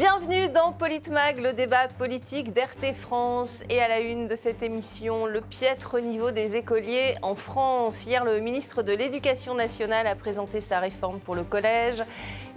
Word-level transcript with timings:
Bienvenue 0.00 0.48
dans 0.48 0.72
Politmag, 0.72 1.40
le 1.40 1.52
débat 1.52 1.86
politique 1.98 2.54
d'RT 2.54 2.94
France. 2.94 3.62
Et 3.68 3.82
à 3.82 3.88
la 3.88 4.00
une 4.00 4.28
de 4.28 4.34
cette 4.34 4.62
émission, 4.62 5.26
le 5.26 5.42
piètre 5.42 6.00
niveau 6.00 6.30
des 6.30 6.56
écoliers 6.56 7.16
en 7.20 7.34
France. 7.34 8.06
Hier, 8.06 8.24
le 8.24 8.40
ministre 8.40 8.82
de 8.82 8.94
l'Éducation 8.94 9.54
nationale 9.54 10.06
a 10.06 10.14
présenté 10.14 10.62
sa 10.62 10.80
réforme 10.80 11.20
pour 11.20 11.34
le 11.34 11.44
collège. 11.44 12.02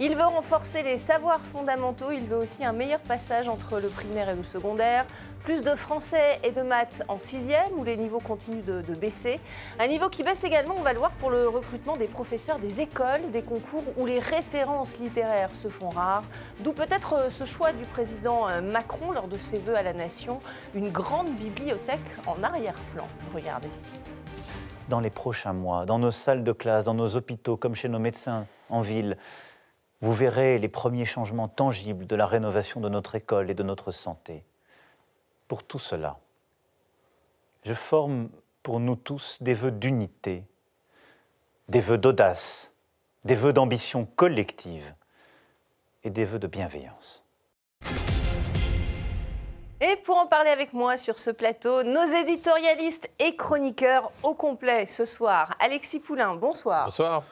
Il 0.00 0.16
veut 0.16 0.24
renforcer 0.24 0.82
les 0.82 0.96
savoirs 0.96 1.42
fondamentaux. 1.52 2.10
Il 2.12 2.24
veut 2.24 2.38
aussi 2.38 2.64
un 2.64 2.72
meilleur 2.72 3.00
passage 3.00 3.46
entre 3.46 3.78
le 3.78 3.88
primaire 3.88 4.30
et 4.30 4.34
le 4.34 4.44
secondaire. 4.44 5.04
Plus 5.44 5.62
de 5.62 5.74
français 5.74 6.40
et 6.42 6.52
de 6.52 6.62
maths 6.62 7.02
en 7.06 7.18
sixième, 7.18 7.74
où 7.76 7.84
les 7.84 7.98
niveaux 7.98 8.18
continuent 8.18 8.64
de, 8.64 8.80
de, 8.80 8.94
baisser. 8.94 9.38
Un 9.78 9.88
niveau 9.88 10.08
qui 10.08 10.22
baisse 10.22 10.42
également, 10.42 10.74
on 10.78 10.80
va 10.80 10.94
le 10.94 10.98
voir, 10.98 11.10
pour 11.10 11.30
le 11.30 11.46
recrutement 11.46 11.98
des 11.98 12.06
professeurs 12.06 12.58
des 12.58 12.80
écoles, 12.80 13.30
des 13.30 13.42
concours 13.42 13.84
où 13.98 14.06
les 14.06 14.20
références 14.20 14.98
littéraires 14.98 15.54
se 15.54 15.68
font 15.68 15.90
rares. 15.90 16.24
D'où 16.60 16.72
peut-être 16.72 17.30
ce 17.34 17.46
choix 17.46 17.72
du 17.72 17.84
président 17.84 18.62
Macron 18.62 19.10
lors 19.10 19.26
de 19.26 19.38
ses 19.38 19.58
vœux 19.58 19.74
à 19.74 19.82
la 19.82 19.92
nation, 19.92 20.38
une 20.72 20.90
grande 20.90 21.34
bibliothèque 21.34 21.98
en 22.28 22.40
arrière-plan. 22.44 23.08
Regardez. 23.34 23.68
Dans 24.88 25.00
les 25.00 25.10
prochains 25.10 25.52
mois, 25.52 25.84
dans 25.84 25.98
nos 25.98 26.12
salles 26.12 26.44
de 26.44 26.52
classe, 26.52 26.84
dans 26.84 26.94
nos 26.94 27.16
hôpitaux, 27.16 27.56
comme 27.56 27.74
chez 27.74 27.88
nos 27.88 27.98
médecins 27.98 28.46
en 28.70 28.82
ville, 28.82 29.18
vous 30.00 30.12
verrez 30.12 30.60
les 30.60 30.68
premiers 30.68 31.06
changements 31.06 31.48
tangibles 31.48 32.06
de 32.06 32.14
la 32.14 32.24
rénovation 32.24 32.80
de 32.80 32.88
notre 32.88 33.16
école 33.16 33.50
et 33.50 33.54
de 33.54 33.64
notre 33.64 33.90
santé 33.90 34.44
pour 35.48 35.64
tout 35.64 35.80
cela. 35.80 36.20
Je 37.64 37.74
forme 37.74 38.28
pour 38.62 38.78
nous 38.78 38.94
tous 38.94 39.42
des 39.42 39.54
vœux 39.54 39.72
d'unité, 39.72 40.44
des 41.68 41.80
vœux 41.80 41.98
d'audace, 41.98 42.70
des 43.24 43.34
vœux 43.34 43.52
d'ambition 43.52 44.06
collective 44.06 44.94
et 46.04 46.10
des 46.10 46.24
vœux 46.24 46.38
de 46.38 46.46
bienveillance. 46.46 47.23
Et 49.80 49.96
pour 49.96 50.16
en 50.16 50.26
parler 50.26 50.50
avec 50.50 50.72
moi 50.72 50.96
sur 50.96 51.18
ce 51.18 51.30
plateau, 51.30 51.82
nos 51.82 52.06
éditorialistes 52.06 53.10
et 53.18 53.36
chroniqueurs 53.36 54.10
au 54.22 54.32
complet 54.32 54.86
ce 54.86 55.04
soir. 55.04 55.54
Alexis 55.60 56.00
Poulain, 56.00 56.36
bonsoir. 56.36 56.86
Bonsoir. 56.86 57.22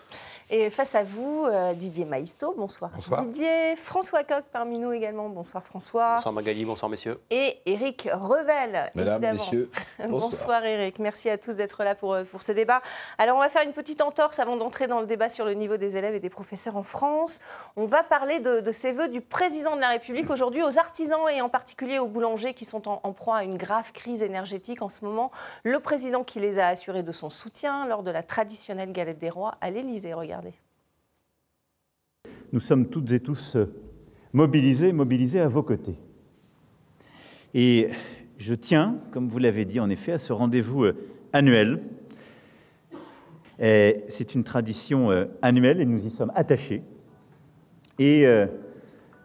Et 0.55 0.69
face 0.69 0.95
à 0.95 1.03
vous, 1.03 1.47
euh, 1.47 1.73
Didier 1.73 2.05
Maisto, 2.05 2.55
bonsoir. 2.55 2.91
bonsoir. 2.93 3.23
Didier, 3.23 3.75
François 3.75 4.23
Coq 4.23 4.45
parmi 4.53 4.77
nous 4.79 4.93
également, 4.93 5.31
bonsoir 5.31 5.65
François. 5.65 6.17
Bonsoir 6.17 6.35
Magali, 6.35 6.67
bonsoir 6.67 6.91
messieurs. 6.91 7.19
Et 7.31 7.57
Éric 7.65 8.07
Revel. 8.13 8.91
Mesdames, 8.95 9.15
évidemment. 9.15 9.33
messieurs, 9.33 9.71
bonsoir. 9.99 10.21
bonsoir 10.21 10.65
Éric, 10.67 10.99
merci 10.99 11.31
à 11.31 11.39
tous 11.39 11.57
d'être 11.57 11.83
là 11.85 11.95
pour, 11.95 12.19
pour 12.31 12.43
ce 12.43 12.53
débat. 12.53 12.83
Alors 13.17 13.39
on 13.39 13.41
va 13.41 13.49
faire 13.49 13.63
une 13.63 13.73
petite 13.73 14.03
entorse 14.03 14.41
avant 14.41 14.57
d'entrer 14.57 14.89
dans 14.89 15.01
le 15.01 15.07
débat 15.07 15.31
sur 15.31 15.47
le 15.47 15.55
niveau 15.55 15.79
des 15.79 15.97
élèves 15.97 16.15
et 16.17 16.21
des 16.21 16.29
professeurs 16.29 16.77
en 16.77 16.83
France. 16.83 17.41
On 17.77 17.87
va 17.87 18.03
parler 18.03 18.39
de, 18.39 18.61
de 18.61 18.73
ces 18.73 18.93
vœux 18.93 19.09
du 19.09 19.23
président 19.23 19.75
de 19.75 19.81
la 19.81 19.89
République 19.89 20.29
aujourd'hui 20.29 20.63
aux 20.63 20.79
artisans 20.79 21.31
et 21.35 21.41
en 21.41 21.49
particulier 21.49 21.99
aux 21.99 22.09
boulangers 22.09 22.53
qui 22.53 22.67
sont 22.67 22.89
en, 22.91 23.01
en 23.05 23.13
proie 23.15 23.39
à 23.39 23.45
une 23.45 23.57
grave 23.57 23.93
crise 23.93 24.23
énergétique 24.23 24.83
en 24.83 24.91
ce 24.91 25.03
moment. 25.03 25.31
Le 25.63 25.81
président 25.81 26.25
qui 26.25 26.41
les 26.41 26.59
a 26.59 26.67
assurés 26.69 27.03
de 27.03 27.13
son 27.13 27.31
soutien 27.31 27.87
lors 27.87 28.03
de 28.03 28.11
la 28.11 28.23
traditionnelle 28.23 28.93
galette 28.93 29.19
des 29.19 29.31
rois 29.31 29.55
à 29.63 29.71
l'Élysée, 29.71 30.13
Nous 32.53 32.61
sommes 32.61 32.89
toutes 32.89 33.11
et 33.13 33.21
tous 33.21 33.57
mobilisés, 34.33 34.93
mobilisés 34.93 35.41
à 35.41 35.49
vos 35.49 35.63
côtés. 35.63 35.97
Et 37.55 37.89
je 38.39 38.55
tiens, 38.55 38.99
comme 39.11 39.29
vous 39.29 39.39
l'avez 39.39 39.65
dit 39.65 39.81
en 39.81 39.89
effet, 39.89 40.13
à 40.13 40.19
ce 40.19 40.33
rendez-vous 40.33 40.87
annuel. 41.33 41.83
C'est 43.59 44.35
une 44.35 44.45
tradition 44.45 45.11
annuelle 45.41 45.81
et 45.81 45.87
nous 45.87 46.05
y 46.07 46.11
sommes 46.11 46.33
attachés. 46.35 46.83
Et 47.99 48.27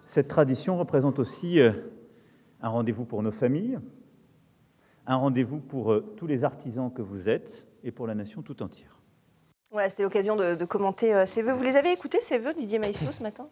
cette 0.06 0.28
tradition 0.28 0.78
représente 0.78 1.20
aussi 1.20 1.60
un 1.60 2.70
rendez-vous 2.70 3.06
pour 3.06 3.24
nos 3.24 3.32
familles, 3.32 3.80
un 5.06 5.16
rendez-vous 5.16 5.60
pour 5.60 6.02
tous 6.16 6.28
les 6.28 6.44
artisans 6.44 6.92
que 6.94 7.02
vous 7.02 7.28
êtes 7.30 7.66
et 7.84 7.92
pour 7.92 8.08
la 8.08 8.16
nation 8.16 8.42
tout 8.42 8.62
entière. 8.62 8.97
Voilà, 9.72 9.90
c'était 9.90 10.04
l'occasion 10.04 10.36
de, 10.36 10.56
de, 10.56 10.66
commenter 10.66 11.14
euh, 11.14 11.26
ces 11.26 11.42
vœux. 11.42 11.54
Vous 11.54 11.64
les 11.64 11.76
avez 11.76 11.92
écoutés, 11.92 12.22
ces 12.22 12.38
vœux, 12.38 12.54
Didier 12.54 12.80
Maïsto, 12.80 13.12
ce 13.12 13.22
matin? 13.22 13.48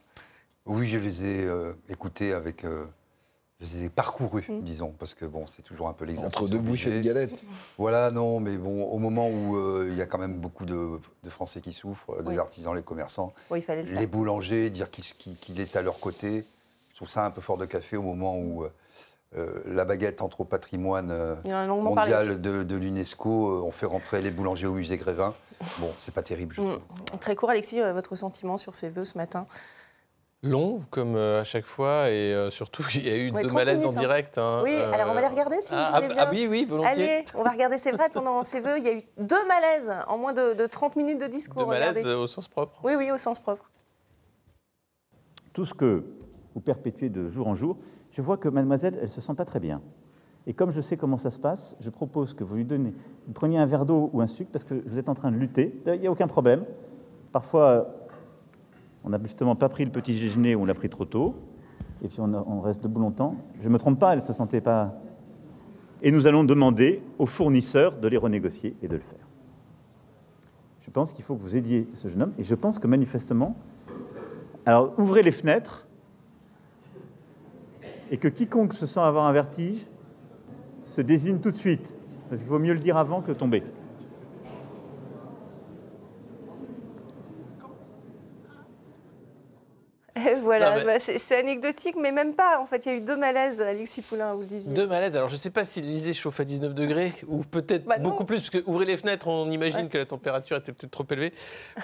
Oui, 0.66 0.88
je 0.88 0.98
les 0.98 1.24
ai 1.26 1.46
euh, 1.46 1.74
écoutés 1.90 2.34
avec. 2.34 2.64
Euh, 2.64 2.86
je 3.60 3.66
les 3.66 3.84
ai 3.86 3.90
parcourus, 3.90 4.50
mmh. 4.50 4.62
disons, 4.62 4.94
parce 4.98 5.14
que 5.14 5.26
bon, 5.26 5.48
c'est 5.48 5.62
toujours 5.62 5.88
un 5.88 5.94
peu 5.94 6.04
l'exercice. 6.06 6.38
Entre 6.38 6.50
deux 6.50 6.60
bouchées 6.60 6.92
de 6.92 7.00
galette. 7.02 7.44
Voilà, 7.78 8.12
non, 8.12 8.40
mais 8.40 8.58
bon, 8.58 8.84
au 8.84 8.98
moment 8.98 9.30
où 9.30 9.58
il 9.88 9.96
y 9.96 10.02
a 10.02 10.06
quand 10.06 10.18
même 10.18 10.40
beaucoup 10.40 10.66
de, 10.66 11.00
de 11.24 11.30
Français 11.30 11.62
qui 11.62 11.72
souffrent, 11.72 12.18
oui. 12.26 12.34
les 12.34 12.40
artisans, 12.40 12.76
les 12.76 12.84
commerçants, 12.84 13.34
oui, 13.50 13.60
il 13.60 13.62
fallait 13.62 13.84
le 13.84 13.94
les 13.94 14.08
boulangers, 14.08 14.70
dire 14.70 14.90
qu'il 14.90 15.38
qu 15.38 15.62
est 15.62 15.76
à 15.78 15.82
leur 15.82 16.02
côté, 16.02 16.44
je 16.92 16.96
trouve 16.98 17.08
ça 17.08 17.26
un 17.26 17.32
peu 17.32 17.40
fort 17.40 17.58
de 17.58 17.66
café 17.66 17.96
au 17.96 18.02
moment 18.02 18.38
où. 18.38 18.66
Euh, 19.38 19.62
la 19.66 19.84
baguette 19.84 20.22
entre 20.22 20.42
au 20.42 20.46
patrimoine 20.46 21.12
euh, 21.12 21.36
mondial 21.68 22.40
de, 22.40 22.64
de 22.64 22.76
l'UNESCO. 22.76 23.50
Euh, 23.50 23.62
on 23.66 23.72
fait 23.72 23.86
rentrer 23.86 24.22
les 24.22 24.32
boulangers 24.32 24.68
au 24.68 24.74
musée 24.74 24.98
Grévin. 24.98 25.34
Bon, 25.80 25.92
c'est 25.98 26.14
pas 26.14 26.22
terrible, 26.22 26.54
je 26.54 26.62
trouve. 26.62 26.76
Mmh. 26.76 27.18
Très 27.20 27.36
court, 27.36 27.50
Alexis, 27.50 27.80
votre 27.94 28.16
sentiment 28.16 28.58
sur 28.58 28.76
ces 28.76 28.90
vœux 28.90 29.06
ce 29.06 29.18
matin? 29.18 29.48
Long, 30.46 30.84
comme 30.92 31.16
à 31.16 31.44
chaque 31.44 31.66
fois, 31.66 32.10
et 32.10 32.34
euh, 32.34 32.50
surtout, 32.52 32.84
il 32.96 33.08
y 33.08 33.10
a 33.10 33.16
eu 33.16 33.32
ouais, 33.32 33.44
deux 33.44 33.54
malaises 33.54 33.80
minutes, 33.80 33.98
en 33.98 34.00
direct. 34.00 34.38
Hein. 34.38 34.62
Oui, 34.64 34.76
euh, 34.76 34.92
alors 34.92 35.10
on 35.10 35.14
va 35.14 35.22
les 35.22 35.28
regarder 35.28 35.60
si 35.60 35.74
ah, 35.74 35.90
vous 35.90 36.04
voulez 36.04 36.14
bien. 36.14 36.24
Ah 36.26 36.30
oui, 36.32 36.48
oui, 36.48 36.66
volontiers. 36.66 36.92
Allez, 36.92 37.26
on 37.34 37.44
va 37.44 37.52
regarder, 37.52 37.78
c'est 37.78 37.92
vrai, 37.92 38.10
pendant 38.14 38.44
ces 38.44 38.60
vœux, 38.60 38.78
il 38.78 38.84
y 38.84 38.90
a 38.90 38.94
eu 38.94 39.04
deux 39.18 39.46
malaises 39.48 39.92
en 40.08 40.18
moins 40.18 40.34
de, 40.34 40.54
de 40.54 40.68
30 40.68 40.96
minutes 40.98 41.20
de 41.20 41.28
discours. 41.28 41.64
Deux 41.64 41.68
malaises 41.68 41.98
regardez. 41.98 42.14
au 42.14 42.28
sens 42.28 42.48
propre 42.48 42.80
Oui, 42.84 42.96
oui, 42.96 43.12
au 43.12 43.18
sens 43.18 43.40
propre. 43.40 43.70
Tout 45.54 45.66
ce 45.66 45.74
que 45.74 46.04
vous 46.54 46.62
perpétuez 46.62 47.10
de 47.10 47.28
jour 47.28 47.48
en 47.48 47.56
jour, 47.56 47.78
je 48.16 48.22
vois 48.22 48.38
que 48.38 48.48
mademoiselle, 48.48 48.94
elle 48.96 49.02
ne 49.02 49.08
se 49.08 49.20
sent 49.20 49.34
pas 49.36 49.44
très 49.44 49.60
bien. 49.60 49.82
Et 50.48 50.54
comme 50.54 50.72
je 50.72 50.80
sais 50.80 50.96
comment 50.96 51.18
ça 51.18 51.30
se 51.30 51.38
passe, 51.38 51.76
je 51.82 51.90
propose 51.90 52.34
que 52.34 52.46
vous 52.46 52.56
lui 52.56 52.64
donnez, 52.64 52.94
preniez 53.34 53.58
un 53.58 53.66
verre 53.66 53.86
d'eau 53.86 54.10
ou 54.14 54.22
un 54.22 54.28
sucre 54.28 54.52
parce 54.54 54.64
que 54.64 54.74
vous 54.74 54.98
êtes 54.98 55.10
en 55.10 55.16
train 55.16 55.34
de 55.34 55.36
lutter. 55.36 55.82
Il 55.86 56.00
n'y 56.00 56.08
a 56.08 56.12
aucun 56.12 56.28
problème. 56.28 56.64
Parfois, 57.34 57.94
on 59.04 59.10
n'a 59.10 59.20
justement 59.22 59.58
pas 59.58 59.68
pris 59.68 59.84
le 59.84 59.92
petit 59.92 60.14
déjeuner 60.14 60.56
ou 60.56 60.62
on 60.62 60.66
l'a 60.66 60.74
pris 60.74 60.88
trop 60.88 61.04
tôt. 61.04 61.36
Et 62.02 62.08
puis 62.08 62.22
on, 62.22 62.34
on, 62.34 62.62
reste 62.62 62.82
debout 62.82 63.02
longtemps. 63.02 63.36
Je 63.60 63.68
ne 63.68 63.74
me 63.74 63.78
trompe 63.78 64.00
pas, 64.00 64.14
elle 64.14 64.20
ne 64.20 64.24
se 64.24 64.32
sentait 64.32 64.62
pas. 64.62 64.94
Et 66.02 66.10
nous 66.10 66.26
allons 66.26 66.46
demander 66.46 67.04
aux 67.20 67.26
fournisseurs 67.26 67.98
de 67.98 68.08
les 68.08 68.18
renégocier 68.18 68.78
et 68.82 68.88
de 68.88 68.94
le 68.94 69.02
faire. 69.02 69.28
Je 70.80 70.90
pense 70.90 71.12
qu'il 71.12 71.26
faut 71.26 71.36
que 71.36 71.42
vous 71.42 71.58
aidiez 71.58 71.86
ce 71.94 72.08
jeune 72.08 72.24
homme. 72.24 72.34
Et 72.38 72.46
je 72.46 72.56
pense 72.56 72.80
que 72.80 72.88
manifestement, 72.88 73.58
alors 74.66 74.94
ouvrez 74.98 75.22
les 75.22 75.34
fenêtres 75.34 75.86
et 78.12 78.18
que 78.18 78.28
quiconque 78.28 78.74
se 78.74 78.86
sent 78.86 79.00
avoir 79.00 79.26
un 79.26 79.32
vertige 79.32 79.86
se 80.84 81.02
désigne 81.02 81.40
tout 81.40 81.52
de 81.52 81.58
suite, 81.58 81.96
parce 82.30 82.42
qu'il 82.42 82.50
faut 82.50 82.60
mieux 82.60 82.74
le 82.74 82.80
dire 82.80 82.98
avant 82.98 83.22
que 83.22 83.32
tomber. 83.32 83.64
Et 90.16 90.35
voilà, 90.46 90.76
mais... 90.76 90.86
bah, 90.86 91.00
c'est 91.00 91.38
anecdotique, 91.38 91.96
mais 92.00 92.12
même 92.12 92.34
pas. 92.34 92.60
En 92.62 92.66
fait, 92.66 92.86
il 92.86 92.92
y 92.92 92.96
a 92.96 92.98
eu 92.98 93.02
deux 93.02 93.18
malaises, 93.18 93.62
Alexis 93.62 94.02
Poulain, 94.02 94.34
vous 94.34 94.42
le 94.42 94.48
disiez. 94.48 94.74
Deux 94.74 94.88
malaises. 94.88 95.18
Alors, 95.18 95.28
je 95.28 95.34
ne 95.34 95.40
sais 95.40 95.50
pas 95.50 95.66
si 95.66 95.82
l'Élysée 95.82 96.14
chauffe 96.14 96.40
à 96.40 96.44
19 96.46 96.74
degrés, 96.74 97.12
ou 97.28 97.44
peut-être 97.44 97.86
bah 97.86 97.98
beaucoup 97.98 98.26
plus, 98.26 98.38
parce 98.38 98.50
que 98.50 98.64
ouvrez 98.66 98.86
les 98.86 98.98
fenêtres, 98.98 99.28
on 99.28 99.52
imagine 99.52 99.82
ouais. 99.82 99.90
que 99.90 99.98
la 99.98 100.06
température 100.06 100.58
était 100.58 100.72
peut-être 100.72 100.92
trop 100.92 101.06
élevée, 101.10 101.34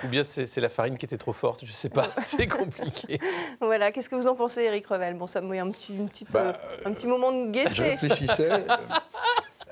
ou 0.04 0.08
bien 0.08 0.24
c'est 0.24 0.62
la 0.62 0.70
farine 0.70 0.98
qui 0.98 1.06
était 1.06 1.18
trop 1.18 1.34
forte, 1.34 1.62
je 1.66 1.72
ne 1.72 1.76
sais 1.76 1.90
pas, 1.90 2.06
c'est 2.18 2.48
compliqué. 2.48 3.20
voilà, 3.60 3.92
qu'est-ce 3.92 4.10
que 4.10 4.16
vous 4.16 4.28
en 4.28 4.36
pensez, 4.36 4.62
Eric 4.62 4.88
Revel? 4.88 5.16
Bon, 5.16 5.28
ça 5.28 5.42
me 5.42 5.48
met 5.48 5.60
un 5.60 5.70
petit, 5.70 5.96
une 5.96 6.08
petite, 6.08 6.32
bah, 6.32 6.54
euh, 6.56 6.90
un 6.90 6.94
petit 6.94 7.08
moment 7.08 7.32
de 7.32 7.52
gaieté. 7.52 7.74
Je 7.74 7.84
réfléchissais. 7.84 8.66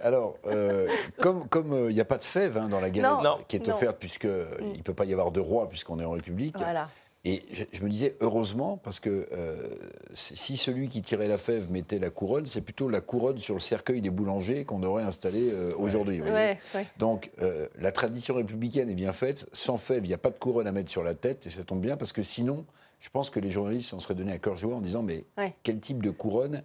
Alors, 0.01 0.37
euh, 0.47 0.87
comme 1.19 1.41
il 1.43 1.49
comme, 1.49 1.89
n'y 1.89 1.99
euh, 1.99 2.01
a 2.01 2.05
pas 2.05 2.17
de 2.17 2.23
fève 2.23 2.57
hein, 2.57 2.69
dans 2.69 2.79
la 2.79 2.89
galette 2.89 3.23
non, 3.23 3.39
qui 3.47 3.57
est 3.57 3.69
offerte, 3.69 3.97
puisqu'il 3.99 4.29
mm. 4.29 4.77
ne 4.77 4.81
peut 4.81 4.93
pas 4.93 5.05
y 5.05 5.11
avoir 5.11 5.31
de 5.31 5.39
roi, 5.39 5.67
puisqu'on 5.67 5.99
est 5.99 6.05
en 6.05 6.11
République, 6.11 6.55
voilà. 6.57 6.87
Et 7.25 7.43
je, 7.51 7.63
je, 7.73 7.83
me 7.83 7.89
disais, 7.89 8.15
heureusement, 8.21 8.77
parce 8.77 9.01
que 9.01 9.27
euh, 9.33 9.75
si 10.13 10.55
celui 10.55 10.87
qui 10.87 11.01
tirait 11.01 11.27
la 11.27 11.37
fève 11.37 11.69
mettait 11.69 11.99
la 11.99 12.09
couronne, 12.09 12.45
c'est 12.45 12.61
plutôt 12.61 12.87
la 12.87 13.01
couronne 13.01 13.37
sur 13.39 13.55
le 13.55 13.59
cercueil 13.59 13.99
des 13.99 14.09
boulangers 14.09 14.63
qu'on 14.63 14.83
aurait 14.83 15.03
installé 15.03 15.49
euh, 15.51 15.71
aujourd'hui. 15.77 16.21
Ouais, 16.21 16.57
ouais. 16.73 16.87
Donc, 16.97 17.31
euh, 17.41 17.67
la 17.77 17.91
tradition 17.91 18.35
républicaine 18.35 18.89
est 18.89 18.95
bien 18.95 19.11
faite. 19.11 19.49
Sans 19.51 19.77
fève, 19.77 20.05
il 20.05 20.07
n'y 20.07 20.13
a 20.13 20.17
pas 20.19 20.29
de 20.29 20.37
couronne 20.37 20.65
à 20.65 20.71
mettre 20.71 20.89
sur 20.89 21.03
la 21.03 21.13
tête, 21.13 21.45
et 21.45 21.49
ça 21.49 21.65
tombe 21.65 21.81
bien, 21.81 21.97
parce 21.97 22.13
que 22.13 22.23
sinon, 22.23 22.65
je 23.01 23.09
pense 23.09 23.29
que 23.29 23.41
les 23.41 23.51
journalistes 23.51 23.89
s'en 23.89 23.99
seraient 23.99 24.15
donné 24.15 24.31
à 24.31 24.37
cœur 24.37 24.55
joie 24.55 24.75
en 24.75 24.81
disant, 24.81 25.03
mais 25.03 25.25
quel 25.63 25.81
type 25.81 26.01
de 26.01 26.11
couronne, 26.11 26.63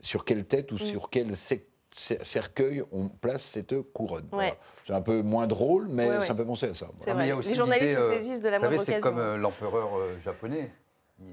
sur 0.00 0.26
quelle 0.26 0.44
tête 0.44 0.72
ou 0.72 0.74
mmh. 0.74 0.78
sur 0.78 1.08
quel 1.08 1.34
secteur 1.34 1.75
cercueil, 1.98 2.82
on 2.92 3.08
place 3.08 3.42
cette 3.42 3.74
couronne. 3.92 4.24
Ouais. 4.24 4.28
Voilà. 4.30 4.54
C'est 4.84 4.92
un 4.92 5.00
peu 5.00 5.22
moins 5.22 5.46
drôle, 5.46 5.86
mais 5.88 6.08
ouais, 6.08 6.18
ouais. 6.18 6.26
ça 6.26 6.34
me 6.34 6.38
fait 6.38 6.44
penser 6.44 6.68
à 6.68 6.74
ça. 6.74 6.86
Voilà. 7.00 7.14
Mais 7.14 7.42
les 7.42 7.54
journalistes 7.54 7.98
se 7.98 8.10
saisissent 8.10 8.42
de 8.42 8.48
la 8.48 8.58
moindre 8.58 8.78
C'est 8.78 9.00
comme 9.00 9.18
euh, 9.18 9.36
l'empereur 9.36 9.90
euh, 9.96 10.16
japonais. 10.24 10.70
Il, 11.20 11.26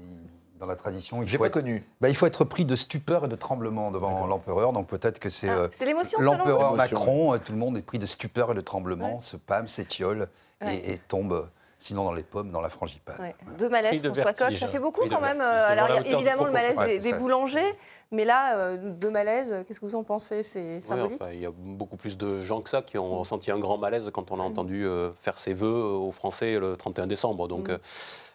dans 0.58 0.66
la 0.66 0.76
tradition, 0.76 1.22
il 1.22 1.28
faut, 1.28 1.38
pas 1.38 1.46
être, 1.46 1.52
connu. 1.52 1.84
Bah, 2.00 2.08
il 2.08 2.14
faut 2.14 2.26
être 2.26 2.44
pris 2.44 2.64
de 2.64 2.76
stupeur 2.76 3.24
et 3.24 3.28
de 3.28 3.34
tremblement 3.34 3.90
devant 3.90 4.26
l'empereur. 4.26 4.72
Donc 4.72 4.86
peut-être 4.86 5.18
que 5.18 5.28
c'est 5.28 5.48
ah, 5.48 5.68
euh, 5.68 6.02
l'empereur 6.20 6.74
Macron. 6.74 7.36
Tout 7.38 7.52
le 7.52 7.58
monde 7.58 7.76
est 7.76 7.82
pris 7.82 7.98
de 7.98 8.06
stupeur 8.06 8.52
et 8.52 8.54
de 8.54 8.60
tremblement, 8.60 9.20
se 9.20 9.36
pâme, 9.36 9.68
s'étiole 9.68 10.28
et, 10.66 10.92
et 10.92 10.98
tombe 10.98 11.48
sinon 11.78 12.04
dans 12.04 12.12
les 12.12 12.22
pommes, 12.22 12.50
dans 12.50 12.60
la 12.60 12.68
frangipane. 12.68 13.34
Deux 13.58 13.68
malaises, 13.68 14.02
François 14.02 14.32
Coq, 14.32 14.56
ça 14.56 14.68
fait 14.68 14.78
beaucoup 14.78 15.08
quand 15.08 15.20
même. 15.20 15.40
Alors 15.40 15.90
évidemment 16.04 16.44
le 16.44 16.52
malaise 16.52 17.02
des, 17.02 17.12
boulangers, 17.12 17.72
mais 18.10 18.24
là, 18.24 18.56
euh, 18.56 18.76
deux 18.76 19.10
malaises, 19.10 19.64
qu'est-ce 19.66 19.80
que 19.80 19.86
vous 19.86 19.94
en 19.94 20.04
pensez? 20.04 20.42
C'est 20.42 20.80
symbolique? 20.80 21.20
Il 21.32 21.40
y 21.40 21.46
a 21.46 21.50
beaucoup 21.52 21.96
plus 21.96 22.16
de 22.16 22.40
gens 22.40 22.60
que 22.60 22.70
ça 22.70 22.82
qui 22.82 22.98
ont 22.98 23.18
ressenti 23.18 23.50
un 23.50 23.58
grand 23.58 23.78
malaise 23.78 24.10
quand 24.12 24.30
on 24.30 24.40
a 24.40 24.42
entendu 24.42 24.86
euh, 24.86 25.12
faire 25.14 25.38
ses 25.38 25.52
vœux 25.52 25.84
aux 25.84 26.12
Français 26.12 26.58
le 26.58 26.76
31 26.76 27.06
décembre. 27.06 27.48
Donc 27.48 27.68
mm. 27.68 27.78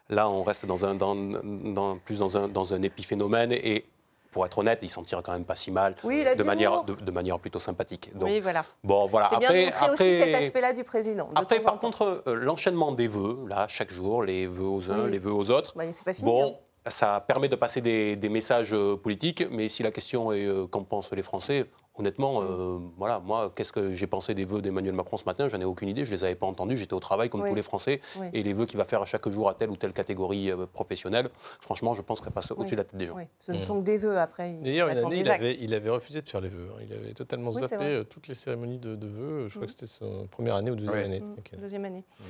là, 0.09 0.29
on 0.29 0.43
reste 0.43 0.65
dans 0.65 0.85
un, 0.85 0.95
dans, 0.95 1.97
plus 1.97 2.19
dans 2.19 2.37
un, 2.37 2.47
dans 2.47 2.73
un 2.73 2.81
épiphénomène 2.81 3.51
et 3.51 3.85
pour 4.31 4.45
être 4.45 4.57
honnête, 4.57 4.79
il 4.81 4.89
s'en 4.89 5.03
tire 5.03 5.21
quand 5.23 5.31
même 5.31 5.45
pas 5.45 5.55
si 5.55 5.71
mal, 5.71 5.95
de, 6.03 6.43
manière, 6.43 6.83
de, 6.83 7.11
manière 7.11 7.39
plutôt 7.39 7.59
sympathique. 7.59 8.11
oui, 8.19 8.39
voilà. 8.39 8.65
Bon, 8.83 9.07
voilà. 9.07 9.29
C'est 9.31 9.39
bien 9.39 9.49
après, 9.49 9.67
après, 9.67 9.91
aussi 9.91 10.17
cet 10.17 10.35
aspect-là 10.35 10.73
du 10.73 10.83
président. 10.83 11.29
Après, 11.35 11.59
par 11.59 11.79
contre, 11.79 12.23
euh, 12.27 12.35
l'enchaînement 12.35 12.91
des 12.91 13.07
vœux, 13.07 13.39
là, 13.49 13.67
chaque 13.67 13.91
jour, 13.91 14.23
les 14.23 14.45
vœux 14.45 14.67
aux 14.67 14.91
uns, 14.91 15.07
les 15.07 15.17
vœux 15.17 15.33
aux 15.33 15.49
autres. 15.49 15.73
Bah, 15.75 15.83
c'est 15.91 16.03
pas 16.03 16.13
fini. 16.13 16.25
Bon, 16.25 16.57
hein. 16.85 16.89
ça 16.89 17.23
permet 17.27 17.49
de 17.49 17.55
passer 17.55 17.81
des, 17.81 18.15
des 18.15 18.29
messages 18.29 18.73
euh, 18.73 18.95
politiques, 18.95 19.43
mais 19.49 19.67
si 19.67 19.83
la 19.83 19.91
question 19.91 20.31
est 20.31 20.45
euh, 20.45 20.67
qu'en 20.67 20.83
pensent 20.83 21.11
les 21.11 21.23
Français, 21.23 21.65
Honnêtement, 21.99 22.41
euh, 22.41 22.79
voilà, 22.97 23.19
moi, 23.19 23.51
qu'est-ce 23.53 23.73
que 23.73 23.91
j'ai 23.91 24.07
pensé 24.07 24.33
des 24.33 24.45
vœux 24.45 24.61
d'Emmanuel 24.61 24.93
Macron 24.93 25.17
ce 25.17 25.25
matin? 25.25 25.49
J'en 25.49 25.59
ai 25.59 25.65
aucune 25.65 25.89
idée, 25.89 26.05
je 26.05 26.11
ne 26.11 26.15
les 26.15 26.23
avais 26.23 26.35
pas 26.35 26.45
entendus, 26.45 26.77
j'étais 26.77 26.93
au 26.93 26.99
travail 27.01 27.29
comme 27.29 27.47
tous 27.47 27.55
les 27.55 27.61
Français. 27.61 27.99
Et 28.31 28.41
les 28.41 28.53
vœux 28.53 28.65
qu'il 28.65 28.77
va 28.77 28.85
faire 28.85 29.01
à 29.01 29.05
chaque 29.05 29.27
jour 29.27 29.49
à 29.49 29.53
telle 29.53 29.69
ou 29.69 29.75
telle 29.75 29.91
catégorie 29.91 30.49
euh, 30.49 30.65
professionnelle, 30.65 31.29
franchement, 31.59 31.93
je 31.93 32.01
pense 32.01 32.21
qu'elle 32.21 32.31
passe 32.31 32.51
au-dessus 32.51 32.75
de 32.75 32.77
la 32.77 32.83
tête 32.85 32.97
des 32.97 33.05
gens. 33.05 33.17
Ce 33.41 33.51
ne 33.51 33.61
sont 33.61 33.79
que 33.81 33.85
des 33.85 33.97
vœux 33.97 34.17
après. 34.17 34.53
D'ailleurs, 34.61 34.87
une 34.87 34.97
année, 34.97 35.19
il 35.19 35.29
avait, 35.29 35.57
il 35.59 35.73
avait, 35.73 35.89
refusé 35.89 36.21
de 36.21 36.29
faire 36.29 36.39
les 36.39 36.49
vœux. 36.49 36.69
Hein. 36.71 36.83
Il 36.87 36.93
avait 36.93 37.13
totalement 37.13 37.51
zappé 37.51 37.83
euh, 37.83 38.03
toutes 38.05 38.27
les 38.27 38.33
cérémonies 38.33 38.79
de, 38.79 38.95
vœux. 39.05 39.49
Je 39.49 39.55
crois 39.55 39.63
mm. 39.63 39.65
que 39.65 39.71
c'était 39.71 39.87
sa 39.87 40.05
première 40.31 40.55
année 40.55 40.71
ou 40.71 40.75
deuxième 40.75 40.95
année. 40.95 41.19
Mm. 41.19 41.59
Deuxième 41.59 41.85
année. 41.85 42.05
Mm. 42.19 42.23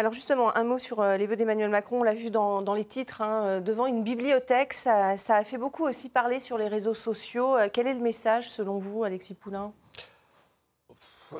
Alors 0.00 0.12
justement, 0.12 0.56
un 0.56 0.62
mot 0.62 0.78
sur 0.78 1.00
euh, 1.00 1.16
les 1.16 1.26
vœux 1.26 1.34
d'Emmanuel 1.34 1.70
Macron. 1.70 2.00
On 2.00 2.02
l'a 2.04 2.14
vu 2.14 2.30
dans, 2.30 2.62
les 2.72 2.84
titres, 2.84 3.20
hein, 3.20 3.42
euh, 3.44 3.60
devant 3.60 3.86
une 3.86 4.04
bibliothèque. 4.04 4.72
Ça, 4.72 5.16
a 5.28 5.44
fait 5.44 5.58
beaucoup 5.58 5.88
aussi 5.88 6.08
parler 6.08 6.38
sur 6.38 6.56
les 6.56 6.68
réseaux 6.68 6.94
sociaux. 6.94 7.56
Euh, 7.56 7.68
quel 7.70 7.88
est 7.88 7.94
le 7.94 8.00
message 8.00 8.48
selon 8.48 8.78
vous, 8.78 9.02
Alexis 9.02 9.34
Poulain? 9.34 9.72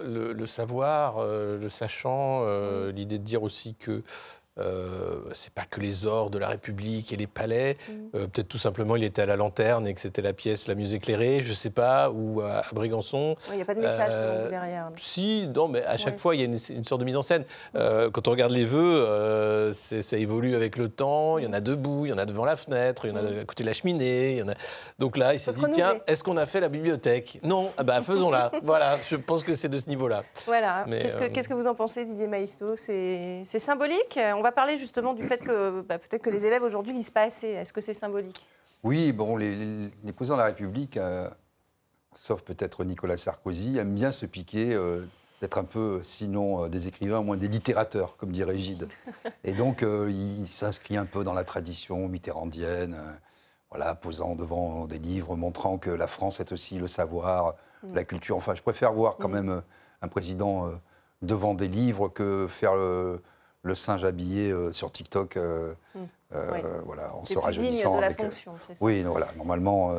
Le, 0.05 0.45
savoir, 0.47 1.25
le 1.25 1.69
sachant, 1.71 2.45
l'idée 2.91 3.17
de 3.17 3.25
dire 3.25 3.43
aussi 3.43 3.75
que 3.75 4.03
euh, 4.59 5.21
c'est 5.33 5.53
pas 5.53 5.65
que 5.69 5.81
les 5.81 6.07
ors 6.07 6.31
de 6.31 6.39
la 6.39 6.49
République 6.49 7.13
et 7.13 7.17
les 7.17 7.27
palais. 7.27 7.77
Mm. 7.89 7.93
Euh, 8.15 8.27
peut-être 8.27 8.49
tout 8.49 8.59
simplement 8.59 8.97
il 8.97 9.05
était 9.05 9.23
à 9.23 9.27
la 9.27 9.37
lanterne 9.37 9.87
et 9.87 9.95
que 9.95 10.01
c'était 10.01 10.23
la 10.23 10.33
pièce 10.33 10.67
la 10.69 10.75
mieux 10.75 10.95
éclairée, 10.95 11.41
je 11.41 11.53
sais 11.53 11.71
pas, 11.71 12.11
ou 12.11 12.41
à, 12.41 12.63
Brégançon. 12.73 13.37
Il 13.51 13.57
n'y 13.57 13.63
a 13.63 13.65
pas 13.65 13.75
de 13.75 13.81
message 13.81 14.13
euh, 14.15 14.51
derrière. 14.51 14.91
Si, 14.97 15.49
non, 15.55 15.69
mais 15.69 15.85
à 15.85 15.97
chaque 15.97 16.19
fois 16.19 16.35
il 16.35 16.41
y 16.41 16.43
a 16.43 16.47
une, 16.47 16.85
sorte 16.85 17.01
de 17.01 17.05
mise 17.05 17.17
en 17.17 17.23
scène. 17.23 17.45
quand 17.75 18.29
on 18.29 18.31
regarde 18.31 18.53
les 18.53 18.65
vœux, 18.65 19.71
ça 19.73 20.17
évolue 20.17 20.57
avec 20.57 20.77
le 20.77 20.89
temps. 20.89 21.39
Il 21.39 21.45
y 21.45 21.47
en 21.47 21.53
a 21.53 21.61
debout, 21.61 22.07
il 22.07 22.11
y 22.11 22.13
en 22.13 22.19
a 22.19 22.27
devant 22.27 22.45
la 22.45 22.57
fenêtre, 22.57 23.05
il 23.05 23.11
y 23.11 23.13
en 23.13 23.17
a 23.17 23.23
mm. 23.23 23.41
à 23.41 23.45
côté 23.45 23.63
de 23.65 23.69
la 23.69 23.75
cheminée. 23.75 24.33
Il 24.33 24.39
y 24.39 24.43
en 24.43 24.49
a... 24.49 24.55
Donc 24.99 25.17
là, 25.17 25.35
il 25.35 25.41
s'est 25.41 25.53
dit 25.53 25.65
tiens, 25.73 25.99
est-ce 26.07 26.25
qu'on 26.25 26.37
a 26.37 26.47
fait 26.47 26.61
la 26.61 26.69
bibliothèque? 26.69 27.39
Non, 27.43 27.71
ah 27.77 27.83
bah, 27.83 28.01
faisons-la. 28.03 28.51
voilà, 28.63 28.99
je 29.09 29.17
pense 29.17 29.43
que 29.45 29.55
c'est 29.55 29.69
de 29.69 29.79
ce 29.79 29.89
niveau-là. 29.89 30.25
Voilà. 30.47 30.85
Qu'est-ce 30.89 31.17
que, 31.17 31.49
que, 31.49 31.55
vous 31.55 31.69
en 31.69 31.75
pensez, 31.75 32.05
Didier 32.05 32.27
Maisto? 32.27 32.77
C'est 32.77 33.45
symbolique? 33.45 34.19
On 34.37 34.43
va 34.43 34.48
parler 34.53 34.79
justement 34.79 35.15
du 35.15 35.23
fait 35.23 35.39
que 35.39 35.83
bah, 35.83 35.99
peut-être 35.99 36.23
que 36.23 36.31
les 36.31 36.47
élèves 36.47 36.63
aujourd'hui 36.63 36.93
lisent 36.93 37.11
pas 37.11 37.23
assez. 37.23 37.49
Est-ce 37.49 37.73
que 37.73 37.81
c'est 37.81 37.95
symbolique? 37.95 38.41
Oui, 38.85 39.13
bon, 39.13 39.37
les, 39.37 39.91
présidents 40.15 40.37
de 40.37 40.41
la 40.41 40.47
République, 40.47 40.97
euh, 40.97 41.29
sauf 42.15 42.43
peut-être 42.43 42.85
Nicolas 42.85 43.17
Sarkozy, 43.17 43.77
aiment 43.77 43.95
bien 43.95 44.13
se 44.13 44.25
piquer 44.25 44.73
euh, 44.73 45.05
d'être 45.41 45.59
un 45.59 45.65
peu, 45.65 46.01
sinon 46.05 46.65
euh, 46.65 46.69
des 46.69 46.87
écrivains, 46.87 47.19
au 47.19 47.25
moins 47.25 47.37
des 47.37 47.49
littérateurs, 47.49 48.17
comme 48.17 48.31
dirait 48.31 48.57
Gide. 48.57 48.89
Et 49.45 49.55
donc, 49.55 49.83
il 49.83 50.47
s'inscrit 50.47 50.97
un 50.97 51.07
peu 51.07 51.25
dans 51.25 51.35
la 51.35 51.45
tradition 51.45 52.09
mitterrandienne, 52.09 52.97
voilà, 53.71 53.97
posant 53.97 54.37
devant 54.37 54.87
des 54.87 54.99
livres 54.99 55.35
montrant 55.35 55.77
que 55.79 55.91
la 55.91 56.07
France 56.07 56.39
est 56.39 56.53
aussi 56.53 56.79
le 56.79 56.87
savoir, 56.87 57.57
mm. 57.83 57.95
la 57.95 58.05
culture. 58.05 58.37
Enfin, 58.37 58.55
je 58.55 58.63
préfère 58.63 58.93
voir 58.93 59.17
quand 59.17 59.29
mm. 59.29 59.33
même 59.33 59.63
un 60.03 60.09
président 60.09 60.71
devant 61.21 61.55
des 61.55 61.67
livres 61.67 62.09
que 62.09 62.47
faire 62.49 62.75
le 63.63 63.75
singe 63.75 64.05
habillé 64.05 64.51
euh, 64.51 64.73
sur 64.73 64.91
TikTok, 64.91 65.37
euh, 65.37 65.75
hmm. 65.95 65.99
euh, 66.35 66.81
voilà, 66.85 67.15
en 67.15 67.25
se 67.25 67.39
rajeunissant. 67.39 67.97
De 67.97 68.01
la 68.01 68.15
fonction, 68.15 68.55
oui, 68.81 69.03
voilà, 69.03 69.29
normalement, 69.37 69.95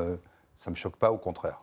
ça 0.56 0.70
ne 0.70 0.72
me 0.72 0.76
choque 0.76 0.96
pas, 0.96 1.12
au 1.12 1.18
contraire. 1.18 1.62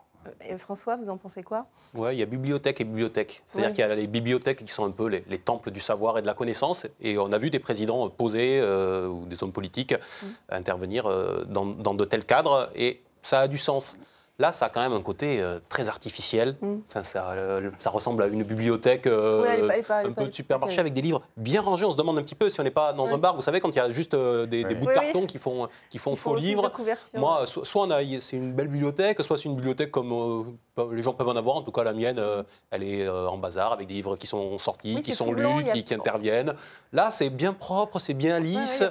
François, 0.59 0.97
vous 0.97 1.09
en 1.09 1.17
pensez 1.17 1.45
quoi? 1.45 1.67
Oui, 1.95 2.15
il 2.15 2.19
y 2.19 2.23
a 2.23 2.27
bibliothèque 2.27 2.81
et 2.81 2.85
bibliothèque. 2.85 3.45
C'est-à-dire 3.47 3.71
qu'il 3.71 3.79
y 3.79 3.83
a 3.85 3.95
les 3.95 4.09
bibliothèques 4.09 4.65
qui 4.65 4.73
sont 4.73 4.85
un 4.85 4.91
peu 4.91 5.07
les, 5.07 5.39
temples 5.39 5.71
du 5.71 5.79
savoir 5.79 6.19
et 6.19 6.23
de 6.23 6.27
la 6.27 6.35
connaissance. 6.35 6.85
Et 7.01 7.17
on 7.17 7.31
a 7.31 7.39
vu 7.39 7.49
des 7.51 7.61
présidents 7.61 8.09
posés 8.11 8.61
ou 8.61 9.25
des 9.27 9.41
hommes 9.45 9.53
politiques 9.53 9.95
hmm. 9.95 10.27
intervenir 10.49 11.05
dans, 11.47 11.67
dans, 11.67 11.95
de 11.95 12.05
tels 12.05 12.25
cadres. 12.25 12.71
Et 12.75 13.03
ça 13.23 13.41
a 13.41 13.49
du 13.49 13.59
sens. 13.59 13.97
Là, 14.39 14.53
ça 14.53 14.67
a 14.67 14.69
quand 14.69 14.83
même 14.83 14.93
un 14.93 15.01
côté 15.01 15.41
euh, 15.41 15.61
très 15.71 15.89
artificiel. 15.89 16.57
Mm. 16.61 16.75
Enfin, 16.89 17.03
ça, 17.03 17.31
euh, 17.31 17.71
ça, 17.79 17.89
ressemble 17.89 18.23
à 18.23 18.27
une 18.27 18.43
bibliothèque, 18.43 19.07
euh, 19.07 19.83
un 19.91 20.13
peu 20.13 20.27
de 20.27 20.35
supermarché 20.35 20.79
avec 20.79 20.93
des 20.93 21.01
livres 21.01 21.23
bien 21.39 21.63
rangés. 21.63 21.87
On 21.87 21.91
se 21.91 21.97
demande 21.97 22.19
un 22.19 22.23
petit 22.23 22.35
peu 22.35 22.51
si 22.51 22.61
on 22.61 22.63
n'est 22.63 22.71
pas 22.71 22.93
dans 22.93 23.15
un 23.15 23.19
bar. 23.19 23.35
Vous 23.35 23.41
savez, 23.41 23.61
quand 23.61 23.71
il 23.71 23.77
y 23.77 23.81
a 23.81 23.91
juste 23.91 24.15
des, 24.15 24.65
bouts 24.65 24.87
de 24.87 24.93
carton 24.93 25.27
qui 25.27 25.39
font, 25.39 25.69
qui 25.89 25.97
font 25.97 26.17
faux 26.17 26.37
livres. 26.37 26.71
Moi, 27.15 27.47
soit, 27.47 27.89
c'est 28.21 28.37
une 28.37 28.53
belle 28.53 28.69
bibliothèque, 28.69 29.23
soit 29.23 29.39
c'est 29.39 29.45
une 29.45 29.57
bibliothèque 29.57 29.91
comme 29.91 30.59
les 30.93 31.03
gens 31.03 31.15
peuvent 31.15 31.29
en 31.29 31.37
avoir. 31.37 31.57
En 31.57 31.63
tout 31.63 31.73
cas, 31.73 31.85
la 31.85 31.95
mienne, 31.95 32.23
elle 32.71 32.83
est 32.83 33.09
en 33.09 33.39
bazar 33.39 33.73
avec 33.73 33.89
des 33.89 33.95
livres 33.95 34.17
qui 34.17 34.27
sont 34.27 34.59
sortis, 34.59 35.01
qui 35.01 35.13
sont 35.13 35.33
lus, 35.33 35.65
qui, 35.83 35.95
interviennent. 35.95 36.53
Là, 36.93 37.11
c'est 37.11 37.31
bien 37.31 37.55
propre, 37.55 37.99
c'est 37.99 38.13
bien 38.13 38.39
lisse. 38.39 38.85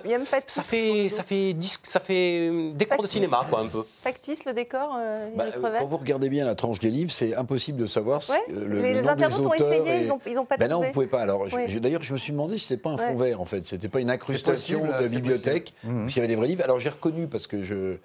ça 0.47 0.63
fait, 0.63 1.09
ça 1.09 1.23
fait, 1.23 1.55
ça 1.83 1.99
fait 1.99 2.71
décor 2.73 3.03
de 3.03 3.07
cinéma, 3.07 3.45
quoi, 3.47 3.59
un 3.59 3.67
peu. 3.67 3.85
Factice 4.01 4.45
le 4.45 4.53
décor. 4.53 4.97
Bah, 5.35 5.45
quand 5.59 5.85
vous 5.85 5.97
regardez 5.97 6.29
bien 6.29 6.45
la 6.45 6.55
tranche 6.55 6.79
des 6.79 6.91
livres, 6.91 7.11
c'est 7.11 7.35
impossible 7.35 7.79
de 7.79 7.85
savoir 7.85 8.21
si, 8.21 8.31
euh, 8.31 8.67
le, 8.67 8.81
les 8.81 9.07
internautes 9.07 9.45
ont 9.45 9.53
essayé, 9.53 10.07
ils 10.25 10.33
n'ont 10.35 10.45
pas 10.45 10.57
ben 10.57 10.69
non, 10.69 10.77
on 10.77 10.87
ne 10.87 10.91
pouvait 10.91 11.07
pas. 11.07 11.21
Alors, 11.21 11.45
d'ailleurs, 11.81 12.03
je 12.03 12.13
me 12.13 12.17
suis 12.17 12.31
demandé 12.31 12.57
si 12.57 12.67
c'était 12.67 12.81
pas 12.81 12.91
un 12.91 12.97
fond 12.97 13.15
vert, 13.15 13.41
en 13.41 13.45
fait. 13.45 13.65
C'était 13.65 13.89
pas 13.89 14.01
une 14.01 14.09
incrustation 14.09 14.81
de 15.01 15.07
bibliothèque, 15.07 15.73
mmh. 15.83 16.09
s'il 16.09 16.17
y 16.17 16.19
avait 16.19 16.27
des 16.27 16.35
vrais 16.35 16.47
livres. 16.47 16.63
Alors, 16.63 16.79
j'ai 16.79 16.89
reconnu, 16.89 17.27
parce 17.27 17.47
que 17.47 17.63
je... 17.63 17.97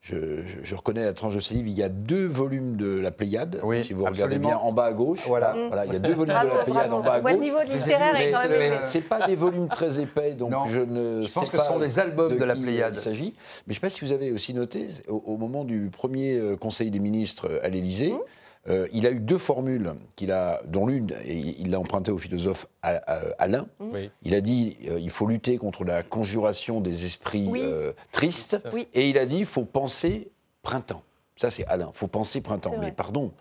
Je, 0.00 0.74
reconnais 0.74 1.04
la 1.04 1.12
tranche 1.12 1.34
de 1.34 1.40
ces 1.40 1.54
livres. 1.54 1.68
Il 1.68 1.76
y 1.76 1.82
a 1.82 1.88
deux 1.88 2.26
volumes 2.26 2.76
de 2.76 2.98
la 2.98 3.10
Pléiade, 3.10 3.60
si 3.82 3.92
vous 3.92 4.04
regardez 4.04 4.38
bien 4.38 4.56
en 4.56 4.72
bas 4.72 4.86
à 4.86 4.92
gauche. 4.92 5.20
Voilà. 5.26 5.54
voilà 5.68 5.86
il 5.86 5.92
y 5.92 5.96
a 5.96 5.98
deux 5.98 6.14
volumes 6.14 6.34
de 6.40 6.48
la 6.48 6.64
Pléiade 6.64 6.92
en 6.92 7.00
bas 7.00 7.14
à 7.14 7.20
gauche. 7.20 7.32
Le 7.32 7.38
niveau 7.38 7.60
littéraire 7.62 8.18
est 8.18 8.30
quand 8.30 8.48
même. 8.48 8.78
C'est 8.82 9.08
pas 9.08 9.26
des 9.26 9.36
volumes 9.36 9.68
très 9.68 10.00
épais, 10.00 10.32
donc 10.32 10.52
je 10.68 10.80
ne 10.80 11.26
je 11.26 11.32
pense 11.32 11.50
que 11.50 11.58
ce 11.58 11.64
sont 11.64 11.78
des 11.78 11.98
albums 11.98 12.36
de, 12.36 12.44
la 12.44 12.54
Pléiade. 12.54 12.94
Il 12.96 13.00
s'agit. 13.00 13.34
Mais 13.66 13.68
je 13.68 13.70
ne 13.72 13.74
sais 13.74 13.80
pas 13.80 13.90
si 13.90 14.04
vous 14.04 14.12
avez 14.12 14.32
aussi 14.32 14.54
noté, 14.54 14.88
au, 15.08 15.36
moment 15.36 15.64
du 15.64 15.90
premier 15.90 16.38
euh, 16.38 16.56
Conseil 16.56 16.90
des 16.90 17.00
ministres 17.00 17.60
à 17.62 17.68
l'Élysée. 17.68 18.12
Mmh. 18.12 18.18
Euh, 18.68 18.86
il 18.92 19.06
a 19.06 19.10
eu 19.10 19.20
deux 19.20 19.38
formules 19.38 19.94
qu'il 20.16 20.32
a, 20.32 20.60
dont 20.66 20.86
l'une, 20.86 21.14
il 21.26 21.70
l'a 21.70 21.80
emprunté 21.80 22.10
au 22.10 22.18
philosophe 22.18 22.66
Alain. 22.82 23.66
Il 24.22 24.34
a 24.34 24.40
dit 24.40 24.76
euh, 24.88 25.00
il 25.00 25.10
faut 25.10 25.26
lutter 25.26 25.56
contre 25.58 25.84
la 25.84 26.02
conjuration 26.02 26.80
des 26.80 27.06
esprits 27.06 27.50
euh, 27.56 27.92
tristes, 28.12 28.58
et 28.94 29.08
il 29.08 29.18
a 29.18 29.26
dit 29.26 29.38
il 29.38 29.46
faut 29.46 29.64
penser 29.64 30.30
printemps. 30.62 31.02
Ça, 31.36 31.50
c'est 31.50 31.66
Alain. 31.66 31.90
Il 31.94 31.98
faut 31.98 32.08
penser 32.08 32.40
printemps. 32.40 32.74
Mais 32.80 32.92
pardon, 32.92 33.32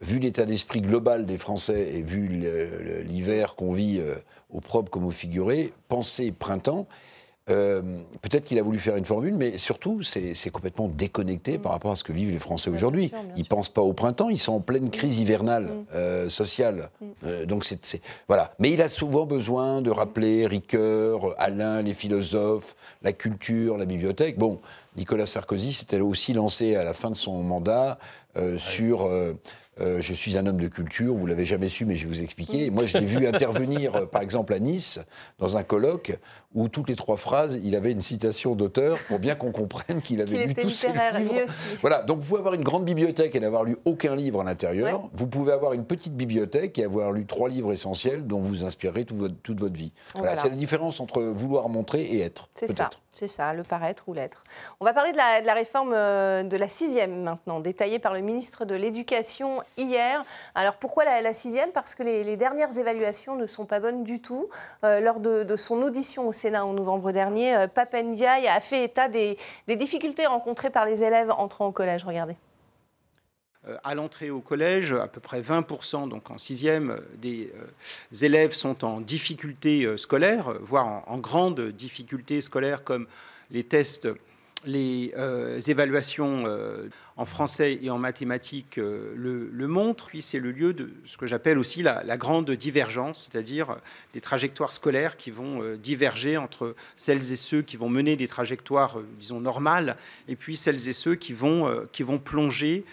vu 0.00 0.18
l'état 0.18 0.46
d'esprit 0.46 0.80
global 0.80 1.26
des 1.26 1.36
Français 1.36 1.94
et 1.94 2.02
vu 2.02 2.28
l'hiver 3.04 3.56
qu'on 3.56 3.72
vit 3.72 4.00
au 4.48 4.60
propre 4.60 4.90
comme 4.90 5.04
au 5.04 5.10
figuré, 5.10 5.72
penser 5.88 6.32
printemps. 6.32 6.86
Euh, 7.50 7.82
peut-être 8.22 8.44
qu'il 8.44 8.58
a 8.58 8.62
voulu 8.62 8.78
faire 8.78 8.96
une 8.96 9.04
formule, 9.04 9.34
mais 9.34 9.58
surtout, 9.58 10.02
c'est 10.02 10.50
complètement 10.50 10.88
déconnecté 10.88 11.58
par 11.58 11.72
rapport 11.72 11.92
à 11.92 11.96
ce 11.96 12.04
que 12.04 12.12
vivent 12.12 12.30
les 12.30 12.38
Français 12.38 12.70
aujourd'hui. 12.70 13.12
Ils 13.36 13.42
ne 13.42 13.48
pensent 13.48 13.68
pas 13.68 13.82
au 13.82 13.92
printemps, 13.92 14.28
ils 14.28 14.38
sont 14.38 14.52
en 14.52 14.60
pleine 14.60 14.90
crise 14.90 15.18
hivernale 15.18 15.64
mm. 15.64 15.84
euh, 15.94 16.28
sociale. 16.28 16.90
Mm. 17.00 17.06
Euh, 17.24 17.46
donc 17.46 17.64
c'est 17.64 18.00
voilà. 18.28 18.52
Mais 18.58 18.70
il 18.70 18.82
a 18.82 18.88
souvent 18.88 19.26
besoin 19.26 19.82
de 19.82 19.90
rappeler 19.90 20.46
Ricoeur, 20.46 21.34
Alain, 21.38 21.82
les 21.82 21.94
philosophes, 21.94 22.76
la 23.02 23.12
culture, 23.12 23.76
la 23.76 23.84
bibliothèque. 23.84 24.38
Bon, 24.38 24.60
Nicolas 24.96 25.26
Sarkozy 25.26 25.72
s'était 25.72 26.00
aussi 26.00 26.32
lancé 26.32 26.76
à 26.76 26.84
la 26.84 26.92
fin 26.92 27.10
de 27.10 27.16
son 27.16 27.42
mandat 27.42 27.98
sur 28.58 29.06
euh, 29.06 29.34
je 30.00 30.14
suis 30.14 30.36
un 30.36 30.46
homme 30.46 30.60
de 30.60 30.68
culture, 30.68 31.14
vous 31.14 31.26
l'avez 31.26 31.44
jamais 31.44 31.68
su, 31.68 31.84
mais 31.84 31.96
je 31.96 32.06
vais 32.06 32.14
vous 32.14 32.22
expliquer. 32.22 32.70
Moi, 32.70 32.86
je 32.86 32.98
l'ai 32.98 33.06
vu 33.06 33.26
intervenir, 33.34 33.94
euh, 33.94 34.06
par 34.06 34.22
exemple, 34.22 34.52
à 34.52 34.58
Nice, 34.58 35.00
dans 35.38 35.56
un 35.56 35.62
colloque 35.62 36.18
où 36.54 36.68
toutes 36.68 36.88
les 36.88 36.96
trois 36.96 37.16
phrases, 37.16 37.58
il 37.62 37.76
avait 37.76 37.92
une 37.92 38.00
citation 38.00 38.54
d'auteur 38.54 38.98
pour 39.08 39.18
bien 39.18 39.34
qu'on 39.34 39.52
comprenne 39.52 40.02
qu'il 40.02 40.20
avait 40.20 40.46
lu 40.46 40.54
tous 40.54 40.70
ses 40.70 40.88
livres. 40.88 41.34
Voilà, 41.80 42.02
donc 42.02 42.20
vous 42.20 42.26
pouvez 42.26 42.40
avoir 42.40 42.54
une 42.54 42.64
grande 42.64 42.84
bibliothèque 42.84 43.36
et 43.36 43.40
n'avoir 43.40 43.64
lu 43.64 43.76
aucun 43.84 44.16
livre 44.16 44.40
à 44.40 44.44
l'intérieur. 44.44 45.08
Vous 45.12 45.26
pouvez 45.26 45.52
avoir 45.52 45.72
une 45.72 45.84
petite 45.84 46.16
bibliothèque 46.16 46.78
et 46.78 46.84
avoir 46.84 47.12
lu 47.12 47.26
trois 47.26 47.48
livres 47.48 47.72
essentiels 47.72 48.26
dont 48.26 48.40
vous 48.40 48.64
inspirerez 48.64 49.04
toute 49.04 49.18
votre, 49.18 49.36
toute 49.42 49.60
votre 49.60 49.76
vie. 49.76 49.92
Voilà, 50.16 50.36
c'est 50.36 50.48
la 50.48 50.56
différence 50.56 51.00
entre 51.00 51.22
vouloir 51.22 51.68
montrer 51.68 52.02
et 52.02 52.20
être. 52.20 52.48
Ça. 52.74 52.90
C'est 53.20 53.28
ça, 53.28 53.52
le 53.52 53.64
paraître 53.64 54.04
ou 54.06 54.14
l'être. 54.14 54.44
On 54.80 54.86
va 54.86 54.94
parler 54.94 55.12
de 55.12 55.18
la, 55.18 55.52
réforme 55.52 55.92
euh, 55.94 56.42
de 56.42 56.56
la 56.56 56.68
sixième 56.68 57.24
maintenant, 57.24 57.60
détaillée 57.60 57.98
par 57.98 58.14
le 58.14 58.20
ministre 58.20 58.64
de 58.64 58.74
l'Éducation 58.74 59.62
hier. 59.76 60.22
Alors 60.54 60.76
pourquoi 60.76 61.04
la, 61.04 61.32
sixième? 61.34 61.70
Parce 61.72 61.94
que 61.94 62.02
les, 62.02 62.36
dernières 62.38 62.78
évaluations 62.78 63.36
ne 63.36 63.46
sont 63.46 63.66
pas 63.66 63.78
bonnes 63.78 64.04
du 64.04 64.22
tout. 64.22 64.48
Euh, 64.84 65.00
lors 65.00 65.20
de, 65.20 65.54
son 65.54 65.82
audition 65.82 66.28
au 66.28 66.32
Sénat 66.32 66.64
en 66.64 66.72
novembre 66.72 67.12
dernier, 67.12 67.54
euh, 67.54 67.66
Papendiaï 67.66 68.48
a 68.48 68.58
fait 68.62 68.84
état 68.84 69.10
des, 69.10 69.36
des 69.68 69.76
difficultés 69.76 70.24
rencontrées 70.24 70.70
par 70.70 70.86
les 70.86 71.04
élèves 71.04 71.30
entrant 71.30 71.66
au 71.66 71.72
collège. 71.72 72.04
Regardez. 72.04 72.36
Euh, 73.68 73.76
à 73.84 73.94
l'entrée 73.94 74.30
au 74.30 74.40
collège, 74.40 74.94
à 74.94 75.06
peu 75.06 75.20
près 75.20 75.42
20%, 75.42 76.08
donc 76.08 76.30
en 76.30 76.38
sixième, 76.38 76.92
euh, 76.92 77.00
des 77.18 77.52
euh, 77.54 78.24
élèves 78.24 78.54
sont 78.54 78.86
en 78.86 79.02
difficulté 79.02 79.86
scolaire, 79.98 80.54
voire 80.62 81.04
en, 81.06 81.18
grande 81.18 81.60
difficulté 81.68 82.40
scolaire, 82.40 82.84
comme 82.84 83.06
les 83.50 83.64
tests, 83.64 84.08
les 84.64 85.12
évaluations 85.68 86.44
en 87.16 87.24
français 87.24 87.78
et 87.80 87.88
en 87.88 87.96
mathématiques 87.98 88.76
le, 88.76 89.66
montrent. 89.66 90.08
Puis 90.08 90.20
c'est 90.20 90.38
le 90.38 90.52
lieu 90.52 90.74
de 90.74 90.90
ce 91.06 91.16
que 91.16 91.26
j'appelle 91.26 91.58
aussi 91.58 91.82
la, 91.82 92.16
grande 92.18 92.50
divergence, 92.50 93.28
c'est-à-dire 93.30 93.76
des 94.12 94.20
trajectoires 94.20 94.72
scolaires 94.72 95.16
qui 95.16 95.30
vont 95.30 95.76
diverger 95.76 96.36
entre 96.36 96.74
celles 96.96 97.32
et 97.32 97.36
ceux 97.36 97.62
qui 97.62 97.78
vont 97.78 97.88
mener 97.88 98.16
des 98.16 98.28
trajectoires, 98.28 98.98
disons, 99.18 99.40
normales, 99.40 99.96
et 100.28 100.36
puis 100.36 100.58
celles 100.58 100.88
et 100.88 100.92
ceux 100.92 101.14
qui 101.14 101.32
vont, 101.32 101.86
qui 101.92 102.02
vont 102.02 102.18
plonger 102.18 102.84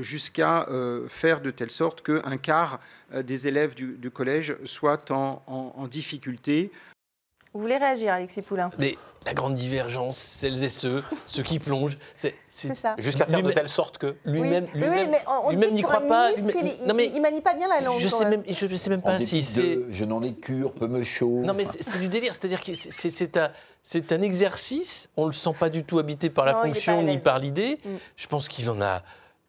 jusqu'à 0.00 0.66
euh, 0.68 1.08
faire 1.08 1.40
de 1.40 1.50
telle 1.50 1.70
sorte 1.70 2.02
qu'un 2.02 2.36
quart 2.36 2.80
euh, 3.14 3.22
des 3.22 3.48
élèves 3.48 3.74
du, 3.74 4.10
collège 4.10 4.56
soient 4.64 5.04
en, 5.10 5.86
difficulté. 5.86 6.70
Vous 7.52 7.60
voulez 7.60 7.76
réagir, 7.76 8.14
Alexis 8.14 8.42
Poulain? 8.42 8.70
Mais 8.78 8.96
la 9.26 9.34
grande 9.34 9.54
divergence, 9.54 10.16
celles 10.16 10.64
et 10.64 10.68
ceux, 10.68 11.02
ceux 11.26 11.42
qui 11.42 11.58
plongent, 11.58 11.98
c'est 12.16 12.34
ça. 12.48 12.94
Jusqu'à 12.98 13.26
faire 13.26 13.42
de 13.42 13.52
telle 13.52 13.68
sorte 13.68 13.98
que 13.98 14.16
lui-même 14.24 14.66
oui. 14.74 14.80
lui-même 14.80 15.74
n'y 15.74 15.82
croit 15.82 16.00
pas. 16.00 16.32
il, 16.32 16.44
non, 16.86 16.94
mais, 16.94 17.10
il, 17.14 17.20
manie 17.20 17.40
pas 17.40 17.54
bien 17.54 17.68
la 17.68 17.80
langue. 17.80 17.98
Je 18.00 18.08
sais 18.08 18.24
même, 18.24 18.42
je 18.48 18.74
sais 18.74 18.90
même 18.90 19.02
pas 19.02 19.18
si 19.18 19.42
c'est. 19.42 19.80
Je 19.90 20.04
n'en 20.04 20.22
ai 20.22 20.34
cure, 20.34 20.72
peu 20.72 20.86
me 20.86 21.04
chaud. 21.04 21.42
Non, 21.44 21.54
mais 21.54 21.66
c'est 21.80 21.98
du 21.98 22.08
délire. 22.08 22.34
C'est-à-dire 22.34 22.62
que 22.62 22.72
c'est 22.74 23.36
un, 23.36 23.50
c'est 23.82 24.12
un 24.12 24.22
exercice. 24.22 25.08
On 25.16 25.26
le 25.26 25.32
sent 25.32 25.52
pas 25.58 25.68
du 25.68 25.84
tout 25.84 25.98
habité 25.98 26.30
par 26.30 26.46
la 26.46 26.54
fonction 26.54 27.02
ni 27.02 27.18
par 27.18 27.38
l'idée. 27.38 27.78
Mm. 27.84 27.90
Je 28.16 28.26
pense 28.28 28.48
qu'il 28.48 28.68
en 28.70 28.80
a 28.80 29.02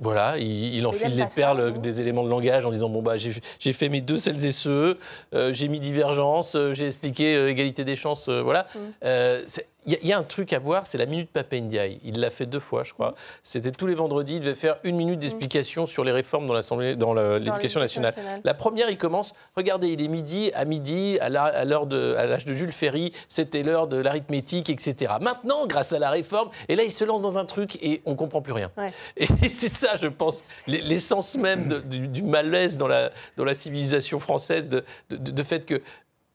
voilà, 0.00 0.38
il, 0.38 0.86
enfile 0.86 1.14
les 1.14 1.26
perles 1.34 1.78
des 1.80 2.00
éléments 2.00 2.24
de 2.24 2.28
langage 2.28 2.66
en 2.66 2.70
disant 2.70 2.88
bon 2.88 3.02
bah 3.02 3.14
j'ai 3.16 3.72
fait 3.72 3.88
mes 3.88 4.00
deux 4.00 4.16
celles 4.16 4.44
et 4.44 4.52
ceux, 4.52 4.98
euh, 5.34 5.52
j'ai 5.52 5.68
mis 5.68 5.80
divergence, 5.80 6.54
euh, 6.56 6.72
j'ai 6.72 6.86
expliqué 6.86 7.34
euh, 7.34 7.50
égalité 7.50 7.84
des 7.84 7.96
chances, 7.96 8.28
voilà. 8.28 8.66
Mm. 8.74 9.58
Il 9.86 9.98
y, 10.02 10.14
a 10.14 10.18
un 10.18 10.22
truc 10.22 10.54
à 10.54 10.58
voir, 10.58 10.86
c'est 10.86 10.96
la 10.96 11.04
minute 11.04 11.28
Papa 11.30 11.60
Ndiaye. 11.60 12.00
Il 12.04 12.18
l'a 12.18 12.30
fait 12.30 12.46
deux 12.46 12.58
fois, 12.58 12.84
je 12.84 12.94
crois. 12.94 13.10
Mm. 13.10 13.14
C'était 13.42 13.70
tous 13.70 13.86
les 13.86 13.94
vendredis, 13.94 14.36
il 14.36 14.40
devait 14.40 14.54
faire 14.54 14.78
une 14.82 14.96
minute 14.96 15.18
d'explication 15.18 15.82
mm. 15.82 15.88
sur 15.88 16.04
les 16.04 16.12
réformes 16.12 16.46
dans 16.46 16.54
l'Assemblée, 16.54 16.96
dans 16.96 17.12
l'éducation 17.12 17.80
nationale. 17.80 18.14
La 18.44 18.54
première, 18.54 18.88
il 18.88 18.96
commence. 18.96 19.34
Regardez, 19.56 19.88
il 19.88 20.00
est 20.00 20.08
midi, 20.08 20.50
à 20.54 20.64
midi, 20.64 21.18
à 21.20 21.28
l'heure 21.66 21.86
de, 21.86 22.14
à 22.14 22.24
l'âge 22.24 22.46
de 22.46 22.54
Jules 22.54 22.72
Ferry, 22.72 23.12
c'était 23.28 23.62
l'heure 23.62 23.86
de 23.86 23.98
l'arithmétique, 23.98 24.70
etc. 24.70 25.16
Maintenant, 25.20 25.66
grâce 25.66 25.92
à 25.92 25.98
la 25.98 26.08
réforme, 26.08 26.48
et 26.70 26.76
là, 26.76 26.82
il 26.84 26.92
se 26.92 27.04
lance 27.04 27.20
dans 27.20 27.36
un 27.36 27.44
truc 27.44 27.76
et 27.82 28.00
on 28.06 28.14
comprend 28.14 28.40
plus 28.40 28.54
rien. 28.54 28.70
Et 29.16 29.26
c'est 29.26 29.68
ça, 29.74 29.96
je 29.96 30.06
pense, 30.06 30.62
l'essence 30.66 31.36
même 31.36 31.82
du, 31.88 32.22
malaise 32.22 32.76
dans 32.78 32.88
la, 32.88 33.10
dans 33.36 33.44
la 33.44 33.54
civilisation 33.54 34.18
française, 34.18 34.68
de, 34.68 34.84
de 35.10 35.42
fait 35.42 35.66
que 35.66 35.82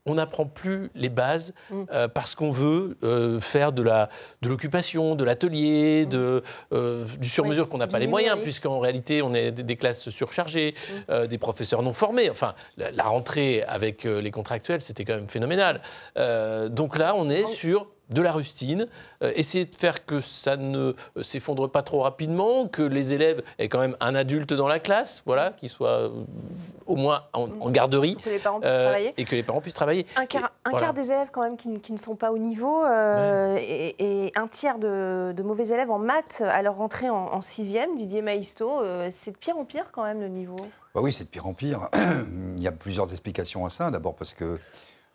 on 0.06 0.16
n'apprend 0.16 0.46
plus 0.46 0.90
les 0.96 1.10
bases 1.10 1.54
mm. 1.70 1.84
euh, 1.92 2.08
parce 2.08 2.36
qu'on 2.36 2.52
veut 2.52 2.98
euh, 3.04 3.40
faire 3.40 3.72
de 3.72 3.82
la 3.82 4.10
l'occupation, 4.42 5.16
de 5.16 5.24
l'atelier, 5.24 6.06
mm. 6.06 6.10
de 6.10 6.44
euh, 6.74 7.06
du 7.20 7.30
sur-mesure 7.30 7.70
qu'on 7.70 7.78
n'a 7.78 7.88
pas 7.88 8.00
les 8.00 8.08
moyens, 8.08 8.42
puisqu'en 8.42 8.80
réalité 8.80 9.22
on 9.22 9.34
est 9.34 9.52
des, 9.52 9.76
classes 9.76 10.10
surchargées, 10.10 10.76
mm. 11.10 11.28
des 11.28 11.38
professeurs 11.38 11.84
non 11.84 11.94
formés. 11.94 12.30
Enfin, 12.30 12.56
la, 12.78 13.04
rentrée 13.04 13.64
avec 13.64 14.04
les 14.04 14.32
contractuels, 14.32 14.82
c'était 14.82 15.06
quand 15.06 15.16
même 15.16 15.30
phénoménal. 15.30 15.82
donc 16.70 16.98
là, 16.98 17.16
on 17.16 17.30
est 17.30 17.46
sur 17.46 17.88
de 18.10 18.22
la 18.22 18.32
rustine, 18.32 18.88
euh, 19.24 19.32
essayer 19.36 19.66
de 19.66 19.76
faire 19.76 20.06
que 20.06 20.20
ça 20.20 20.58
ne 20.58 20.94
euh, 21.18 21.24
s'effondre 21.24 21.70
pas 21.70 21.84
trop 21.84 22.02
rapidement, 22.02 22.68
que 22.68 22.82
les 22.82 23.14
élèves 23.14 23.44
aient 23.60 23.70
quand 23.70 23.80
même 23.80 23.96
un 24.00 24.16
adulte 24.16 24.54
dans 24.54 24.68
la 24.68 24.80
classe, 24.80 25.22
voilà, 25.26 25.52
qui 25.52 25.70
soit 25.70 25.90
euh, 25.90 26.10
au 26.88 26.96
moins 26.96 27.24
en, 27.34 27.70
garderie. 27.70 28.16
Que 28.16 28.30
les 28.30 28.40
parents 28.40 28.60
puissent 28.60 28.74
travailler. 28.74 29.14
Et 29.18 29.26
que 29.26 29.36
les 29.36 29.44
parents 29.44 29.62
puissent 29.62 29.74
travailler. 29.76 30.08
Un 30.16 30.26
quart, 30.26 30.52
un 30.66 30.72
quart 30.72 30.94
des 30.94 31.12
élèves 31.12 31.30
quand 31.32 31.42
même 31.42 31.58
qui, 31.58 31.92
ne 31.92 31.98
sont 31.98 32.16
pas 32.16 32.32
au 32.32 32.38
niveau 32.38 32.84
et, 32.86 34.32
un 34.36 34.48
tiers 34.48 34.80
de, 34.80 35.42
mauvais 35.44 35.70
élèves 35.70 35.92
en 35.92 36.00
maths 36.00 36.42
à 36.42 36.62
leur 36.62 36.76
rentrée 36.76 37.10
en, 37.10 37.42
sixième, 37.42 37.96
Didier 37.96 38.22
Maisto, 38.22 38.82
c'est 39.12 39.32
de 39.32 39.38
pire 39.38 39.58
en 39.58 39.66
pire 39.66 39.92
quand 39.92 40.04
même 40.04 40.20
le 40.20 40.28
niveau? 40.28 40.58
Bah 40.96 41.02
Oui, 41.02 41.14
c'est 41.14 41.26
de 41.26 41.30
pire 41.30 41.46
en 41.46 41.54
pire. 41.54 41.90
Il 42.58 42.64
y 42.64 42.68
a 42.68 42.72
plusieurs 42.72 43.12
explications 43.12 43.66
à 43.66 43.70
ça. 43.70 43.92
D'abord 43.92 44.16
parce 44.16 44.34
que 44.34 44.60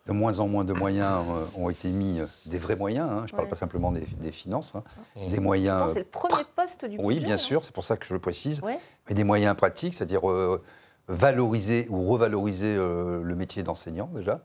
de 0.05 0.11
moins 0.11 0.39
en 0.39 0.47
moins 0.47 0.63
de 0.63 0.73
moyens 0.73 1.23
euh, 1.29 1.45
ont 1.59 1.69
été 1.69 1.89
mis, 1.89 2.19
euh, 2.19 2.25
des 2.45 2.59
vrais 2.59 2.75
moyens, 2.75 3.09
hein. 3.09 3.23
je 3.27 3.33
ne 3.33 3.37
parle 3.37 3.49
pas 3.49 3.55
simplement 3.55 3.91
des, 3.91 4.31
finances, 4.31 4.75
hein. 4.75 4.83
mmh. 5.15 5.29
des 5.29 5.39
moyens... 5.39 5.91
C'est 5.91 5.99
le 5.99 6.05
premier 6.05 6.43
poste 6.55 6.85
du 6.85 6.97
budget. 6.97 7.03
Oui, 7.03 7.19
bien 7.19 7.33
hein. 7.33 7.37
sûr, 7.37 7.65
c'est 7.65 7.73
pour 7.73 7.83
ça 7.83 7.97
que 7.97 8.05
je 8.05 8.13
le 8.13 8.19
précise, 8.19 8.61
mais 8.63 9.15
des 9.15 9.23
moyens 9.23 9.55
pratiques, 9.55 9.95
c'est-à-dire 9.95 10.29
euh, 10.29 10.61
valoriser 11.07 11.87
ou 11.89 12.07
revaloriser 12.07 12.75
le 12.75 13.35
métier 13.35 13.63
d'enseignant 13.63 14.09
déjà. 14.13 14.41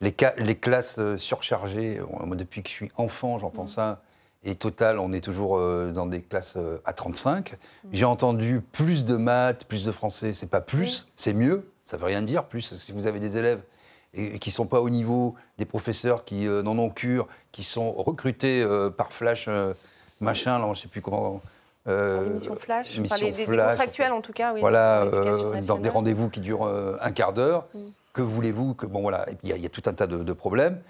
Les, 0.00 0.14
les, 0.38 0.54
classes 0.54 1.00
surchargées, 1.16 2.00
moi 2.24 2.36
depuis 2.36 2.62
que 2.62 2.68
je 2.68 2.74
suis 2.74 2.92
enfant, 2.96 3.38
j'entends 3.38 3.64
mmh. 3.64 3.68
ça, 3.68 4.02
et 4.44 4.54
total, 4.54 4.98
on 4.98 5.12
est 5.12 5.20
toujours 5.20 5.58
dans 5.58 6.06
des 6.06 6.22
classes 6.22 6.56
à 6.84 6.92
35. 6.92 7.52
Mmh. 7.52 7.88
J'ai 7.92 8.04
entendu 8.04 8.62
plus 8.72 9.04
de 9.04 9.16
maths, 9.16 9.64
plus 9.64 9.84
de 9.84 9.92
français, 9.92 10.32
c'est 10.32 10.46
pas 10.46 10.60
plus, 10.60 11.08
c'est 11.16 11.34
mieux, 11.34 11.70
ça 11.84 11.96
veut 11.96 12.06
rien 12.06 12.22
dire, 12.22 12.44
plus 12.44 12.74
si 12.74 12.92
vous 12.92 13.06
avez 13.06 13.20
des 13.20 13.36
élèves 13.38 13.60
et 14.18 14.38
qui 14.38 14.50
ne 14.50 14.54
sont 14.54 14.66
pas 14.66 14.80
au 14.80 14.90
niveau 14.90 15.34
des 15.58 15.64
professeurs 15.64 16.24
qui 16.24 16.46
euh, 16.46 16.62
n'en 16.62 16.76
ont 16.78 16.90
cure, 16.90 17.26
qui 17.52 17.62
sont 17.62 17.92
recrutés 17.92 18.62
euh, 18.62 18.90
par 18.90 19.12
Flash, 19.12 19.46
euh, 19.48 19.72
machin, 20.20 20.58
là, 20.58 20.64
je 20.64 20.70
ne 20.70 20.74
sais 20.74 20.88
plus 20.88 21.00
comment. 21.00 21.40
Euh, 21.86 22.34
mission 22.34 22.56
Flash, 22.56 22.98
enfin, 23.00 23.18
des, 23.18 23.46
contractuels 23.46 24.12
en 24.12 24.20
tout 24.20 24.32
cas, 24.32 24.52
oui. 24.52 24.60
Voilà, 24.60 25.06
dans 25.66 25.78
des 25.78 25.88
rendez-vous 25.88 26.28
qui 26.28 26.40
durent 26.40 26.66
un 27.00 27.12
quart 27.12 27.32
d'heure. 27.32 27.66
Mm. 27.74 27.78
Que 28.12 28.22
voulez-vous 28.22 28.74
que, 28.74 28.84
Bon, 28.84 29.00
voilà, 29.00 29.26
il 29.44 29.56
y, 29.56 29.66
a 29.66 29.68
tout 29.68 29.82
un 29.86 29.92
tas 29.92 30.08
de, 30.08 30.32
problèmes. 30.32 30.80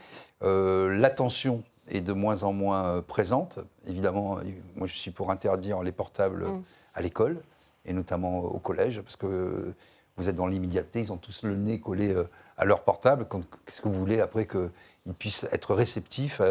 L'attention 0.42 1.62
est 1.90 2.00
de 2.00 2.12
moins 2.12 2.42
en 2.42 2.52
moins 2.52 3.04
présente. 3.06 3.58
Évidemment, 3.86 4.38
moi, 4.76 4.86
je 4.86 4.94
suis 4.94 5.10
pour 5.10 5.30
interdire 5.30 5.82
les 5.82 5.92
portables 5.92 6.44
mm. 6.46 6.62
à 6.94 7.02
l'école, 7.02 7.36
et 7.84 7.92
notamment 7.92 8.38
au 8.40 8.58
collège, 8.58 9.00
parce 9.02 9.16
que 9.16 9.72
vous 10.18 10.28
êtes 10.28 10.36
dans 10.36 10.46
l'immédiateté, 10.46 11.00
ils 11.00 11.12
ont 11.12 11.16
tous 11.16 11.42
le 11.42 11.56
nez 11.56 11.80
collé 11.80 12.14
à 12.56 12.64
leur 12.64 12.82
portable. 12.82 13.26
Qu'est-ce 13.66 13.80
que 13.80 13.88
vous 13.88 13.98
voulez 13.98 14.20
après 14.20 14.46
qu'ils 14.46 14.70
puissent 15.18 15.46
être 15.52 15.74
réceptifs 15.74 16.42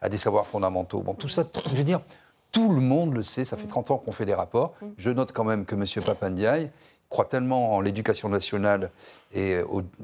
à, 0.00 0.08
des 0.08 0.18
savoirs 0.18 0.46
fondamentaux? 0.46 1.00
Bon, 1.00 1.14
tout 1.14 1.28
ça, 1.28 1.44
je 1.66 1.74
veux 1.74 1.84
dire, 1.84 2.00
tout 2.50 2.72
le 2.72 2.80
monde 2.80 3.14
le 3.14 3.22
sait, 3.22 3.44
ça 3.44 3.56
fait 3.56 3.66
30 3.66 3.92
ans 3.92 3.98
qu'on 3.98 4.12
fait 4.12 4.26
des 4.26 4.34
rapports. 4.34 4.74
Je 4.96 5.10
note 5.10 5.32
quand 5.32 5.44
même 5.44 5.64
que 5.64 5.74
M. 5.74 5.84
Papandiaï 6.04 6.70
croit 7.10 7.24
tellement 7.24 7.74
en 7.74 7.80
l'éducation 7.80 8.28
nationale 8.28 8.90
et 9.34 9.56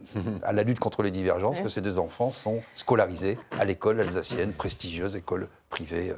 à 0.43 0.53
la 0.53 0.63
lutte 0.63 0.81
contre 0.81 1.03
les 1.03 1.11
divergences 1.11 1.61
que 1.61 1.69
ces 1.69 1.81
deux 1.81 1.99
enfants 1.99 2.31
sont 2.31 2.61
scolarisés 2.75 3.39
à 3.59 3.65
l'école 3.65 4.01
alsacienne, 4.01 4.53
prestigieuse 4.53 5.17
école 5.17 5.49
privée. 5.71 6.13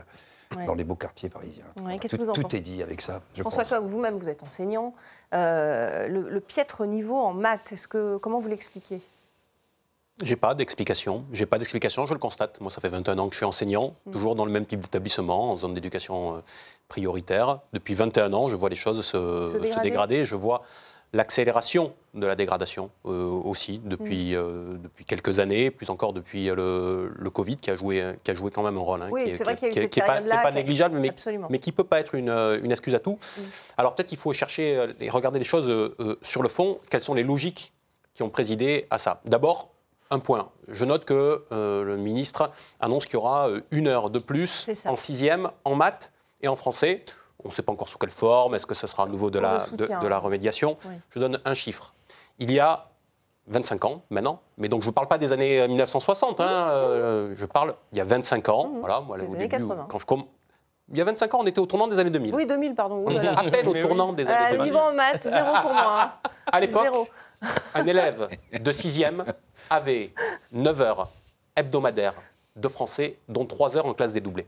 Dans 0.66 0.74
les 0.74 0.84
beaux 0.84 0.94
quartiers 0.94 1.28
parisiens. 1.28 1.64
tout, 2.34 2.56
est 2.56 2.60
dit 2.60 2.82
avec 2.82 3.00
ça. 3.00 3.20
Je 3.34 3.42
François 3.42 3.80
vous-même, 3.80 4.18
vous 4.18 4.28
êtes 4.28 4.42
enseignant. 4.42 4.94
Euh, 5.34 6.08
le, 6.08 6.40
piètre 6.40 6.86
niveau 6.86 7.16
en 7.16 7.34
maths, 7.34 7.72
est-ce 7.72 7.86
que, 7.86 8.16
comment 8.16 8.40
vous 8.40 8.48
l'expliquez? 8.48 9.02
J'ai 10.22 10.36
pas 10.36 10.54
d'explication. 10.54 11.24
J'ai 11.32 11.46
pas 11.46 11.58
d'explication, 11.58 12.06
je 12.06 12.12
le 12.12 12.18
constate. 12.18 12.60
Moi, 12.60 12.70
ça 12.70 12.80
fait 12.80 12.88
21 12.88 13.18
ans 13.18 13.28
que 13.28 13.34
je 13.34 13.38
suis 13.38 13.46
enseignant, 13.46 13.94
mm. 14.06 14.10
toujours 14.10 14.34
dans 14.34 14.46
le 14.46 14.50
même 14.50 14.66
type 14.66 14.80
d'établissement, 14.80 15.52
en 15.52 15.56
zone 15.56 15.74
d'éducation 15.74 16.36
euh, 16.36 16.40
prioritaire. 16.88 17.60
Depuis 17.72 17.94
21 17.94 18.32
ans, 18.32 18.48
je 18.48 18.56
vois 18.56 18.68
les 18.68 18.76
choses 18.76 19.04
se, 19.04 19.82
dégrader. 19.82 20.24
Je 20.24 20.34
vois 20.34 20.62
l'accélération 21.12 21.94
de 22.14 22.26
la 22.26 22.36
dégradation 22.36 22.90
euh, 23.06 23.24
aussi 23.28 23.80
depuis, 23.84 24.32
mm. 24.32 24.36
euh, 24.36 24.76
depuis 24.82 25.04
quelques 25.04 25.38
années, 25.38 25.70
plus 25.70 25.90
encore 25.90 26.12
depuis 26.12 26.46
le, 26.46 27.30
Covid 27.32 27.56
qui 27.56 27.70
a, 27.70 27.74
joué, 27.74 28.02
qui 28.24 28.30
a 28.30 28.34
joué 28.34 28.50
quand 28.50 28.62
même 28.62 28.76
un 28.76 28.80
rôle. 28.80 29.02
Hein, 29.02 29.08
oui, 29.10 29.32
c'est 29.36 29.44
vrai 29.44 29.56
qu'il 29.56 29.68
y 29.68 29.78
a 29.78 29.86
qui 29.88 30.00
n'est 30.00 30.06
pas, 30.06 30.50
négligeable, 30.50 30.98
mais, 30.98 31.12
mais 31.50 31.58
qui 31.58 31.70
ne 31.70 31.74
peut 31.74 31.84
pas 31.84 32.00
être 32.00 32.14
une, 32.14 32.30
une 32.30 32.70
excuse 32.70 32.94
à 32.94 33.00
tout. 33.00 33.18
Mm. 33.36 33.40
Alors 33.76 33.94
peut-être 33.94 34.08
qu'il 34.08 34.18
faut 34.18 34.32
chercher 34.32 34.86
et 35.00 35.10
regarder 35.10 35.38
les 35.38 35.44
choses 35.44 35.94
sur 36.22 36.42
le 36.42 36.48
fond. 36.48 36.78
Quelles 36.90 37.00
sont 37.00 37.14
les 37.14 37.24
logiques 37.24 37.72
qui 38.14 38.22
ont 38.22 38.30
présidé 38.30 38.86
à 38.90 38.98
ça 38.98 39.20
D'abord, 39.26 39.70
un 40.10 40.18
point. 40.18 40.50
Je 40.68 40.84
note 40.84 41.04
que 41.04 41.44
euh, 41.52 41.84
le 41.84 41.96
ministre 41.96 42.50
annonce 42.80 43.06
qu'il 43.06 43.14
y 43.14 43.16
aura 43.16 43.48
euh, 43.48 43.60
une 43.70 43.88
heure 43.88 44.10
de 44.10 44.18
plus 44.18 44.70
en 44.86 44.96
sixième 44.96 45.50
en 45.64 45.74
maths 45.74 46.12
et 46.40 46.48
en 46.48 46.56
français. 46.56 47.04
On 47.44 47.48
ne 47.48 47.52
sait 47.52 47.62
pas 47.62 47.72
encore 47.72 47.88
sous 47.88 47.98
quelle 47.98 48.10
forme. 48.10 48.54
Est-ce 48.54 48.66
que 48.66 48.74
ce 48.74 48.86
sera 48.86 49.04
à 49.04 49.06
nouveau 49.06 49.30
de 49.30 49.38
la, 49.38 49.64
de, 49.72 50.06
la 50.06 50.18
remédiation 50.18 50.76
Je 51.10 51.18
donne 51.18 51.40
un 51.44 51.54
chiffre. 51.54 51.94
Il 52.38 52.50
y 52.50 52.58
a 52.58 52.88
25 53.46 53.84
ans 53.84 54.02
maintenant. 54.10 54.40
Mais 54.56 54.68
donc 54.68 54.80
je 54.82 54.86
ne 54.86 54.90
vous 54.90 54.92
parle 54.94 55.08
pas 55.08 55.18
des 55.18 55.32
années 55.32 55.66
1960, 55.66 56.40
hein, 56.40 57.30
je 57.34 57.44
parle 57.46 57.74
il 57.92 57.98
y 57.98 58.00
a 58.00 58.04
25 58.04 58.48
ans. 58.48 58.68
Mmh. 58.68 58.80
Voilà, 58.80 59.00
moi, 59.00 59.16
au 59.16 59.34
début, 59.34 59.48
quand 59.88 59.98
je 59.98 60.06
il 60.90 60.96
y 60.96 61.00
a 61.00 61.04
25 61.04 61.34
ans, 61.34 61.38
on 61.42 61.46
était 61.46 61.58
au 61.58 61.66
tournant 61.66 61.86
des 61.86 61.98
années 61.98 62.10
2000. 62.10 62.34
Oui, 62.34 62.46
2000, 62.46 62.74
pardon. 62.74 63.06
à 63.36 63.42
peine 63.44 63.68
au 63.68 63.74
tournant 63.74 64.12
des 64.12 64.26
années 64.26 64.56
2000. 64.56 64.72
Niveau 64.72 64.78
en 64.78 64.94
maths, 64.94 65.22
zéro 65.22 65.52
pour 65.62 65.72
moi. 65.72 66.02
Hein. 66.02 66.30
À 66.50 66.60
l'époque, 66.60 67.10
un 67.74 67.86
élève 67.86 68.26
de 68.58 68.72
6e 68.72 69.22
avait 69.68 70.14
9 70.52 70.80
heures 70.80 71.08
hebdomadaires 71.54 72.14
de 72.56 72.68
français, 72.68 73.18
dont 73.28 73.44
3 73.44 73.76
heures 73.76 73.84
en 73.84 73.92
classe 73.92 74.14
dédoublée. 74.14 74.46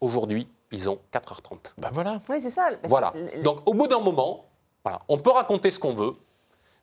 Aujourd'hui, 0.00 0.48
ils 0.72 0.88
ont 0.88 0.98
4h30. 1.12 1.74
Ben 1.78 1.90
voilà. 1.92 2.20
Oui, 2.28 2.40
c'est 2.40 2.50
ça. 2.50 2.70
Voilà. 2.84 3.12
Donc, 3.42 3.60
au 3.66 3.74
bout 3.74 3.86
d'un 3.86 4.00
moment, 4.00 4.46
voilà, 4.84 5.00
on 5.08 5.18
peut 5.18 5.30
raconter 5.30 5.70
ce 5.70 5.78
qu'on 5.78 5.94
veut, 5.94 6.14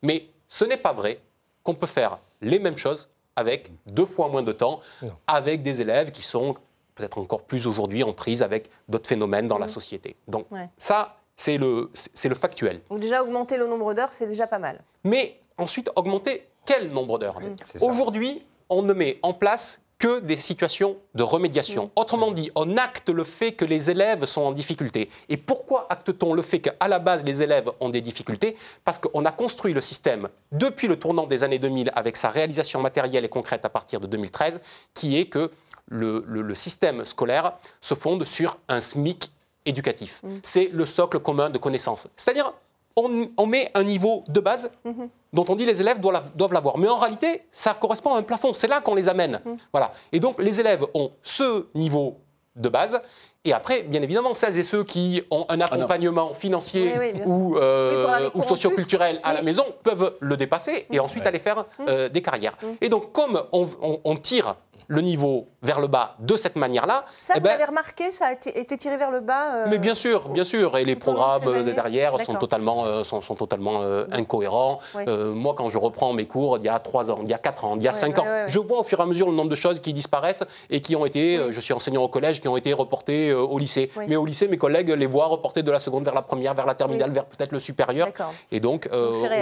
mais 0.01 0.29
ce 0.47 0.65
n'est 0.65 0.77
pas 0.77 0.93
vrai 0.93 1.21
qu'on 1.63 1.75
peut 1.75 1.87
faire 1.87 2.17
les 2.41 2.59
mêmes 2.59 2.77
choses 2.77 3.09
avec 3.35 3.71
deux 3.85 4.05
fois 4.05 4.29
moins 4.29 4.43
de 4.43 4.51
temps, 4.51 4.79
avec 5.27 5.61
des 5.61 5.81
élèves 5.81 6.11
qui 6.11 6.21
sont 6.21 6.55
peut-être 6.95 7.17
encore 7.17 7.43
plus 7.43 7.67
aujourd'hui 7.67 8.03
en 8.03 8.13
prise 8.13 8.41
avec 8.41 8.69
d'autres 8.87 9.07
phénomènes 9.07 9.47
dans 9.47 9.57
la 9.57 9.65
mmh. 9.65 9.69
société. 9.69 10.15
Donc 10.27 10.47
ça, 10.77 11.17
c'est 11.35 11.57
le, 11.57 11.91
c'est 11.93 12.29
le 12.29 12.35
factuel. 12.35 12.81
Donc 12.89 12.99
déjà 12.99 13.21
augmenter 13.21 13.57
le 13.57 13.67
nombre 13.67 13.93
d'heures, 13.93 14.13
c'est 14.13 14.27
déjà 14.27 14.47
pas 14.47 14.59
mal. 14.59 14.81
Mais 15.03 15.39
ensuite, 15.57 15.89
augmenter 15.95 16.47
quel 16.65 16.89
nombre 16.91 17.19
d'heures 17.19 17.39
mmh. 17.39 17.55
Aujourd'hui, 17.81 18.45
on 18.69 18.81
ne 18.81 18.93
met 18.93 19.19
en 19.21 19.33
place 19.33 19.81
que 20.05 20.19
des 20.19 20.37
situations 20.37 20.97
de 21.15 21.23
remédiation. 21.23 21.89
Autrement 21.95 22.31
dit, 22.31 22.51
on 22.53 22.77
acte 22.77 23.09
le 23.09 23.23
fait 23.23 23.53
que 23.53 23.65
les 23.65 23.89
élèves 23.89 24.25
sont 24.25 24.41
en 24.41 24.51
difficulté. 24.51 25.09
Et 25.29 25.37
pourquoi 25.37 25.87
acte-t-on 25.89 26.35
le 26.35 26.43
fait 26.43 26.59
qu'à 26.59 26.87
la 26.87 26.99
base, 26.99 27.23
les 27.25 27.41
élèves 27.41 27.71
ont 27.79 27.89
des 27.89 28.01
difficultés? 28.01 28.55
Parce 28.83 28.99
qu'on 28.99 29.25
a 29.25 29.31
construit 29.31 29.73
le 29.73 29.81
système 29.81 30.29
depuis 30.51 30.87
le 30.87 30.99
tournant 30.99 31.25
des 31.25 31.43
années 31.43 31.57
2000 31.57 31.91
avec 31.95 32.17
sa 32.17 32.29
réalisation 32.29 32.79
matérielle 32.81 33.25
et 33.25 33.29
concrète 33.29 33.65
à 33.65 33.69
partir 33.69 33.99
de 33.99 34.05
2013, 34.05 34.61
qui 34.93 35.17
est 35.17 35.25
que 35.25 35.49
le, 35.87 36.53
système 36.53 37.03
scolaire 37.03 37.53
se 37.81 37.95
fonde 37.95 38.25
sur 38.25 38.59
un 38.67 38.81
SMIC 38.81 39.31
éducatif. 39.65 40.21
Mm. 40.21 40.29
C'est 40.43 40.69
le 40.71 40.85
socle 40.85 41.17
commun 41.17 41.49
de 41.49 41.57
connaissances. 41.57 42.07
C'est-à-dire, 42.15 42.53
on, 42.95 43.47
met 43.47 43.71
un 43.73 43.83
niveau 43.83 44.23
de 44.27 44.39
base 44.39 44.69
mm-hmm. 44.85 45.09
Dont 45.35 45.45
on 45.49 45.55
dit 45.55 45.65
les 45.65 45.81
élèves 45.81 45.99
doivent 45.99 46.53
l'avoir. 46.53 46.77
Mais 46.77 46.87
en 46.87 46.97
réalité, 46.97 47.43
ça 47.51 47.73
correspond 47.73 48.15
à 48.15 48.17
un 48.17 48.23
plafond. 48.23 48.53
C'est 48.53 48.67
là 48.67 48.81
qu'on 48.81 48.95
les 48.95 49.09
amène. 49.09 49.41
Mm. 49.45 49.55
Voilà. 49.71 49.91
Et 50.11 50.19
donc, 50.19 50.41
les 50.41 50.59
élèves 50.59 50.85
ont 50.93 51.11
ce 51.21 51.67
niveau 51.75 52.21
de 52.55 52.69
base 52.69 53.01
et 53.43 53.53
après, 53.53 53.83
bien 53.83 54.01
évidemment, 54.01 54.33
celles 54.33 54.57
et 54.57 54.63
ceux 54.63 54.83
qui 54.83 55.21
ont 55.29 55.45
un 55.49 55.61
ah 55.61 55.65
accompagnement 55.65 56.33
financier 56.33 57.13
ou, 57.27 57.57
euh, 57.57 58.29
ou 58.33 58.41
socioculturel 58.41 59.19
à 59.23 59.33
la 59.33 59.43
maison 59.43 59.65
peuvent 59.83 60.15
le 60.19 60.35
dépasser 60.35 60.87
et 60.91 60.99
ensuite 60.99 61.27
aller 61.27 61.37
faire 61.37 61.59
mm. 61.59 61.85
euh, 61.87 62.09
des 62.09 62.23
carrières. 62.23 62.57
Et 62.81 62.89
donc, 62.89 63.11
comme 63.11 63.43
on 63.51 64.15
tire 64.15 64.55
le 64.87 65.01
niveau 65.01 65.47
vers 65.61 65.79
le 65.79 65.87
bas 65.87 66.15
de 66.19 66.35
cette 66.37 66.55
manière-là. 66.55 67.05
Ça, 67.19 67.33
eh 67.35 67.39
vous 67.39 67.45
ben, 67.45 67.53
avez 67.53 67.65
remarqué, 67.65 68.11
ça 68.11 68.27
a 68.27 68.31
été 68.33 68.77
tiré 68.77 68.97
vers 68.97 69.11
le 69.11 69.19
bas 69.19 69.55
euh, 69.55 69.65
Mais 69.69 69.77
bien 69.77 69.95
sûr, 69.95 70.29
bien 70.29 70.45
sûr. 70.45 70.77
Et 70.77 70.85
les 70.85 70.95
programmes 70.95 71.63
derrière 71.63 72.19
sont 72.21 72.35
totalement, 72.35 72.85
euh, 72.85 73.03
sont, 73.03 73.21
totalement 73.35 73.81
euh, 73.81 74.05
incohérents. 74.11 74.79
moi, 75.07 75.53
quand 75.57 75.69
je 75.69 75.77
reprends 75.77 76.13
mes 76.13 76.25
cours 76.25 76.59
d'il 76.59 76.65
y 76.65 76.69
a 76.69 76.79
3 76.79 77.11
ans, 77.11 77.23
d'il 77.23 77.31
y 77.31 77.33
a 77.33 77.37
4 77.37 77.65
ans, 77.65 77.75
d'il 77.75 77.85
y 77.85 77.87
a 77.87 77.93
5 77.93 78.19
ans, 78.19 78.25
je 78.47 78.59
vois 78.59 78.79
au 78.79 78.83
fur 78.83 78.99
et 78.99 79.03
à 79.03 79.05
mesure 79.05 79.29
le 79.29 79.35
nombre 79.35 79.49
de 79.49 79.55
choses 79.55 79.79
qui 79.79 79.93
disparaissent 79.93 80.43
et 80.69 80.81
qui 80.81 80.95
ont 80.95 81.05
été, 81.05 81.39
je 81.51 81.59
suis 81.59 81.73
enseignant 81.73 82.03
au 82.03 82.09
collège, 82.09 82.41
qui 82.41 82.47
ont 82.47 82.57
été 82.57 82.73
reportées 82.73 83.33
au 83.33 83.57
lycée. 83.57 83.91
Mais 84.07 84.15
au 84.15 84.25
lycée, 84.25 84.47
mes 84.47 84.57
collègues 84.57 84.89
les 84.89 85.05
voient 85.05 85.27
reportées 85.27 85.63
de 85.63 85.71
la 85.71 85.79
seconde 85.79 86.05
vers 86.05 86.13
la 86.13 86.21
première, 86.21 86.53
vers 86.53 86.65
la 86.65 86.75
terminale, 86.75 87.11
vers 87.11 87.25
peut-être 87.25 87.51
le 87.51 87.59
supérieur. 87.59 88.07
Et 88.51 88.59
donc, 88.59 88.89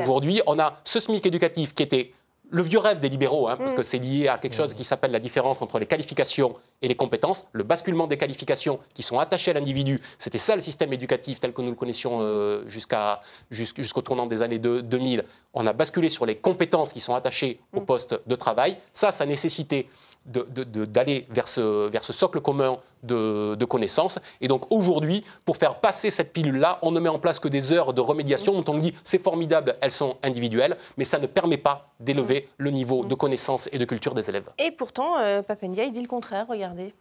aujourd'hui, 0.03 0.41
on 0.47 0.59
a 0.59 0.77
ce 0.83 0.99
SMIC 0.99 1.25
éducatif 1.25 1.73
qui 1.73 1.83
était 1.83 2.11
le 2.53 2.61
vieux 2.61 2.77
rêve 2.77 2.99
des 2.99 3.09
libéraux, 3.09 3.47
hein, 3.47 3.57
parce 3.57 3.73
mm. 3.73 3.75
que 3.75 3.81
c'est 3.81 3.97
lié 3.97 4.27
à 4.27 4.37
quelque 4.37 4.55
chose 4.55 4.75
qui 4.75 4.83
s'appelle 4.83 5.09
la 5.09 5.19
différence 5.19 5.63
entre 5.63 5.79
les 5.79 5.87
qualifications 5.87 6.55
et 6.83 6.87
les 6.87 6.95
compétences, 6.95 7.47
le 7.51 7.63
basculement 7.63 8.05
des 8.05 8.15
qualifications 8.15 8.79
qui 8.93 9.01
sont 9.01 9.17
attachées 9.17 9.49
à 9.49 9.55
l'individu, 9.55 9.99
c'était 10.19 10.37
ça 10.37 10.55
le 10.55 10.61
système 10.61 10.93
éducatif 10.93 11.39
tel 11.39 11.51
que 11.51 11.63
nous 11.63 11.71
le 11.71 11.75
connaissions 11.75 12.19
euh, 12.21 12.63
jusqu'à, 12.67 13.21
jusqu'au 13.49 14.01
tournant 14.01 14.27
des 14.27 14.43
années 14.43 14.59
2000. 14.59 15.25
On 15.55 15.65
a 15.65 15.73
basculé 15.73 16.09
sur 16.09 16.27
les 16.27 16.35
compétences 16.35 16.93
qui 16.93 16.99
sont 16.99 17.15
attachées 17.15 17.59
au 17.73 17.81
mm. 17.81 17.85
poste 17.85 18.19
de 18.27 18.35
travail. 18.35 18.77
Ça, 18.93 19.11
ça 19.11 19.25
nécessitait 19.25 19.87
d'aller 20.25 21.27
vers 21.29 21.47
ce, 21.47 21.89
vers 21.89 22.03
ce 22.03 22.13
socle 22.13 22.39
commun 22.39 22.77
de, 23.03 23.65
connaissances. 23.65 24.19
Et 24.41 24.47
donc 24.47 24.71
aujourd'hui, 24.71 25.23
pour 25.45 25.57
faire 25.57 25.79
passer 25.79 26.11
cette 26.11 26.33
pilule-là, 26.33 26.79
on 26.81 26.91
ne 26.91 26.99
met 26.99 27.09
en 27.09 27.19
place 27.19 27.39
que 27.39 27.47
des 27.47 27.71
heures 27.71 27.93
de 27.93 28.01
remédiation 28.01 28.53
dont 28.53 28.73
on 28.73 28.77
dit 28.77 28.93
c'est 29.03 29.21
formidable, 29.21 29.75
elles 29.81 29.91
sont 29.91 30.17
individuelles, 30.23 30.77
mais 30.97 31.03
ça 31.03 31.19
ne 31.19 31.27
permet 31.27 31.57
pas 31.57 31.93
d'élever 31.99 32.47
le 32.57 32.71
niveau 32.71 33.05
de 33.05 33.15
connaissances 33.15 33.69
et 33.71 33.77
de 33.77 33.85
culture 33.85 34.13
des 34.13 34.29
élèves. 34.29 34.49
Et 34.57 34.71
pourtant, 34.71 35.19
euh, 35.19 35.41
Papendia, 35.41 35.83
il 35.85 35.91
dit 35.91 36.01
le 36.01 36.07
contraire, 36.07 36.47
regardez. 36.47 36.93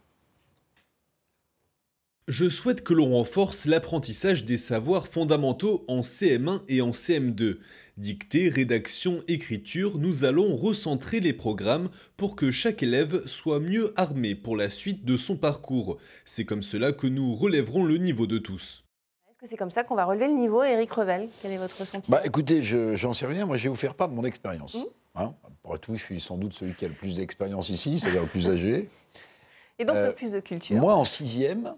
Je 2.29 2.47
souhaite 2.47 2.83
que 2.83 2.93
l'on 2.93 3.11
renforce 3.11 3.65
l'apprentissage 3.65 4.45
des 4.45 4.57
savoirs 4.57 5.07
fondamentaux 5.07 5.83
en 5.89 5.99
CM1 5.99 6.61
et 6.69 6.81
en 6.81 6.91
CM2. 6.91 7.57
Dictée, 7.97 8.49
rédaction, 8.49 9.23
écriture, 9.27 9.99
nous 9.99 10.23
allons 10.23 10.55
recentrer 10.55 11.19
les 11.19 11.33
programmes 11.33 11.89
pour 12.17 12.35
que 12.35 12.49
chaque 12.49 12.81
élève 12.81 13.27
soit 13.27 13.59
mieux 13.59 13.93
armé 13.97 14.33
pour 14.33 14.57
la 14.57 14.71
suite 14.71 15.05
de 15.05 15.15
son 15.15 15.37
parcours. 15.37 15.97
C'est 16.25 16.43
comme 16.43 16.63
cela 16.63 16.91
que 16.91 17.05
nous 17.05 17.35
relèverons 17.35 17.83
le 17.83 17.97
niveau 17.97 18.25
de 18.25 18.39
tous. 18.39 18.83
Est-ce 19.29 19.37
que 19.37 19.45
c'est 19.45 19.57
comme 19.57 19.69
ça 19.69 19.83
qu'on 19.83 19.93
va 19.93 20.05
relever 20.05 20.27
le 20.27 20.33
niveau, 20.33 20.63
Eric 20.63 20.91
Revel? 20.91 21.29
Quel 21.43 21.51
est 21.51 21.57
votre 21.57 21.85
sentiment? 21.85 22.17
Bah, 22.17 22.25
Écoutez, 22.25 22.63
j'en 22.63 23.13
sais 23.13 23.27
rien. 23.27 23.45
Moi, 23.45 23.57
je 23.57 23.63
vais 23.63 23.69
vous 23.69 23.75
faire 23.75 23.93
part 23.93 24.09
de 24.09 24.15
mon 24.15 24.25
expérience. 24.25 24.73
Mmh. 24.73 24.83
Hein? 25.15 25.35
Pour 25.61 25.79
tout, 25.79 25.95
je 25.95 26.03
suis 26.03 26.19
sans 26.19 26.37
doute 26.37 26.53
celui 26.53 26.73
qui 26.73 26.85
a 26.85 26.87
le 26.87 26.95
plus 26.95 27.17
d'expérience 27.17 27.69
ici, 27.69 27.99
c'est-à-dire 27.99 28.23
le 28.23 28.27
plus 28.27 28.49
âgé. 28.49 28.89
Et 29.79 29.85
donc 29.85 29.95
le 29.95 30.01
euh, 30.01 30.11
plus 30.13 30.31
de 30.31 30.39
culture? 30.39 30.77
Moi, 30.77 30.95
en 30.95 31.05
sixième, 31.05 31.75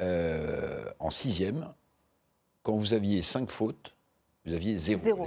euh, 0.00 0.84
en 0.98 1.10
sixième, 1.10 1.72
quand 2.64 2.74
vous 2.74 2.94
aviez 2.94 3.22
cinq 3.22 3.50
fautes, 3.50 3.94
vous 4.46 4.54
aviez 4.54 4.76
zéro, 4.78 4.98
zéro. 4.98 5.26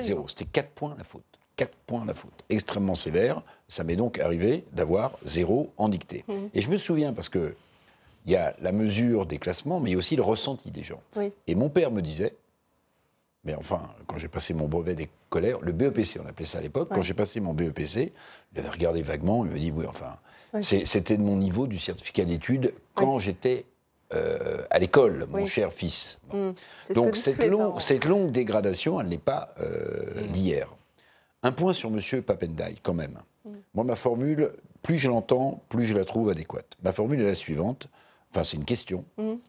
Zéro. 0.00 0.28
C'était 0.28 0.44
4 0.44 0.70
points 0.70 0.94
la 0.96 1.04
faute. 1.04 1.24
4 1.56 1.76
points 1.86 2.04
la 2.04 2.14
faute. 2.14 2.44
Extrêmement 2.48 2.94
sévère. 2.94 3.42
Ça 3.68 3.84
m'est 3.84 3.96
donc 3.96 4.18
arrivé 4.18 4.64
d'avoir 4.72 5.16
zéro 5.24 5.72
en 5.76 5.88
dictée. 5.88 6.24
Mmh. 6.28 6.32
Et 6.54 6.60
je 6.60 6.70
me 6.70 6.76
souviens 6.76 7.12
parce 7.12 7.28
que 7.28 7.54
il 8.26 8.32
y 8.32 8.36
a 8.36 8.54
la 8.60 8.72
mesure 8.72 9.24
des 9.24 9.38
classements, 9.38 9.80
mais 9.80 9.90
il 9.90 9.92
y 9.92 9.96
a 9.96 9.98
aussi 9.98 10.14
le 10.14 10.22
ressenti 10.22 10.70
des 10.70 10.82
gens. 10.82 11.00
Et 11.46 11.54
mon 11.54 11.70
père 11.70 11.90
me 11.90 12.02
disait, 12.02 12.36
mais 13.44 13.54
enfin, 13.54 13.88
quand 14.06 14.18
j'ai 14.18 14.28
passé 14.28 14.52
mon 14.52 14.68
brevet 14.68 14.94
d'écolaire, 14.94 15.58
le 15.62 15.72
BEPC, 15.72 16.20
on 16.22 16.26
appelait 16.26 16.44
ça 16.44 16.58
à 16.58 16.60
l'époque, 16.60 16.90
quand 16.92 17.00
j'ai 17.00 17.14
passé 17.14 17.40
mon 17.40 17.54
BEPC, 17.54 18.12
il 18.52 18.58
avait 18.58 18.68
regardé 18.68 19.00
vaguement, 19.00 19.46
il 19.46 19.50
me 19.50 19.58
dit, 19.58 19.70
oui, 19.70 19.86
enfin, 19.88 20.18
c'était 20.60 21.16
de 21.16 21.22
mon 21.22 21.36
niveau 21.36 21.66
du 21.66 21.78
certificat 21.78 22.26
d'études 22.26 22.74
quand 22.94 23.18
j'étais 23.18 23.64
euh, 24.14 24.62
à 24.70 24.78
l'école, 24.78 25.26
mon 25.30 25.46
cher 25.46 25.72
fils. 25.72 26.18
Mm. 26.32 26.50
Donc 26.94 27.16
cette, 27.16 27.40
cette, 27.78 28.04
longue 28.04 28.32
dégradation, 28.32 29.00
elle 29.00 29.08
n'est 29.08 29.18
pas 29.18 29.54
euh, 29.60 30.24
mm. 30.24 30.32
d'hier. 30.32 30.68
Un 31.42 31.52
point 31.52 31.72
sur 31.72 31.90
M. 31.90 32.22
Papendai, 32.22 32.76
quand 32.82 32.94
même. 32.94 33.18
Mm. 33.44 33.50
Moi, 33.74 33.84
ma 33.84 33.96
formule, 33.96 34.50
plus 34.82 34.98
je 34.98 35.08
l'entends, 35.08 35.62
plus 35.68 35.86
je 35.86 35.94
la 35.94 36.04
trouve 36.04 36.30
adéquate. 36.30 36.76
Ma 36.82 36.92
formule 36.92 37.20
est 37.20 37.24
la 37.24 37.34
suivante. 37.34 37.88
Enfin, 38.32 38.44
c'est 38.44 38.56
une 38.56 38.64
question. 38.64 39.04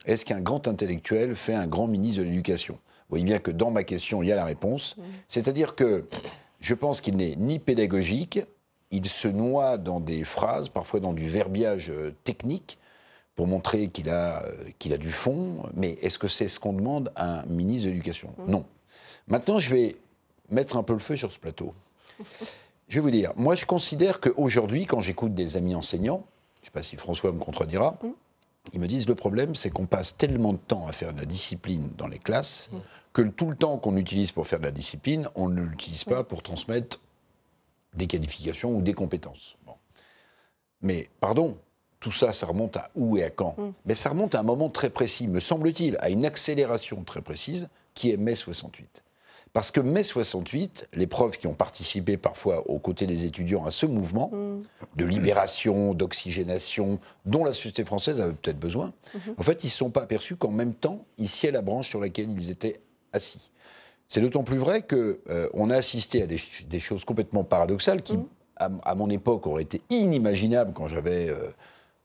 Est-ce 0.05 0.25
qu'un 0.25 0.41
grand 0.41 0.67
intellectuel 0.67 1.35
fait 1.35 1.53
un 1.53 1.67
grand 1.67 1.85
ministre 1.85 2.21
de 2.21 2.25
l'Éducation? 2.25 2.73
Vous 2.73 3.17
voyez 3.17 3.25
bien 3.25 3.37
que 3.37 3.51
dans 3.51 3.69
ma 3.69 3.83
question, 3.83 4.23
il 4.23 4.29
y 4.29 4.31
a 4.31 4.35
la 4.35 4.45
réponse. 4.45 4.95
C'est-à-dire 5.27 5.75
que 5.75 6.07
je 6.59 6.73
pense 6.73 7.01
qu'il 7.01 7.17
n'est 7.17 7.35
ni 7.35 7.59
pédagogique, 7.59 8.39
il 8.91 9.07
se 9.07 9.27
noie 9.27 9.77
dans 9.77 9.99
des 9.99 10.23
phrases, 10.23 10.69
parfois 10.69 10.99
dans 10.99 11.13
du 11.13 11.27
verbiage 11.27 11.89
euh, 11.89 12.13
technique, 12.23 12.77
pour 13.41 13.47
montrer 13.47 13.87
qu'il 13.87 14.07
a, 14.11 14.43
euh, 14.43 14.65
qu'il 14.77 14.93
a 14.93 14.99
du 14.99 15.09
fond, 15.09 15.63
mais 15.73 15.93
est-ce 16.03 16.19
que 16.19 16.27
c'est 16.27 16.47
ce 16.47 16.59
qu'on 16.59 16.73
demande 16.73 17.11
à 17.15 17.39
un 17.39 17.45
ministre 17.47 17.87
de 17.87 17.89
l'Éducation? 17.89 18.35
Mmh. 18.37 18.51
Non. 18.51 18.65
Maintenant, 19.25 19.57
je 19.57 19.73
vais 19.73 19.95
mettre 20.51 20.77
un 20.77 20.83
peu 20.83 20.93
le 20.93 20.99
feu 20.99 21.17
sur 21.17 21.31
ce 21.31 21.39
plateau. 21.39 21.73
Je 22.87 22.99
vais 22.99 22.99
vous 22.99 23.09
dire, 23.09 23.33
moi 23.37 23.55
je 23.55 23.65
considère 23.65 24.19
qu'aujourd'hui, 24.19 24.85
quand 24.85 24.99
j'écoute 24.99 25.33
des 25.33 25.57
amis 25.57 25.73
enseignants, 25.73 26.23
je 26.57 26.61
ne 26.61 26.65
sais 26.65 26.71
pas 26.71 26.83
si 26.83 26.97
François 26.97 27.31
me 27.31 27.39
contredira, 27.39 27.97
mmh. 28.03 28.07
ils 28.73 28.79
me 28.79 28.87
disent 28.87 29.07
le 29.07 29.15
problème, 29.15 29.55
c'est 29.55 29.71
qu'on 29.71 29.87
passe 29.87 30.15
tellement 30.15 30.53
de 30.53 30.59
temps 30.59 30.85
à 30.85 30.91
faire 30.91 31.11
de 31.11 31.17
la 31.17 31.25
discipline 31.25 31.89
dans 31.97 32.07
les 32.07 32.19
classes 32.19 32.69
mmh. 32.71 32.77
que 33.11 33.23
tout 33.23 33.49
le 33.49 33.55
temps 33.55 33.79
qu'on 33.79 33.97
utilise 33.97 34.31
pour 34.31 34.45
faire 34.45 34.59
de 34.59 34.65
la 34.65 34.71
discipline, 34.71 35.27
on 35.33 35.49
ne 35.49 35.61
l'utilise 35.61 36.03
pas 36.03 36.23
pour 36.23 36.43
transmettre 36.43 37.01
des 37.95 38.05
qualifications 38.05 38.71
ou 38.71 38.83
des 38.83 38.93
compétences. 38.93 39.57
Mais 40.83 41.09
pardon, 41.19 41.57
tout 42.01 42.11
ça, 42.11 42.33
ça 42.33 42.47
remonte 42.47 42.75
à 42.75 42.89
où 42.95 43.15
et 43.15 43.23
à 43.23 43.29
quand 43.29 43.55
mm. 43.57 43.71
Mais 43.85 43.95
ça 43.95 44.09
remonte 44.09 44.35
à 44.35 44.39
un 44.39 44.43
moment 44.43 44.69
très 44.69 44.89
précis, 44.89 45.27
me 45.27 45.39
semble-t-il, 45.39 45.95
à 46.01 46.09
une 46.09 46.25
accélération 46.25 47.03
très 47.03 47.21
précise, 47.21 47.69
qui 47.93 48.11
est 48.11 48.17
mai 48.17 48.35
68. 48.35 49.03
Parce 49.53 49.69
que 49.69 49.81
mai 49.81 50.03
68, 50.03 50.87
les 50.93 51.07
profs 51.07 51.37
qui 51.37 51.45
ont 51.47 51.53
participé 51.53 52.17
parfois 52.17 52.69
aux 52.69 52.79
côtés 52.79 53.05
des 53.05 53.25
étudiants 53.25 53.65
à 53.65 53.71
ce 53.71 53.85
mouvement 53.85 54.31
mm. 54.33 54.63
de 54.97 55.05
libération, 55.05 55.93
d'oxygénation, 55.93 56.99
dont 57.25 57.45
la 57.45 57.53
société 57.53 57.83
française 57.83 58.19
avait 58.19 58.33
peut-être 58.33 58.59
besoin, 58.59 58.93
mm-hmm. 59.15 59.33
en 59.37 59.43
fait, 59.43 59.63
ils 59.63 59.67
ne 59.67 59.71
se 59.71 59.77
sont 59.77 59.91
pas 59.91 60.01
aperçus 60.01 60.35
qu'en 60.35 60.51
même 60.51 60.73
temps, 60.73 61.05
ils 61.19 61.29
sciaient 61.29 61.51
la 61.51 61.61
branche 61.61 61.87
sur 61.87 62.01
laquelle 62.01 62.31
ils 62.31 62.49
étaient 62.49 62.81
assis. 63.13 63.51
C'est 64.09 64.21
d'autant 64.21 64.43
plus 64.43 64.57
vrai 64.57 64.81
qu'on 64.81 65.15
on 65.53 65.69
a 65.69 65.75
assisté 65.75 66.23
à 66.23 66.27
des, 66.27 66.79
choses 66.79 67.05
complètement 67.05 67.43
paradoxales 67.45 68.01
qui, 68.01 68.17
mmh. 68.17 68.25
à, 68.57 68.95
mon 68.95 69.09
époque, 69.09 69.47
auraient 69.47 69.63
été 69.63 69.81
inimaginables 69.89 70.73
quand 70.73 70.87
j'avais 70.87 71.29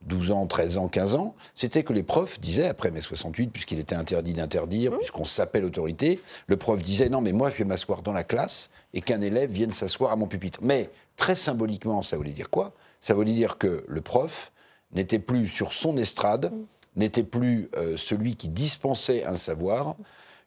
12 0.02 0.30
ans, 0.30 0.46
13 0.46 0.78
ans, 0.78 0.88
15 0.88 1.14
ans, 1.14 1.35
c'était 1.54 1.82
que 1.82 1.92
les 1.92 2.02
profs 2.02 2.40
disaient, 2.40 2.68
après 2.68 2.90
mai 2.90 3.00
68, 3.00 3.48
puisqu'il 3.48 3.78
était 3.78 3.94
interdit 3.94 4.32
d'interdire, 4.32 4.92
mmh. 4.92 4.98
puisqu'on 4.98 5.24
s'appelle 5.24 5.64
autorité, 5.64 6.20
le 6.46 6.56
prof 6.56 6.82
disait 6.82 7.09
non, 7.09 7.20
mais 7.20 7.32
moi 7.32 7.50
je 7.50 7.56
vais 7.56 7.64
m'asseoir 7.64 8.02
dans 8.02 8.12
la 8.12 8.24
classe 8.24 8.70
et 8.94 9.00
qu'un 9.00 9.20
élève 9.20 9.50
vienne 9.50 9.72
s'asseoir 9.72 10.12
à 10.12 10.16
mon 10.16 10.26
pupitre. 10.26 10.61
Mais 10.62 10.90
très 11.16 11.35
symboliquement, 11.35 12.02
ça 12.02 12.16
voulait 12.16 12.32
dire 12.32 12.50
quoi? 12.50 12.72
Ça 13.00 13.14
voulait 13.14 13.32
dire 13.32 13.59
que 13.59 13.85
le 13.88 14.00
prof 14.00 14.52
n'était 14.92 15.18
plus 15.18 15.48
sur 15.48 15.72
son 15.72 15.96
estrade, 15.96 16.52
mmh. 16.52 17.00
n'était 17.00 17.24
plus 17.24 17.68
euh, 17.76 17.96
celui 17.96 18.37
qui 18.37 18.48
dispensait 18.48 19.24
un 19.24 19.37
savoir, 19.37 19.96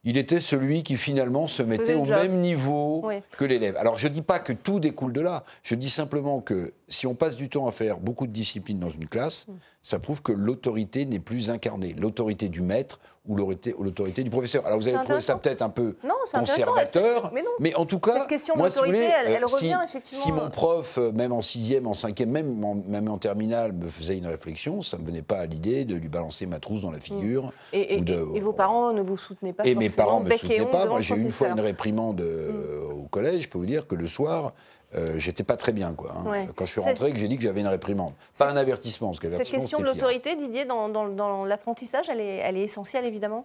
il 0.05 0.17
était 0.17 0.39
celui 0.39 0.83
qui 0.83 0.95
finalement 0.95 1.47
se 1.47 1.61
mettait 1.61 1.95
au 1.95 2.05
même 2.05 2.39
niveau 2.39 3.09
que 3.37 3.45
l'élève. 3.45 3.75
Alors 3.77 3.97
je 3.97 4.07
ne 4.07 4.13
dis 4.13 4.21
pas 4.21 4.39
que 4.39 4.53
tout 4.53 4.79
découle 4.79 5.11
de 5.11 5.21
là, 5.21 5.43
je 5.63 5.75
dis 5.75 5.89
simplement 5.89 6.39
que 6.39 6.73
si 6.89 7.07
on 7.07 7.15
passe 7.15 7.35
du 7.35 7.49
temps 7.49 7.67
à 7.67 7.71
faire 7.71 7.97
beaucoup 7.97 8.27
de 8.27 8.31
disciplines 8.31 8.79
dans 8.79 8.89
une 8.89 9.07
classe, 9.07 9.47
mm. 9.47 9.53
ça 9.81 9.99
prouve 9.99 10.21
que 10.21 10.31
l'autorité 10.31 11.05
n'est 11.05 11.19
plus 11.19 11.49
incarnée. 11.49 11.95
L'autorité 11.97 12.49
du 12.49 12.61
maître 12.61 12.99
ou 13.27 13.35
l'autorité 13.35 14.23
du 14.23 14.29
professeur. 14.29 14.65
Alors 14.65 14.79
vous 14.79 14.87
allez 14.87 14.97
trouver 15.03 15.19
ça 15.19 15.35
peut-être 15.35 15.61
un 15.61 15.69
peu 15.69 15.95
conservateur, 16.33 17.31
mais, 17.59 17.75
en 17.75 17.85
tout 17.85 17.99
cas, 17.99 18.19
cette 18.19 18.27
question 18.27 18.55
d'autorité, 18.55 18.97
elle, 19.03 19.33
elle, 19.33 19.45
revient 19.45 19.77
si, 19.81 19.85
effectivement. 19.85 20.23
Si 20.23 20.31
mon 20.31 20.49
prof, 20.49 20.97
euh, 20.97 21.11
même 21.11 21.31
en 21.31 21.41
sixième, 21.41 21.85
en 21.85 21.93
cinquième, 21.93 22.31
même 22.31 22.63
en, 22.63 22.75
même 22.75 23.07
en 23.07 23.17
terminale, 23.17 23.73
me 23.73 23.87
faisait 23.87 24.17
une 24.17 24.25
réflexion, 24.25 24.81
ça 24.81 24.97
ne 24.97 25.03
me 25.03 25.07
venait 25.07 25.21
pas 25.21 25.39
à 25.39 25.45
l'idée 25.45 25.85
de 25.85 25.95
lui 25.95 26.09
balancer 26.09 26.47
ma 26.47 26.59
trousse 26.59 26.81
dans 26.81 26.91
la 26.91 26.99
figure. 26.99 27.45
Mm. 27.45 27.51
Et, 27.73 28.39
vos 28.39 28.53
parents 28.53 28.93
ne 28.93 29.01
vous 29.01 29.17
soutenaient 29.17 29.53
pas 29.53 29.63
Et 29.65 29.75
mes 29.75 29.89
parents 29.89 30.21
ne 30.21 30.29
me 30.29 30.35
soutenaient 30.35 30.65
pas. 30.65 30.87
Moi, 30.87 31.01
j'ai 31.01 31.15
eu 31.15 31.21
une 31.21 31.31
fois 31.31 31.49
une 31.49 31.59
réprimande 31.59 32.21
euh, 32.21 32.81
mm. 32.81 32.93
au 32.93 33.07
collège. 33.09 33.43
Je 33.43 33.49
peux 33.49 33.59
vous 33.59 33.65
dire 33.65 33.85
que 33.85 33.95
le 33.95 34.07
soir, 34.07 34.53
euh, 34.95 35.19
j'étais 35.19 35.43
pas 35.43 35.57
très 35.57 35.71
bien. 35.71 35.93
Quoi, 35.93 36.15
hein. 36.15 36.47
Quand 36.55 36.65
je 36.65 36.71
suis 36.71 36.81
rentré, 36.81 37.11
que 37.11 37.19
j'ai 37.19 37.27
dit 37.27 37.37
que 37.37 37.43
j'avais 37.43 37.61
une 37.61 37.67
réprimande. 37.67 38.13
Pas 38.37 38.49
un 38.49 38.57
avertissement. 38.57 39.11
Parce 39.11 39.35
Cette 39.35 39.49
question 39.49 39.79
de 39.79 39.83
l'autorité, 39.83 40.35
Didier, 40.35 40.65
dans, 40.65 41.45
l'apprentissage, 41.45 42.09
elle 42.09 42.19
est, 42.19 42.37
elle 42.37 42.57
est, 42.57 42.63
essentielle, 42.63 43.05
évidemment? 43.05 43.43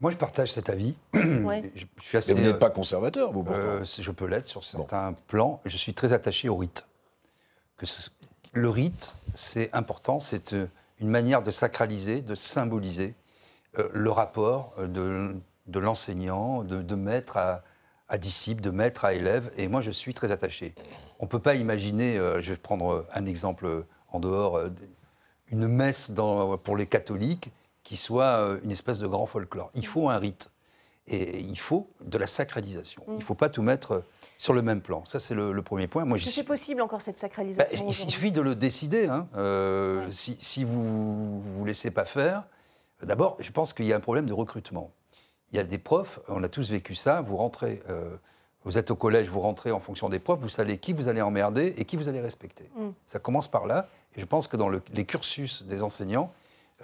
Moi, 0.00 0.10
je 0.10 0.16
partage 0.16 0.52
cet 0.52 0.68
avis. 0.68 0.94
je, 1.14 1.84
suis 2.02 2.18
assez, 2.18 2.34
Mais 2.34 2.40
vous 2.40 2.46
n'êtes 2.46 2.58
pas 2.58 2.70
conservateur, 2.70 3.32
vous 3.32 3.44
euh, 3.50 3.84
Je 3.84 4.10
peux 4.10 4.26
l'être 4.26 4.46
sur 4.46 4.62
certains 4.62 5.14
plans. 5.28 5.60
Je 5.64 5.76
suis 5.76 5.94
très 5.94 6.12
attaché 6.12 6.48
au 6.48 6.56
rite. 6.56 6.86
Que 7.78 7.86
le 8.52 8.68
rite, 8.68 9.16
c'est 9.34 9.70
important, 9.72 10.20
c'est 10.20 10.52
euh, 10.52 10.66
une 11.00 11.08
manière 11.08 11.42
de 11.42 11.50
sacraliser, 11.50 12.20
de 12.20 12.34
symboliser 12.34 13.14
euh, 13.78 13.88
le 13.92 14.10
rapport 14.10 14.74
de, 14.78 15.34
de 15.66 15.78
l'enseignant, 15.78 16.62
de, 16.64 16.82
de 16.82 16.94
maître 16.94 17.36
à 17.36 17.62
à 18.14 18.18
disciples, 18.18 18.62
de 18.62 18.70
maître 18.70 19.04
à 19.04 19.12
élève, 19.12 19.50
et 19.56 19.66
moi 19.66 19.80
je 19.80 19.90
suis 19.90 20.14
très 20.14 20.30
attaché. 20.30 20.74
On 21.18 21.24
ne 21.24 21.28
peut 21.28 21.40
pas 21.40 21.56
imaginer, 21.56 22.16
euh, 22.16 22.40
je 22.40 22.52
vais 22.52 22.56
prendre 22.56 23.04
un 23.12 23.26
exemple 23.26 23.84
en 24.08 24.20
dehors, 24.20 24.56
euh, 24.56 24.68
une 25.50 25.66
messe 25.66 26.12
dans, 26.12 26.56
pour 26.56 26.76
les 26.76 26.86
catholiques 26.86 27.50
qui 27.82 27.96
soit 27.96 28.38
euh, 28.38 28.60
une 28.62 28.70
espèce 28.70 29.00
de 29.00 29.08
grand 29.08 29.26
folklore. 29.26 29.70
Il 29.74 29.86
faut 29.86 30.08
un 30.08 30.18
rite. 30.18 30.50
Et 31.06 31.40
il 31.40 31.58
faut 31.58 31.90
de 32.00 32.16
la 32.16 32.26
sacralisation. 32.26 33.02
Il 33.08 33.16
ne 33.16 33.22
faut 33.22 33.34
pas 33.34 33.50
tout 33.50 33.60
mettre 33.60 34.04
sur 34.38 34.54
le 34.54 34.62
même 34.62 34.80
plan. 34.80 35.04
Ça, 35.04 35.20
c'est 35.20 35.34
le, 35.34 35.60
premier 35.60 35.86
point. 35.86 36.08
Est-ce 36.14 36.24
que 36.24 36.30
c'est 36.30 36.44
possible 36.44 36.80
encore 36.80 37.02
cette 37.02 37.18
sacralisation 37.18 37.84
bah, 37.84 37.84
Il 37.90 38.10
suffit 38.10 38.32
de 38.32 38.40
le 38.40 38.54
décider. 38.54 39.08
Hein. 39.08 39.26
si, 40.10 40.38
si, 40.40 40.64
vous 40.64 40.80
ne 40.80 41.58
vous 41.58 41.64
laissez 41.66 41.90
pas 41.90 42.06
faire, 42.06 42.44
d'abord, 43.02 43.36
je 43.40 43.50
pense 43.50 43.74
qu'il 43.74 43.84
y 43.84 43.92
a 43.92 43.96
un 43.96 44.00
problème 44.00 44.24
de 44.24 44.32
recrutement 44.32 44.92
il 45.54 45.58
y 45.58 45.60
a 45.60 45.64
des 45.64 45.78
profs, 45.78 46.18
on 46.26 46.42
a 46.42 46.48
tous 46.48 46.68
vécu 46.68 46.96
ça, 46.96 47.20
vous 47.20 47.36
rentrez, 47.36 47.80
euh, 47.88 48.16
vous 48.64 48.76
êtes 48.76 48.90
au 48.90 48.96
collège, 48.96 49.28
vous 49.28 49.40
rentrez 49.40 49.70
en 49.70 49.78
fonction 49.78 50.08
des 50.08 50.18
profs, 50.18 50.40
vous 50.40 50.48
savez 50.48 50.78
qui 50.78 50.92
vous 50.92 51.06
allez 51.06 51.22
emmerder 51.22 51.74
et 51.78 51.84
qui 51.84 51.96
vous 51.96 52.08
allez 52.08 52.20
respecter. 52.20 52.68
Mm. 52.76 52.88
Ça 53.06 53.20
commence 53.20 53.46
par 53.46 53.64
là, 53.64 53.86
et 54.16 54.20
je 54.20 54.26
pense 54.26 54.48
que 54.48 54.56
dans 54.56 54.68
les 54.68 55.04
cursus 55.04 55.62
des 55.62 55.80
enseignants, 55.80 56.32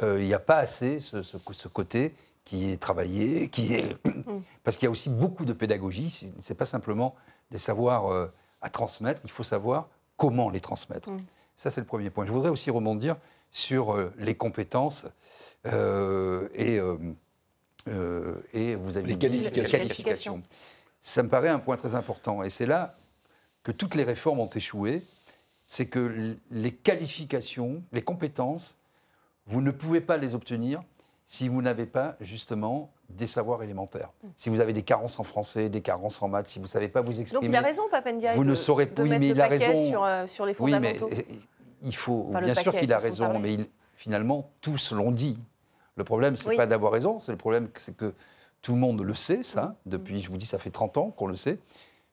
euh, 0.04 0.20
il 0.20 0.26
n'y 0.26 0.34
a 0.34 0.38
pas 0.38 0.58
assez 0.58 1.00
ce, 1.00 1.20
ce, 1.20 1.66
côté 1.66 2.14
qui 2.44 2.70
est 2.70 2.80
travaillé, 2.80 3.48
qui 3.48 3.74
est... 3.74 3.96
Mm. 4.06 4.40
Parce 4.62 4.76
qu'il 4.76 4.86
y 4.86 4.88
a 4.88 4.92
aussi 4.92 5.10
beaucoup 5.10 5.44
de 5.44 5.52
pédagogie, 5.52 6.08
ce 6.08 6.26
n'est 6.26 6.56
pas 6.56 6.64
simplement 6.64 7.16
des 7.50 7.58
savoirs 7.58 8.06
euh, 8.12 8.32
à 8.62 8.70
transmettre, 8.70 9.20
il 9.24 9.32
faut 9.32 9.42
savoir 9.42 9.88
comment 10.16 10.48
les 10.48 10.60
transmettre. 10.60 11.10
Mm. 11.10 11.20
Ça, 11.56 11.72
c'est 11.72 11.80
le 11.80 11.88
premier 11.88 12.10
point. 12.10 12.24
Je 12.24 12.30
voudrais 12.30 12.50
aussi 12.50 12.70
rebondir 12.70 13.16
sur 13.50 13.98
les 14.16 14.36
compétences 14.36 15.08
et 15.66 16.80
euh, 17.88 18.34
et 18.52 18.74
vous 18.74 18.96
avez 18.96 19.08
les 19.08 19.18
qualifications. 19.18 19.62
les 19.62 19.70
qualifications. 19.70 20.42
Ça 21.00 21.22
me 21.22 21.28
paraît 21.28 21.48
un 21.48 21.58
point 21.58 21.76
très 21.76 21.94
important. 21.94 22.42
Et 22.42 22.50
c'est 22.50 22.66
là 22.66 22.94
que 23.62 23.72
toutes 23.72 23.94
les 23.94 24.04
réformes 24.04 24.40
ont 24.40 24.50
échoué. 24.50 25.02
C'est 25.64 25.86
que 25.86 26.36
les 26.50 26.72
qualifications, 26.72 27.82
les 27.92 28.02
compétences, 28.02 28.78
vous 29.46 29.60
ne 29.60 29.70
pouvez 29.70 30.00
pas 30.00 30.16
les 30.16 30.34
obtenir 30.34 30.82
si 31.26 31.48
vous 31.48 31.62
n'avez 31.62 31.86
pas 31.86 32.16
justement 32.20 32.90
des 33.08 33.28
savoirs 33.28 33.62
élémentaires. 33.62 34.10
Si 34.36 34.50
vous 34.50 34.60
avez 34.60 34.72
des 34.72 34.82
carences 34.82 35.20
en 35.20 35.24
français, 35.24 35.68
des 35.68 35.80
carences 35.80 36.20
en 36.22 36.28
maths, 36.28 36.48
si 36.48 36.58
vous 36.58 36.64
ne 36.64 36.68
savez 36.68 36.88
pas 36.88 37.02
vous 37.02 37.20
exprimer. 37.20 37.46
Donc 37.46 37.54
il 37.54 37.56
a 37.56 37.60
raison, 37.60 37.84
Papendia. 37.88 38.34
Vous 38.34 38.44
ne 38.44 38.56
saurez 38.56 38.86
pas. 38.86 39.02
Oui, 39.02 39.16
mais 39.16 39.28
il 39.28 39.40
a 39.40 39.46
raison. 39.46 39.76
Sur, 39.76 40.04
euh, 40.04 40.26
sur, 40.26 40.44
les 40.44 40.54
fondamentaux. 40.54 41.08
Oui, 41.08 41.24
mais 41.28 41.38
il 41.82 41.94
faut. 41.94 42.32
bien 42.42 42.54
sûr 42.54 42.74
qu'il 42.74 42.92
a 42.92 42.98
raison, 42.98 43.38
mais 43.38 43.58
finalement, 43.94 44.50
tous 44.60 44.92
l'ont 44.92 45.12
dit. 45.12 45.38
Le 46.00 46.04
problème, 46.04 46.34
ce 46.38 46.48
n'est 46.48 46.56
pas 46.56 46.66
d'avoir 46.66 46.92
raison, 46.92 47.20
c'est 47.20 47.32
le 47.32 47.36
problème, 47.36 47.68
c'est 47.74 47.94
que 47.94 48.14
tout 48.62 48.72
le 48.72 48.78
monde 48.78 49.02
le 49.02 49.14
sait, 49.14 49.42
ça. 49.42 49.62
Mm. 49.84 49.90
Depuis, 49.90 50.20
je 50.22 50.30
vous 50.30 50.38
dis, 50.38 50.46
ça 50.46 50.58
fait 50.58 50.70
30 50.70 50.96
ans 50.96 51.10
qu'on 51.10 51.26
le 51.26 51.36
sait. 51.36 51.58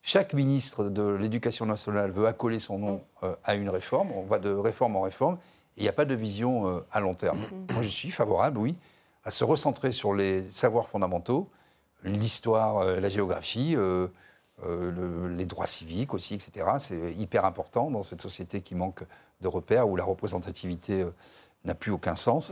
Chaque 0.02 0.34
ministre 0.34 0.89
de 0.89 1.13
l'Éducation 1.13 1.65
nationale 1.65 2.12
veut 2.12 2.28
accoler 2.28 2.60
son 2.60 2.80
nom 2.80 2.95
mm. 2.95 3.26
euh, 3.26 3.36
à 3.45 3.56
une 3.56 3.69
réforme. 3.69 4.12
On 4.12 4.23
va 4.23 4.39
de 4.39 4.50
réforme 4.50 4.97
en 4.97 5.02
réforme. 5.02 5.38
Il 5.78 5.84
n'y 5.84 5.88
a 5.88 5.93
pas 5.93 6.04
de 6.04 6.15
vision 6.15 6.67
euh, 6.67 6.80
à 6.91 7.00
long 7.00 7.13
terme. 7.13 7.39
Mm. 7.39 7.73
Moi, 7.76 7.82
je 7.82 7.88
suis 7.88 8.12
favorable, 8.12 8.58
oui, 8.58 8.76
à 9.23 9.32
se 9.32 9.45
recentrer 9.45 9.93
sur 9.93 10.13
les 10.13 10.43
savoirs 10.52 10.89
fondamentaux, 10.89 11.47
l'histoire, 12.04 12.80
euh, 12.80 13.00
la 13.00 13.08
géographie, 13.08 13.78
les 14.65 15.45
droits 15.45 15.67
civiques 15.67 16.13
aussi, 16.13 16.34
etc. 16.34 16.67
C'est 16.80 17.13
hyper 17.13 17.45
important 17.45 17.89
dans 17.89 18.04
cette 18.04 18.21
société 18.21 18.60
qui 18.60 18.76
manque 18.76 19.04
de 19.39 19.47
repères, 19.47 19.88
où 19.88 19.95
la 19.95 20.04
représentativité 20.04 21.06
n'a 21.63 21.73
plus 21.73 21.91
aucun 21.91 22.15
sens. 22.15 22.52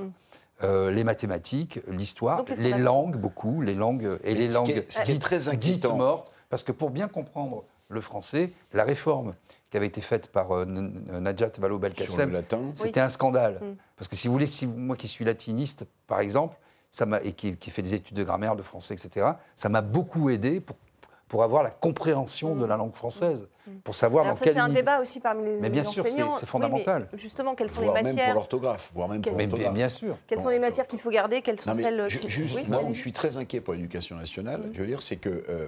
Euh, 0.64 0.90
les 0.90 1.04
mathématiques, 1.04 1.82
l'histoire, 1.90 2.46
les, 2.58 2.72
langues, 2.78 3.18
beaucoup, 3.18 3.62
les 3.62 3.76
langues 3.76 4.18
et 4.24 4.34
les 4.34 4.48
langues 4.48 4.86
ce 4.88 5.02
qui 5.02 5.12
est 5.12 5.22
très 5.22 5.50
inquiétant. 5.50 5.98
mortes. 5.98 6.32
Parce 6.50 6.64
que 6.64 6.72
pour 6.72 6.92
bien 6.92 7.10
comprendre 7.10 7.66
le 7.90 8.00
français, 8.00 8.52
la 8.72 8.86
réforme 8.86 9.34
qui 9.70 9.76
avait 9.76 9.88
été 9.88 10.00
faite 10.00 10.28
par 10.28 10.52
euh, 10.54 10.66
Najat 10.66 11.52
Vallaud-Belkacem, 11.60 12.42
c'était 12.74 13.02
un 13.02 13.10
scandale. 13.10 13.56
Mm. 13.56 13.76
Parce 13.98 14.08
que 14.08 14.16
si 14.16 14.28
vous 14.28 14.34
voulez, 14.34 14.48
si, 14.48 14.66
moi 14.66 14.96
qui 14.96 15.10
suis 15.10 15.26
latiniste, 15.26 15.86
par 16.08 16.22
exemple, 16.22 16.58
ça 16.90 17.06
et 17.24 17.34
qui, 17.34 17.58
qui, 17.58 17.70
fait 17.70 17.82
des 17.82 17.94
études 17.94 18.16
de 18.16 18.24
grammaire, 18.24 18.56
de 18.56 18.62
français, 18.62 18.94
etc., 18.94 19.32
ça 19.58 19.68
m'a 19.68 19.82
beaucoup 19.82 20.30
aidé 20.30 20.62
pour 20.62 20.78
pour 21.36 21.44
avoir 21.44 21.64
la 21.64 21.70
compréhension 21.70 22.56
de 22.56 22.66
la 22.66 22.78
langue 22.78 22.96
française, 22.96 23.50
mm. 23.68 23.72
pour 23.84 23.94
savoir 23.94 24.24
dans 24.24 24.38
ça, 24.38 24.46
quel 24.46 24.54
c'est 24.54 24.60
un 24.62 24.70
débat 24.70 25.02
aussi 25.02 25.20
parmi 25.20 25.44
les, 25.44 25.60
mais 25.60 25.70
bien 25.70 25.84
sûr, 25.84 26.06
c'est 26.08 26.46
fondamental. 26.46 27.10
justement, 27.18 27.56
quelles 27.56 27.70
sont 27.70 27.82
les 27.82 27.88
matières 27.88 28.16
même 28.16 28.26
pour 28.28 28.36
l'orthographe, 28.36 28.92
voire 28.94 29.10
même 29.10 29.22
pour 29.22 29.38
l'orthographe. 29.38 29.74
Bien 29.74 29.90
sûr. 29.90 30.18
Quelles 30.28 30.40
sont 30.40 30.48
les 30.48 30.60
matières 30.60 30.88
qu'il 30.88 31.02
faut 31.02 31.10
garder? 31.10 31.42
Quelles 31.42 31.60
sont 31.60 31.74
celles 31.74 32.06
je, 32.08 32.26
Juste, 32.26 32.66
moi, 32.70 32.82
où 32.86 32.94
je 32.94 33.00
suis 33.02 33.12
très 33.12 33.36
inquiet 33.36 33.60
pour 33.60 33.74
l'éducation 33.74 34.16
nationale, 34.16 34.62
mm. 34.62 34.74
je 34.76 34.80
veux 34.80 34.88
dire, 34.88 35.02
c'est 35.02 35.18
que 35.18 35.44
euh, 35.50 35.68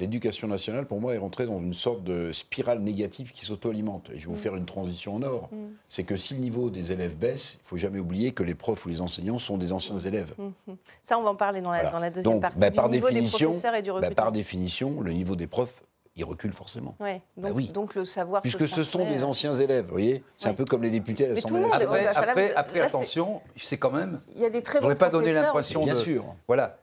l'éducation 0.00 0.48
nationale, 0.48 0.86
pour 0.86 1.00
moi, 1.00 1.14
est 1.14 1.18
rentrée 1.18 1.46
dans 1.46 1.60
une 1.60 1.74
sorte 1.74 2.02
de 2.02 2.32
spirale 2.32 2.80
négative 2.80 3.32
qui 3.32 3.44
s'auto-alimente. 3.44 4.10
Et 4.10 4.18
je 4.18 4.26
vais 4.26 4.32
vous 4.32 4.38
mm. 4.38 4.42
faire 4.42 4.56
une 4.56 4.66
transition 4.66 5.14
en 5.16 5.22
or. 5.22 5.48
Mm. 5.52 5.56
C'est 5.88 6.04
que 6.04 6.16
si 6.16 6.34
le 6.34 6.40
niveau 6.40 6.70
des 6.70 6.92
élèves 6.92 7.16
baisse, 7.16 7.54
il 7.54 7.64
ne 7.64 7.68
faut 7.68 7.76
jamais 7.76 7.98
oublier 7.98 8.32
que 8.32 8.42
les 8.42 8.54
profs 8.54 8.84
ou 8.86 8.88
les 8.88 9.00
enseignants 9.00 9.38
sont 9.38 9.58
des 9.58 9.72
anciens 9.72 9.96
mm. 9.96 10.06
élèves. 10.06 10.34
Mm-hmm. 10.38 10.76
Ça, 11.02 11.18
on 11.18 11.22
va 11.22 11.30
en 11.30 11.36
parler 11.36 11.60
dans 11.60 11.70
la, 11.70 11.90
dans 11.90 12.00
la 12.00 12.10
deuxième 12.10 12.40
partie. 12.40 12.58
Bah, 12.58 12.70
par, 12.70 12.88
définition, 12.88 13.52
bah, 14.00 14.10
par 14.10 14.32
définition, 14.32 15.00
le 15.00 15.12
niveau 15.12 15.36
des 15.36 15.46
profs 15.46 15.82
il 16.16 16.24
recule 16.24 16.52
forcément. 16.52 16.96
Ouais, 17.00 17.22
bah 17.36 17.48
oui. 17.54 17.68
donc 17.68 17.94
le 17.94 18.04
savoir. 18.04 18.42
Puisque 18.42 18.66
ce 18.68 18.82
sont 18.82 19.06
des 19.06 19.24
anciens 19.24 19.54
élèves, 19.54 19.86
vous 19.86 19.92
voyez 19.92 20.22
C'est 20.36 20.48
un 20.48 20.54
peu 20.54 20.64
comme 20.64 20.82
les 20.82 20.90
députés 20.90 21.24
à 21.24 21.28
l'Assemblée 21.28 21.60
nationale. 21.60 22.10
Après, 22.14 22.54
après, 22.54 22.80
attention, 22.80 23.40
c'est 23.56 23.78
quand 23.78 23.92
même. 23.92 24.20
Il 24.34 24.42
y 24.42 24.44
a 24.44 24.50
des 24.50 24.62
très 24.62 24.80
bons 24.80 24.88
Je 24.88 24.92
ne 24.92 24.98
pas 24.98 25.08
donner 25.08 25.32
l'impression 25.32 25.80
de. 25.80 25.92
Bien 25.92 25.96
sûr. 25.96 26.24
Voilà. 26.46 26.78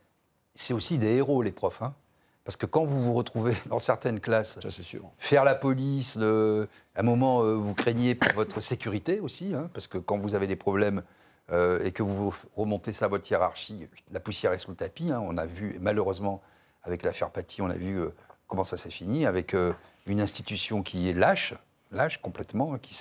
C'est 0.56 0.74
aussi 0.74 0.98
des 0.98 1.18
héros, 1.18 1.44
les 1.44 1.52
profs. 1.52 1.82
Hein. 1.84 1.94
Parce 2.48 2.56
que 2.56 2.66
quand 2.66 2.86
vous 2.86 3.04
vous 3.04 3.14
retrouvez 3.14 3.54
dans 3.66 3.78
certaines 3.78 4.22
classes, 4.22 4.58
sûr. 4.70 5.02
faire 5.18 5.44
la 5.44 5.54
police, 5.54 6.16
à 6.16 7.02
un 7.02 7.04
moment, 7.04 7.44
euh, 7.44 7.56
vous 7.56 7.74
craignez 7.74 8.16
pour 8.16 8.32
votre 8.36 8.62
sécurité 8.62 9.20
aussi, 9.20 9.54
hein, 9.54 9.70
parce 9.74 9.88
que 9.88 9.98
quand 9.98 10.18
vous 10.18 10.34
avez 10.34 10.48
des 10.48 10.56
problèmes 10.56 11.04
euh, 11.52 11.84
et 11.84 11.92
que 11.92 12.04
vous 12.04 12.34
remontez 12.56 12.94
ça 12.94 13.04
à 13.04 13.08
votre 13.10 13.30
hiérarchie, 13.30 13.90
la 14.14 14.22
poussière 14.22 14.54
est 14.54 14.60
sous 14.60 14.72
le 14.72 14.78
tapis. 14.78 15.12
Hein. 15.12 15.22
on 15.26 15.36
a 15.36 15.46
vu, 15.46 15.78
malheureusement, 15.82 16.42
avec 16.84 17.04
l'affaire 17.04 17.32
Paty, 17.32 17.62
on 17.62 17.70
a 17.70 17.76
vu 17.76 18.00
euh, 18.00 18.16
comment 18.48 18.64
ça 18.64 18.78
s'est 18.78 18.92
fini, 18.92 19.26
avec 19.26 19.54
une 20.06 20.22
institution 20.22 20.84
qui 20.84 21.10
est 21.10 21.14
lâche, 21.14 21.54
lâche 21.92 22.22
complètement, 22.22 22.78
qui, 22.78 22.98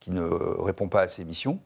qui 0.00 0.10
ne 0.10 0.20
répond 0.22 0.90
pas 0.90 1.00
à 1.00 1.08
ses 1.08 1.24
missions. 1.24 1.60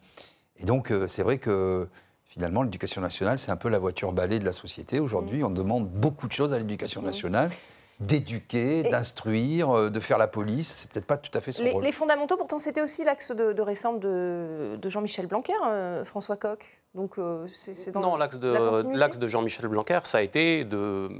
Et 0.58 0.64
donc, 0.64 0.92
c'est 1.08 1.24
vrai 1.24 1.38
que 1.38 1.88
finalement, 2.30 2.62
l'éducation 2.62 3.02
nationale, 3.02 3.38
c'est 3.38 3.50
un 3.50 3.56
peu 3.56 3.68
la 3.68 3.78
voiture 3.78 4.12
balai 4.12 4.38
de 4.38 4.44
la 4.44 4.52
société. 4.52 5.00
Aujourd'hui, 5.00 5.44
on 5.44 5.50
demande 5.50 5.88
beaucoup 5.88 6.26
de 6.26 6.32
choses 6.32 6.54
à 6.54 6.58
l'éducation 6.58 7.02
nationale 7.02 7.50
d'éduquer, 7.98 8.82
d'instruire, 8.82 9.70
euh, 9.70 9.90
de 9.90 10.00
faire 10.00 10.16
la 10.16 10.26
police. 10.26 10.74
C'est 10.74 10.90
peut-être 10.90 11.04
pas 11.04 11.18
tout 11.18 11.36
à 11.36 11.42
fait 11.42 11.52
son 11.52 11.64
les, 11.64 11.70
rôle. 11.70 11.84
Les 11.84 11.92
fondamentaux, 11.92 12.38
pourtant, 12.38 12.58
c'était 12.58 12.80
aussi 12.80 13.04
l'axe 13.04 13.30
de, 13.30 13.60
réforme 13.60 14.00
de, 14.00 14.78
Jean-Michel 14.88 15.26
Blanquer, 15.26 15.52
euh, 15.66 16.02
François 16.06 16.36
Coq. 16.36 16.80
Donc, 16.94 17.18
euh, 17.18 17.46
c'est 17.46 17.92
dans 17.92 18.00
non, 18.00 18.16
l'axe 18.16 18.38
de, 18.38 19.26
Jean-Michel 19.26 19.68
Blanquer, 19.68 20.00
ça 20.04 20.18
a 20.18 20.22
été 20.22 20.64
de 20.64 21.10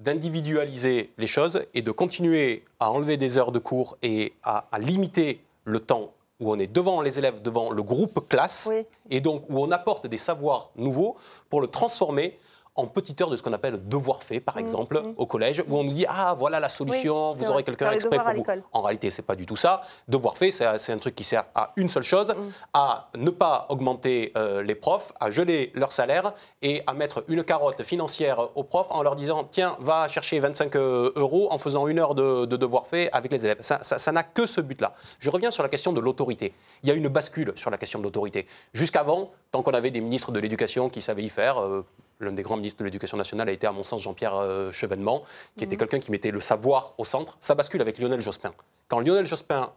d'individualiser 0.00 1.12
les 1.16 1.26
choses 1.28 1.62
et 1.74 1.82
de 1.82 1.92
continuer 1.92 2.64
à 2.80 2.90
enlever 2.90 3.16
des 3.16 3.38
heures 3.38 3.52
de 3.52 3.60
cours 3.60 3.96
et 4.02 4.32
à, 4.42 4.66
limiter 4.80 5.44
le 5.64 5.78
temps 5.78 6.12
où 6.42 6.50
on 6.50 6.58
est 6.58 6.66
devant 6.66 7.00
les 7.00 7.18
élèves, 7.18 7.40
devant 7.40 7.70
le 7.70 7.82
groupe 7.82 8.28
classe, 8.28 8.68
et 9.10 9.20
donc 9.20 9.44
où 9.48 9.60
on 9.60 9.70
apporte 9.70 10.06
des 10.06 10.18
savoirs 10.18 10.70
nouveaux 10.76 11.16
pour 11.48 11.60
le 11.60 11.68
transformer 11.68 12.38
en 12.74 12.86
petite 12.86 13.20
heure 13.20 13.28
de 13.28 13.36
ce 13.36 13.42
qu'on 13.42 13.52
appelle 13.52 13.86
devoir 13.86 14.22
fait, 14.22 14.40
par 14.40 14.56
mmh, 14.56 14.60
exemple, 14.60 15.00
mmh. 15.00 15.14
au 15.16 15.26
collège, 15.26 15.62
où 15.68 15.76
on 15.76 15.84
nous 15.84 15.92
dit 15.92 16.06
Ah, 16.08 16.34
voilà 16.38 16.58
la 16.58 16.68
solution, 16.68 17.34
vous 17.34 17.44
aurez 17.44 17.64
quelqu'un 17.64 17.92
exprès 17.92 18.18
pour 18.18 18.34
vous. 18.34 18.62
En 18.72 18.82
réalité, 18.82 19.10
ce 19.10 19.20
n'est 19.20 19.26
pas 19.26 19.36
du 19.36 19.46
tout 19.46 19.56
ça. 19.56 19.82
Devoir 20.08 20.38
fait, 20.38 20.50
c'est 20.50 20.92
un 20.92 20.98
truc 20.98 21.14
qui 21.14 21.24
sert 21.24 21.44
à 21.54 21.72
une 21.76 21.88
seule 21.88 22.02
chose 22.02 22.30
mmh. 22.30 22.50
à 22.72 23.10
ne 23.16 23.30
pas 23.30 23.66
augmenter 23.68 24.32
euh, 24.36 24.62
les 24.62 24.74
profs, 24.74 25.12
à 25.20 25.30
geler 25.30 25.70
leur 25.74 25.92
salaire 25.92 26.32
et 26.62 26.82
à 26.86 26.94
mettre 26.94 27.24
une 27.28 27.44
carotte 27.44 27.82
financière 27.82 28.48
aux 28.56 28.64
profs 28.64 28.90
en 28.90 29.02
leur 29.02 29.16
disant 29.16 29.44
Tiens, 29.50 29.76
va 29.80 30.08
chercher 30.08 30.38
25 30.40 30.76
euh, 30.76 31.12
euros 31.16 31.48
en 31.50 31.58
faisant 31.58 31.86
une 31.88 31.98
heure 31.98 32.14
de, 32.14 32.46
devoir 32.46 32.86
fait 32.86 33.10
avec 33.12 33.32
les 33.32 33.44
élèves. 33.44 33.60
Ça 33.60 34.12
n'a 34.12 34.22
que 34.22 34.46
ce 34.46 34.60
but-là. 34.60 34.94
Je 35.18 35.30
reviens 35.30 35.50
sur 35.50 35.62
la 35.62 35.68
question 35.68 35.92
de 35.92 36.00
l'autorité. 36.00 36.54
Il 36.82 36.88
y 36.88 36.92
a 36.92 36.94
une 36.94 37.08
bascule 37.08 37.52
sur 37.56 37.70
la 37.70 37.76
question 37.76 37.98
de 37.98 38.04
l'autorité. 38.04 38.46
Jusqu'avant, 38.72 39.32
tant 39.50 39.62
qu'on 39.62 39.72
avait 39.72 39.90
des 39.90 40.00
ministres 40.00 40.32
de 40.32 40.38
l'éducation 40.38 40.88
qui 40.88 41.00
savaient 41.00 41.24
y 41.24 41.28
faire, 41.28 41.60
euh, 41.60 41.84
l'un 42.22 42.32
des 42.32 42.42
grands 42.42 42.56
ministres 42.56 42.80
de 42.80 42.84
l'Éducation 42.84 43.16
nationale 43.16 43.48
a 43.48 43.52
été, 43.52 43.66
à 43.66 43.72
mon 43.72 43.82
sens, 43.82 44.00
Jean-Pierre 44.00 44.36
euh, 44.36 44.72
Chevènement, 44.72 45.22
qui 45.56 45.64
était 45.64 45.74
mhm. 45.74 45.80
quelqu'un 45.80 45.98
qui 45.98 46.10
mettait 46.10 46.30
le 46.30 46.40
savoir 46.40 46.94
au 46.98 47.04
centre. 47.04 47.36
Ça 47.40 47.54
bascule 47.54 47.80
avec 47.80 47.98
Lionel 47.98 48.20
Jospin. 48.20 48.54
Quand 48.88 49.00
Lionel 49.00 49.26
Jospin, 49.26 49.72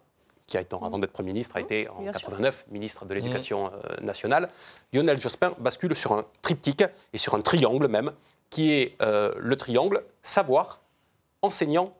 qui 0.47 0.57
a 0.57 0.61
été, 0.61 0.75
avant 0.75 0.99
d'être 0.99 1.11
Premier 1.11 1.33
ministre, 1.33 1.57
a 1.57 1.59
mhm. 1.59 1.65
été 1.65 1.89
en 1.89 2.03
89 2.05 2.65
ministre 2.71 3.05
de 3.05 3.13
l'Éducation 3.13 3.65
mhm. 3.65 3.71
euh, 3.73 4.01
nationale, 4.01 4.49
Lionel 4.93 5.17
Jospin 5.17 5.53
bascule 5.59 5.95
sur 5.95 6.13
un 6.13 6.25
triptyque 6.41 6.83
et 7.13 7.17
sur 7.17 7.33
un 7.33 7.41
triangle 7.41 7.87
même, 7.87 8.11
qui 8.49 8.71
est 8.71 8.95
euh, 9.01 9.33
le 9.37 9.55
triangle 9.55 10.03
savoir, 10.21 10.81
enseignant, 11.41 11.93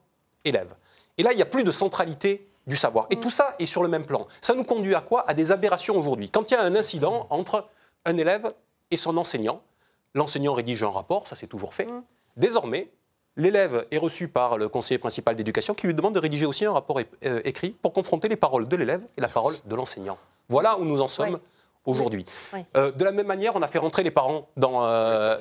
élève. 0.44 0.76
Et 1.18 1.24
là, 1.24 1.34
il 1.34 1.36
n'y 1.36 1.42
a 1.42 1.48
plus 1.48 1.64
de 1.64 1.72
centralité 1.72 2.48
du 2.68 2.76
savoir. 2.76 3.08
Et 3.10 3.18
tout 3.18 3.30
ça 3.30 3.56
est 3.60 3.66
sur 3.66 3.84
le 3.84 3.90
même 3.90 4.06
plan. 4.06 4.28
Ça 4.42 4.54
nous 4.54 4.64
conduit 4.64 4.96
à 4.96 5.02
quoi? 5.02 5.28
À 5.28 5.34
des 5.34 5.52
aberrations 5.52 5.98
aujourd'hui. 5.98 6.30
Quand 6.30 6.50
il 6.50 6.54
y 6.56 6.58
a 6.58 6.62
un 6.62 6.76
incident 6.76 7.28
entre 7.30 7.68
un 8.06 8.18
élève 8.18 8.54
et 8.92 8.98
son 8.98 9.18
enseignant, 9.18 9.62
L'enseignant 10.16 10.54
rédige 10.54 10.82
un 10.82 10.90
rapport, 10.90 11.28
ça 11.28 11.36
c'est 11.36 11.48
toujours 11.48 11.74
fait. 11.74 11.86
Mm. 11.86 12.04
Désormais, 12.38 12.90
l'élève 13.38 13.86
est 13.92 13.98
reçu 13.98 14.28
par 14.28 14.58
le 14.58 14.70
conseiller 14.70 14.98
principal 14.98 15.36
d'éducation 15.36 15.74
qui 15.74 15.88
lui 15.88 15.94
demande 15.94 16.16
de 16.16 16.20
rédiger 16.20 16.46
aussi 16.46 16.66
un 16.66 16.72
rapport 16.72 17.00
euh, 17.00 17.42
écrit 17.44 17.70
pour 17.70 17.94
confronter 17.94 18.30
les 18.30 18.38
paroles 18.38 18.68
de 18.68 18.76
l'élève 18.76 19.02
et 19.18 19.22
la 19.22 19.28
parole 19.28 19.56
de 19.66 19.76
l'enseignant. 19.76 20.18
Voilà 20.50 20.80
où 20.80 20.86
nous 20.86 21.02
en 21.02 21.08
sommes 21.08 21.40
aujourd'hui. 21.86 22.26
Euh, 22.76 22.92
de 22.92 23.04
la 23.04 23.12
même 23.12 23.28
manière, 23.28 23.56
on 23.56 23.62
a 23.62 23.68
fait 23.68 23.80
rentrer 23.80 24.04
les 24.04 24.12
parents 24.12 24.48
dans, 24.58 24.86
euh, 24.86 25.36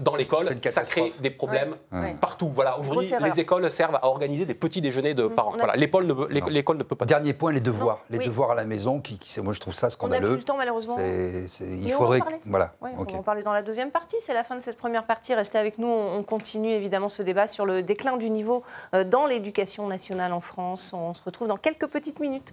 dans, 0.00 0.16
l'école. 0.16 0.44
Ça 0.70 0.82
crée 0.82 1.12
des 1.20 1.30
problèmes 1.30 1.76
partout. 2.20 2.50
Voilà. 2.54 2.78
Aujourd'hui, 2.78 3.10
les 3.20 3.40
écoles 3.40 3.70
servent 3.70 3.96
à 3.96 4.06
organiser 4.06 4.46
des 4.46 4.54
petits 4.54 4.80
déjeuners 4.80 5.14
de 5.14 5.24
mmh. 5.24 5.34
parents. 5.34 5.52
Voilà. 5.56 5.76
L'école 5.76 6.06
ne, 6.06 6.48
l'école 6.48 6.78
ne 6.78 6.82
peut 6.82 6.96
pas. 6.96 7.04
Dernier 7.04 7.32
point, 7.32 7.52
les 7.52 7.60
devoirs. 7.60 8.00
Les 8.10 8.18
devoirs 8.18 8.52
à 8.52 8.54
la 8.54 8.64
maison, 8.64 9.00
qui, 9.00 9.18
qui 9.18 9.40
moi 9.40 9.52
je 9.52 9.60
trouve 9.60 9.74
ça 9.74 9.90
scandaleux. 9.90 10.26
On 10.26 10.28
n'a 10.28 10.34
plus 10.34 10.40
le 10.40 10.44
temps 10.44 10.56
malheureusement. 10.56 10.96
il 10.98 11.92
faudrait. 11.92 12.20
voilà. 12.46 12.72
On 12.80 13.04
va 13.04 13.18
en 13.18 13.22
parler 13.22 13.42
dans 13.42 13.52
la 13.52 13.62
deuxième 13.62 13.90
partie. 13.90 14.16
C'est 14.20 14.34
la 14.34 14.44
fin 14.44 14.56
de 14.56 14.60
cette 14.60 14.76
première 14.76 15.04
partie. 15.04 15.34
Restez 15.34 15.58
avec 15.58 15.78
nous. 15.78 15.88
On 15.88 16.22
continue 16.22 16.70
évidemment 16.70 17.08
ce 17.08 17.22
débat 17.22 17.46
sur 17.46 17.66
le 17.66 17.82
déclin 17.82 18.16
du 18.16 18.30
niveau 18.30 18.62
euh, 18.94 19.04
dans 19.04 19.26
l'éducation 19.26 19.86
nationale 19.86 20.32
en 20.32 20.40
France. 20.40 20.92
On 20.92 21.14
se 21.14 21.22
retrouve 21.22 21.48
dans 21.48 21.56
quelques 21.56 21.86
petites 21.86 22.20
minutes. 22.20 22.52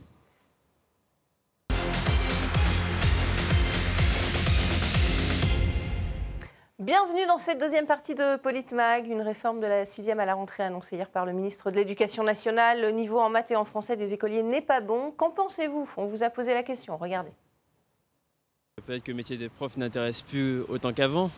Bienvenue 6.87 7.25
dans 7.27 7.37
cette 7.37 7.59
deuxième 7.59 7.85
partie 7.85 8.15
de 8.15 8.37
Politmag, 8.37 9.07
une 9.11 9.19
réforme 9.19 9.59
de 9.59 9.67
la 9.67 9.83
sixième 9.83 10.21
à 10.21 10.25
la 10.25 10.35
rentrée 10.35 10.63
annoncée 10.63 10.95
hier 10.95 11.09
par 11.09 11.25
le 11.25 11.33
ministre 11.33 11.69
de 11.69 11.75
l'Éducation 11.75 12.23
nationale. 12.23 12.79
Le 12.79 12.91
niveau 12.91 13.19
en 13.19 13.29
maths 13.29 13.51
et 13.51 13.57
en 13.57 13.65
français 13.65 13.97
des 13.97 14.13
écoliers 14.13 14.41
n'est 14.41 14.61
pas 14.61 14.79
bon. 14.79 15.11
Qu'en 15.11 15.29
pensez-vous? 15.29 15.89
On 15.97 16.05
vous 16.05 16.23
a 16.23 16.29
posé 16.29 16.53
la 16.53 16.63
question, 16.63 16.95
regardez. 16.95 17.31
Peut-être 18.85 19.03
que 19.03 19.11
le 19.11 19.17
métier 19.17 19.35
des 19.35 19.49
profs 19.49 19.75
n'intéresse 19.75 20.21
plus 20.21 20.61
autant 20.69 20.93
qu'avant, 20.93 21.29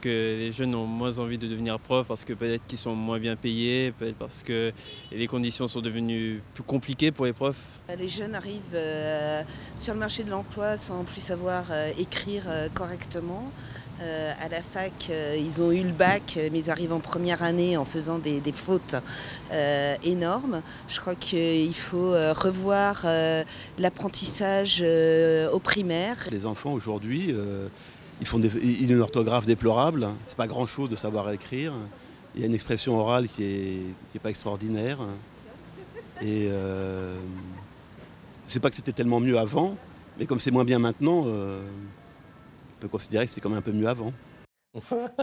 que 0.00 0.08
les 0.08 0.50
jeunes 0.50 0.74
ont 0.74 0.86
moins 0.86 1.20
envie 1.20 1.38
de 1.38 1.46
devenir 1.46 1.78
profs 1.78 2.08
parce 2.08 2.24
que 2.24 2.32
peut-être 2.32 2.66
qu'ils 2.66 2.78
sont 2.78 2.96
moins 2.96 3.20
bien 3.20 3.36
payés, 3.36 3.92
peut-être 3.92 4.18
parce 4.18 4.42
que 4.42 4.72
les 5.12 5.26
conditions 5.28 5.68
sont 5.68 5.80
devenues 5.80 6.42
plus 6.54 6.64
compliquées 6.64 7.12
pour 7.12 7.26
les 7.26 7.32
profs. 7.32 7.78
Les 7.96 8.08
jeunes 8.08 8.34
arrivent 8.34 8.74
euh, 8.74 9.42
sur 9.76 9.94
le 9.94 10.00
marché 10.00 10.24
de 10.24 10.30
l'emploi 10.30 10.76
sans 10.76 11.04
plus 11.04 11.20
savoir 11.20 11.66
euh, 11.70 11.92
écrire 11.96 12.42
euh, 12.48 12.68
correctement. 12.74 13.52
Euh, 14.00 14.32
à 14.40 14.48
la 14.48 14.62
fac, 14.62 15.08
euh, 15.10 15.36
ils 15.36 15.60
ont 15.60 15.72
eu 15.72 15.82
le 15.82 15.90
bac, 15.90 16.38
mais 16.52 16.60
ils 16.60 16.70
arrivent 16.70 16.92
en 16.92 17.00
première 17.00 17.42
année 17.42 17.76
en 17.76 17.84
faisant 17.84 18.18
des, 18.18 18.40
fautes 18.52 18.94
euh, 19.52 19.96
énormes. 20.04 20.62
Je 20.88 21.00
crois 21.00 21.16
qu'il 21.16 21.74
faut 21.74 22.12
revoir 22.34 23.06
l'apprentissage 23.78 24.82
au 25.52 25.58
primaire. 25.58 26.16
Les 26.30 26.46
enfants 26.46 26.72
aujourd'hui, 26.72 27.34
ils 28.20 28.26
font 28.26 28.40
ils 28.40 28.86
ont 28.86 28.94
une 28.94 29.00
orthographe 29.00 29.46
déplorable. 29.46 30.08
C'est 30.26 30.36
pas 30.36 30.46
grand 30.46 30.66
chose 30.66 30.88
de 30.88 30.96
savoir 30.96 31.30
écrire. 31.32 31.72
Il 32.34 32.40
y 32.40 32.44
a 32.44 32.46
une 32.46 32.54
expression 32.54 32.98
orale 32.98 33.26
qui 33.26 33.42
est, 33.42 33.82
qui 34.10 34.16
est 34.16 34.20
pas 34.20 34.30
extraordinaire. 34.30 34.98
Et 36.22 36.50
c'est 38.46 38.60
pas 38.60 38.70
que 38.70 38.76
c'était 38.76 38.92
tellement 38.92 39.20
mieux 39.20 39.38
avant, 39.38 39.76
mais 40.18 40.26
comme 40.26 40.38
c'est 40.38 40.52
moins 40.52 40.64
bien 40.64 40.78
maintenant 40.78 41.26
peut 42.78 42.88
considérer 42.88 43.26
que 43.26 43.32
c'est 43.32 43.40
quand 43.40 43.48
même 43.48 43.58
un 43.58 43.62
peu 43.62 43.72
mieux 43.72 43.88
avant. 43.88 44.12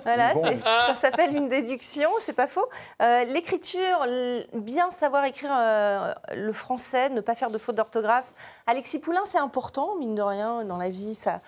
Voilà, 0.04 0.34
ça 0.36 0.96
s'appelle 0.96 1.36
une 1.36 1.50
déduction, 1.50 2.10
c'est 2.20 2.34
pas 2.34 2.48
faux. 2.48 2.68
Euh, 3.02 3.24
l'écriture, 3.26 4.06
bien 4.54 4.90
savoir 4.90 5.26
écrire 5.26 5.52
euh, 5.56 6.14
le 6.36 6.52
français, 6.52 7.10
ne 7.10 7.22
pas 7.22 7.36
faire 7.36 7.52
de 7.52 7.58
faute 7.58 7.76
d'orthographe. 7.76 8.26
Alexis 8.68 9.00
Poulain, 9.00 9.22
c'est 9.24 9.38
important, 9.38 9.96
mine 9.98 10.16
de 10.16 10.22
rien, 10.22 10.66
dans 10.66 10.78
la 10.78 10.90
vie, 10.90 11.16
ça, 11.16 11.42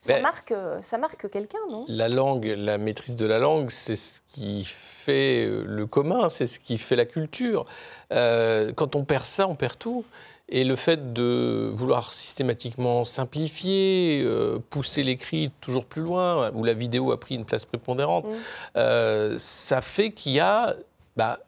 ça 0.00 0.14
ben, 0.14 0.22
marque, 0.22 0.54
ça 0.82 0.98
marque 0.98 1.28
quelqu'un, 1.30 1.58
non? 1.70 1.84
La 1.88 2.08
langue, 2.08 2.54
la 2.56 2.78
maîtrise 2.78 3.16
de 3.16 3.26
la 3.26 3.38
langue, 3.38 3.70
c'est 3.70 3.96
ce 3.96 4.20
qui 4.28 4.64
fait 4.64 5.48
le 5.48 5.86
commun, 5.86 6.28
c'est 6.28 6.46
ce 6.46 6.60
qui 6.60 6.78
fait 6.78 6.96
la 6.96 7.06
culture. 7.06 7.64
Euh, 8.12 8.72
quand 8.74 8.94
on 8.94 9.04
perd 9.04 9.24
ça, 9.24 9.48
on 9.48 9.54
perd 9.54 9.78
tout. 9.78 10.04
Et 10.48 10.62
le 10.62 10.76
fait 10.76 11.12
de 11.12 11.70
vouloir 11.74 12.12
systématiquement 12.12 13.04
simplifier, 13.04 14.22
euh, 14.24 14.58
pousser 14.70 15.02
l'écrit 15.02 15.50
toujours 15.60 15.84
plus 15.84 16.02
loin, 16.02 16.52
où 16.52 16.62
la 16.62 16.74
vidéo 16.74 17.10
a 17.10 17.18
pris 17.18 17.34
une 17.34 17.44
place 17.44 17.64
prépondérante, 17.64 18.26
mm. 18.26 18.34
euh, 18.76 19.34
ça 19.38 19.80
fait 19.80 20.12
qu'il 20.12 20.32
y 20.32 20.40
a 20.40 20.76
bah, 21.16 21.40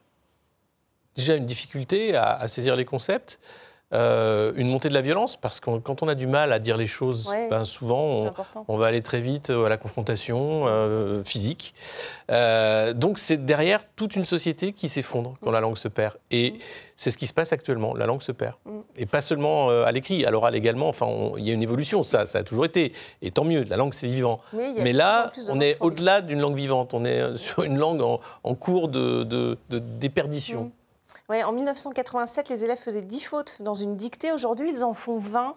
déjà 1.15 1.35
une 1.35 1.45
difficulté 1.45 2.15
à 2.15 2.47
saisir 2.47 2.75
les 2.75 2.85
concepts. 2.85 3.39
Euh, 3.91 4.51
une 4.55 4.69
montée 4.69 4.87
de 4.87 4.93
la 4.93 5.01
violence, 5.01 5.35
parce 5.35 5.59
que 5.59 5.79
quand 5.79 6.03
on 6.03 6.07
a 6.07 6.13
du 6.13 6.27
mal 6.27 6.53
à 6.53 6.59
dire 6.59 6.77
les 6.77 6.85
choses, 6.85 7.27
ben 7.49 7.65
souvent 7.65 8.31
on, 8.67 8.77
va 8.77 8.85
aller 8.85 9.01
très 9.01 9.19
vite 9.19 9.49
à 9.49 9.67
la 9.67 9.77
confrontation 9.77 10.65
euh, 10.67 11.23
physique. 11.23 11.73
Euh, 12.29 12.93
donc 12.93 13.17
c'est 13.17 13.43
derrière 13.43 13.81
toute 13.95 14.15
une 14.15 14.25
société 14.25 14.73
qui 14.73 14.89
s'effondre 14.89 15.37
quand 15.41 15.49
la 15.49 15.59
langue 15.59 15.77
se 15.77 15.87
perd. 15.87 16.17
Et 16.29 16.51
mm. 16.51 16.57
c'est 16.95 17.09
ce 17.09 17.17
qui 17.17 17.25
se 17.25 17.33
passe 17.33 17.51
actuellement, 17.51 17.95
la 17.95 18.05
langue 18.05 18.21
se 18.21 18.31
perd. 18.31 18.55
Mm. 18.65 18.79
Et 18.97 19.05
pas 19.07 19.21
seulement 19.21 19.69
à 19.69 19.91
l'écrit, 19.91 20.23
à 20.23 20.29
l'oral 20.29 20.55
également, 20.55 20.87
enfin 20.87 21.07
il 21.37 21.47
y 21.47 21.49
a 21.49 21.53
une 21.53 21.63
évolution, 21.63 22.03
ça, 22.03 22.27
ça 22.27 22.39
a 22.39 22.43
toujours 22.43 22.65
été. 22.65 22.93
Et 23.23 23.31
tant 23.31 23.43
mieux, 23.43 23.65
la 23.67 23.77
langue 23.77 23.95
c'est 23.95 24.07
vivant. 24.07 24.39
Mais, 24.53 24.93
là, 24.93 25.31
on 25.47 25.59
est 25.59 25.77
au-delà 25.79 26.21
d'une 26.21 26.39
langue 26.39 26.55
vivante, 26.55 26.93
on 26.93 27.05
est 27.05 27.35
sur 27.37 27.63
une 27.63 27.77
langue 27.77 28.01
en, 28.01 28.55
cours 28.55 28.87
de, 28.87 29.23
de, 29.23 29.57
déperdition. 29.69 30.71
Mm 31.29 31.43
en 31.45 31.51
1987, 31.51 32.49
les 32.49 32.63
élèves 32.63 32.79
faisaient 32.79 33.03
10 33.03 33.21
fautes 33.21 33.61
dans 33.61 33.75
une 33.75 33.95
dictée. 33.95 34.31
Aujourd'hui, 34.31 34.71
ils 34.71 34.83
en 34.83 34.93
font 34.93 35.17
20. 35.17 35.55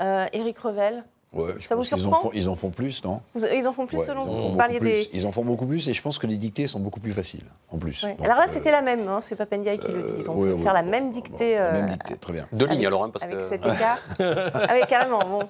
Euh, 0.00 0.26
Éric 0.32 0.58
Revel 0.58 1.04
Ouais, 1.32 1.54
ça 1.62 1.74
vous 1.74 1.84
surprend 1.84 2.04
ils 2.04 2.14
en, 2.14 2.18
font, 2.18 2.30
ils 2.34 2.48
en, 2.50 2.54
font, 2.54 2.70
plus, 2.70 3.02
non 3.04 3.22
Ils 3.54 3.66
en 3.66 3.72
font 3.72 3.86
plus 3.86 4.00
selon 4.00 4.26
vous, 4.26 4.50
vous 4.50 4.56
parliez 4.56 4.78
des... 4.80 5.08
Ils 5.14 5.26
en 5.26 5.32
font 5.32 5.44
beaucoup 5.44 5.66
plus 5.66 5.88
et 5.88 5.94
je 5.94 6.02
pense 6.02 6.18
que 6.18 6.26
les 6.26 6.36
dictées 6.36 6.66
sont 6.66 6.78
beaucoup 6.78 7.00
plus 7.00 7.14
faciles, 7.14 7.44
en 7.70 7.78
plus. 7.78 8.04
alors 8.22 8.36
là, 8.36 8.46
c'était 8.46 8.70
la 8.70 8.82
même, 8.82 9.08
hein, 9.08 9.22
c'est 9.22 9.36
pas 9.36 9.46
Pendiaï 9.46 9.78
qui 9.78 9.88
le 9.90 10.02
dit. 10.02 10.12
Ils 10.18 10.30
ont 10.30 10.58
fait 10.58 10.62
faire 10.62 10.74
la 10.74 10.82
même 10.82 11.10
dictée. 11.10 11.54
la 11.54 11.72
même 11.72 11.84
euh, 11.84 11.92
dictée, 11.92 12.16
très 12.16 12.32
bien. 12.34 12.46
Deux 12.52 12.66
lignes 12.66 12.86
alors, 12.86 13.04
hein, 13.04 13.10
parce 13.10 13.24
avec 13.24 13.38
que... 13.38 13.44
cet 13.44 13.64
écart. 13.64 13.98
ah 14.20 14.74
oui, 14.74 14.80
carrément. 14.88 15.20
Bon, 15.20 15.48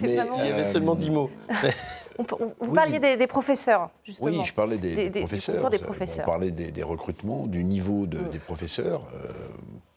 vraiment... 0.00 0.38
Il 0.38 0.46
y 0.46 0.52
avait 0.52 0.70
seulement 0.70 0.94
dix 0.94 1.10
mots. 1.10 1.30
vous 2.60 2.72
parliez 2.72 3.00
des, 3.00 3.26
professeurs, 3.26 3.90
justement. 4.04 4.30
Oui, 4.30 4.40
je 4.44 4.54
parlais 4.54 4.78
des, 4.78 5.10
professeurs. 5.10 5.68
Des 5.68 5.78
professeurs. 5.78 6.24
On 6.28 6.30
parlait 6.30 6.52
des, 6.52 6.82
recrutements, 6.84 7.48
du 7.48 7.64
niveau 7.64 8.06
mm. 8.06 8.28
des 8.30 8.38
professeurs. 8.38 9.02
Euh, 9.14 9.32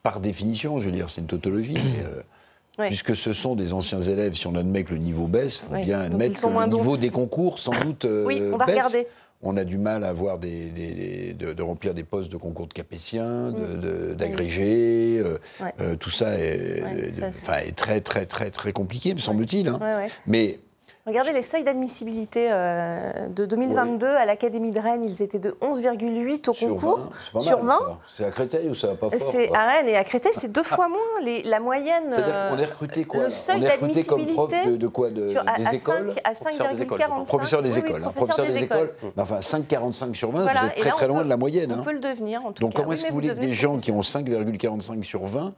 par 0.02 0.20
définition, 0.20 0.80
je 0.80 0.86
veux 0.86 0.92
dire, 0.92 1.12
c'est 1.12 1.22
une 1.22 1.28
tautologie. 1.28 1.78
Puisque 2.78 3.16
ce 3.16 3.34
sont 3.34 3.56
des 3.56 3.74
anciens 3.74 4.02
élèves. 4.02 4.34
Si 4.34 4.48
on 4.48 4.56
admet 4.56 4.84
que 4.84 4.94
le 4.94 5.00
niveau 5.00 5.28
baisse, 5.28 5.62
il 5.64 5.76
faut 5.76 5.84
bien 5.84 6.00
admettre 6.00 6.42
que 6.42 6.48
le 6.48 6.68
niveau 6.68 6.98
des 6.98 7.10
concours, 7.10 7.60
sans 7.60 7.78
doute, 7.84 8.08
oui, 8.26 8.42
on 8.54 8.58
va 8.58 8.66
baisse. 8.66 8.76
Regarder 8.76 9.08
on 9.42 9.56
a 9.56 9.64
du 9.64 9.78
mal 9.78 10.04
à 10.04 10.10
avoir 10.10 10.40
des, 10.40 11.34
de, 11.34 11.62
remplir 11.62 11.94
des 11.94 12.04
postes 12.04 12.32
de 12.32 12.38
concours 12.38 12.68
de 12.68 12.74
capétiens, 12.74 13.52
mm. 13.52 14.16
d'agrégés. 14.16 15.22
Euh, 15.80 15.96
tout 15.96 16.10
ça 16.10 16.38
est, 16.40 16.84
est, 16.84 17.76
très, 17.76 18.02
très, 18.02 18.26
très, 18.26 18.50
très 18.52 18.72
compliqué, 18.72 19.14
me 19.14 19.20
semble-t-il. 19.20 19.68
Hein. 19.68 19.80
Mais 20.26 20.60
Regardez 21.08 21.32
les 21.32 21.42
seuils 21.42 21.64
d'admissibilité 21.64 22.50
euh, 22.52 23.30
de 23.30 23.46
2022 23.46 24.06
à 24.06 24.26
l'Académie 24.26 24.72
de 24.72 24.80
Rennes, 24.80 25.06
ils 25.06 25.22
étaient 25.24 25.40
de 25.40 25.52
11,8 25.62 26.50
au 26.50 26.54
concours 26.54 27.10
sur 27.40 27.60
20. 27.60 27.80
C'est 28.14 28.26
à 28.26 28.32
Créteil 28.32 28.68
ou 28.68 28.76
ça 28.76 28.88
va 28.88 28.96
pas 28.96 29.10
fort 29.10 29.32
C'est 29.32 29.56
à 29.56 29.68
Rennes 29.68 29.88
et 29.88 29.96
à 29.96 30.04
Créteil, 30.04 30.34
c'est 30.34 30.52
deux 30.52 30.64
fois 30.64 30.90
moins. 30.90 30.98
Les, 31.24 31.44
la 31.44 31.62
moyenne. 31.62 32.04
C'est-à-dire 32.12 32.50
qu'on 32.50 32.58
est 32.58 32.66
recruté 32.66 33.06
quoi 33.06 33.24
Le 33.24 33.32
seuil 33.32 33.62
d'admissibilité 33.62 34.66
de, 34.66 34.76
de, 34.76 34.88
quoi 34.88 35.10
de, 35.10 35.28
sur, 35.28 35.46
des 35.46 35.76
écoles 35.78 36.14
À 36.26 36.34
5,45. 36.34 37.26
Professeur 37.26 37.62
des 37.62 37.78
écoles. 37.78 38.02
professeur 38.02 38.46
des 38.46 38.64
écoles. 38.64 38.94
enfin, 39.18 39.40
5,45 39.40 40.14
sur 40.14 40.32
20, 40.32 40.44
vous 40.44 40.50
êtes 40.50 40.76
très 40.76 40.90
très 40.90 41.08
loin 41.08 41.24
de 41.24 41.30
la 41.30 41.38
moyenne. 41.38 41.74
On 41.80 41.84
peut 41.84 41.94
le 41.94 42.00
devenir 42.00 42.46
en 42.46 42.52
tout 42.52 42.56
cas. 42.56 42.60
Donc 42.60 42.74
comment 42.74 42.92
est-ce 42.92 43.04
que 43.04 43.08
vous 43.08 43.14
voulez 43.14 43.30
que 43.30 43.34
des 43.36 43.54
gens 43.54 43.78
qui 43.78 43.94
ont 43.94 44.02
5,45 44.02 45.02
sur 45.04 45.26
20 45.26 45.54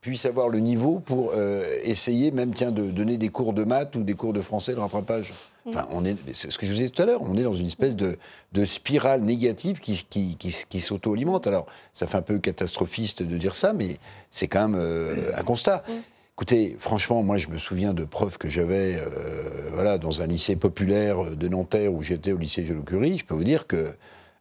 puisse 0.00 0.24
avoir 0.24 0.48
le 0.48 0.60
niveau 0.60 0.98
pour 0.98 1.32
euh, 1.34 1.78
essayer 1.82 2.30
même 2.30 2.54
tiens, 2.54 2.70
de 2.70 2.84
donner 2.84 3.18
des 3.18 3.28
cours 3.28 3.52
de 3.52 3.64
maths 3.64 3.94
ou 3.96 4.02
des 4.02 4.14
cours 4.14 4.32
de 4.32 4.40
français 4.40 4.74
de 4.74 4.80
rattrapage. 4.80 5.34
Mm. 5.66 5.68
Enfin, 5.68 5.88
on 5.90 6.04
est, 6.04 6.16
c'est 6.32 6.50
ce 6.50 6.58
que 6.58 6.64
je 6.64 6.70
vous 6.70 6.76
disais 6.76 6.88
tout 6.88 7.02
à 7.02 7.06
l'heure, 7.06 7.20
on 7.22 7.36
est 7.36 7.42
dans 7.42 7.52
une 7.52 7.66
espèce 7.66 7.96
de, 7.96 8.16
de 8.52 8.64
spirale 8.64 9.20
négative 9.22 9.78
qui, 9.78 10.06
qui, 10.08 10.36
qui, 10.36 10.80
s'auto-alimente. 10.80 11.46
Alors, 11.46 11.66
ça 11.92 12.06
fait 12.06 12.16
un 12.16 12.22
peu 12.22 12.38
catastrophiste 12.38 13.22
de 13.22 13.36
dire 13.36 13.54
ça, 13.54 13.72
mais 13.74 13.98
c'est 14.30 14.48
quand 14.48 14.68
même 14.68 14.80
euh, 14.80 15.32
un 15.36 15.42
constat. 15.42 15.82
Mm. 15.86 15.92
Écoutez, 16.36 16.76
franchement, 16.78 17.22
moi, 17.22 17.36
je 17.36 17.48
me 17.48 17.58
souviens 17.58 17.92
de 17.92 18.04
preuves 18.04 18.38
que 18.38 18.48
j'avais 18.48 18.96
euh, 18.96 19.68
voilà, 19.74 19.98
dans 19.98 20.22
un 20.22 20.26
lycée 20.26 20.56
populaire 20.56 21.36
de 21.36 21.48
Nanterre 21.48 21.92
où 21.92 22.02
j'étais 22.02 22.32
au 22.32 22.38
lycée 22.38 22.64
Gélo-Curie. 22.64 23.18
Je 23.18 23.26
peux 23.26 23.34
vous 23.34 23.44
dire 23.44 23.66
que 23.66 23.92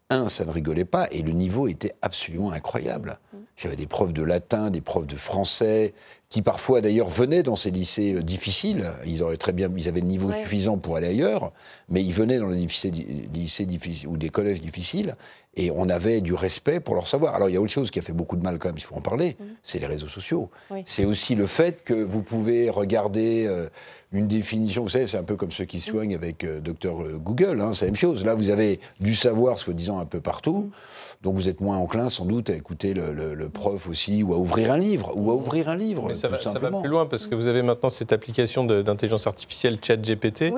un, 0.09 0.29
ça 0.29 0.45
ne 0.45 0.51
rigolait 0.51 0.85
pas, 0.85 1.07
et 1.11 1.21
le 1.21 1.31
niveau 1.31 1.67
était 1.67 1.95
absolument 2.01 2.51
incroyable. 2.51 3.19
J'avais 3.55 3.75
des 3.75 3.87
profs 3.87 4.13
de 4.13 4.23
latin, 4.23 4.69
des 4.71 4.81
profs 4.81 5.07
de 5.07 5.15
français, 5.15 5.93
qui 6.29 6.43
parfois 6.43 6.79
d'ailleurs 6.79 7.09
venaient 7.09 7.41
dans 7.41 7.55
ces 7.55 7.71
lycées 7.71 8.13
euh, 8.13 8.21
difficiles. 8.21 8.91
Ils 9.05 9.23
auraient 9.23 9.37
très 9.37 9.51
bien, 9.51 9.69
ils 9.75 9.87
avaient 9.87 10.01
le 10.01 10.07
niveau 10.07 10.31
suffisant 10.31 10.77
pour 10.77 10.95
aller 10.95 11.07
ailleurs, 11.07 11.51
mais 11.89 12.03
ils 12.03 12.13
venaient 12.13 12.37
dans 12.37 12.49
les 12.49 12.57
lycées, 12.57 12.91
lycées 13.33 13.65
difficiles 13.65 14.07
ou 14.07 14.15
des 14.15 14.29
collèges 14.29 14.61
difficiles, 14.61 15.15
et 15.55 15.71
on 15.71 15.89
avait 15.89 16.21
du 16.21 16.33
respect 16.33 16.79
pour 16.79 16.93
leur 16.95 17.07
savoir. 17.07 17.33
Alors 17.33 17.49
il 17.49 17.53
y 17.53 17.57
a 17.57 17.61
autre 17.61 17.71
chose 17.71 17.89
qui 17.89 17.99
a 17.99 18.01
fait 18.01 18.13
beaucoup 18.13 18.35
de 18.35 18.43
mal 18.43 18.59
quand 18.59 18.69
même, 18.69 18.77
il 18.77 18.83
faut 18.83 18.95
en 18.95 19.01
parler, 19.01 19.35
mm. 19.39 19.43
c'est 19.63 19.79
les 19.79 19.87
réseaux 19.87 20.07
sociaux. 20.07 20.49
C'est 20.85 21.05
aussi 21.05 21.35
le 21.35 21.47
fait 21.47 21.83
que 21.83 21.93
vous 21.93 22.21
pouvez 22.21 22.69
regarder 22.69 23.45
euh, 23.47 23.67
une 24.11 24.27
définition, 24.27 24.83
vous 24.83 24.89
savez, 24.89 25.07
c'est 25.07 25.17
un 25.17 25.23
peu 25.23 25.35
comme 25.35 25.51
ceux 25.51 25.65
qui 25.65 25.81
soignent 25.81 26.15
avec 26.15 26.43
euh, 26.43 26.59
docteur 26.59 27.03
euh, 27.03 27.17
Google, 27.17 27.61
hein, 27.61 27.73
c'est 27.73 27.85
la 27.85 27.91
même 27.91 27.95
chose. 27.95 28.25
Là, 28.25 28.33
vous 28.33 28.49
avez 28.49 28.79
du 28.99 29.13
savoir, 29.13 29.59
soi-disant, 29.59 29.99
un 29.99 30.05
peu 30.05 30.19
partout. 30.19 30.71
Donc 31.21 31.35
vous 31.35 31.49
êtes 31.49 31.59
moins 31.59 31.77
enclin 31.77 32.07
sans 32.07 32.23
doute 32.23 32.49
à 32.49 32.53
écouter 32.53 32.93
le, 32.93 33.49
prof 33.49 33.89
aussi, 33.89 34.23
ou 34.23 34.33
à 34.33 34.37
ouvrir 34.37 34.71
un 34.71 34.77
livre, 34.77 35.11
ou 35.15 35.31
à 35.31 35.33
ouvrir 35.33 35.67
un 35.67 35.75
livre. 35.75 36.05
Mais 36.07 36.13
ça, 36.13 36.29
va, 36.29 36.39
ça, 36.39 36.57
va, 36.57 36.71
plus 36.71 36.87
loin 36.87 37.07
parce 37.07 37.27
que 37.27 37.35
vous 37.35 37.47
avez 37.47 37.61
maintenant 37.61 37.89
cette 37.89 38.13
application 38.13 38.63
d'intelligence 38.63 39.27
artificielle 39.27 39.79
ChatGPT 39.83 40.53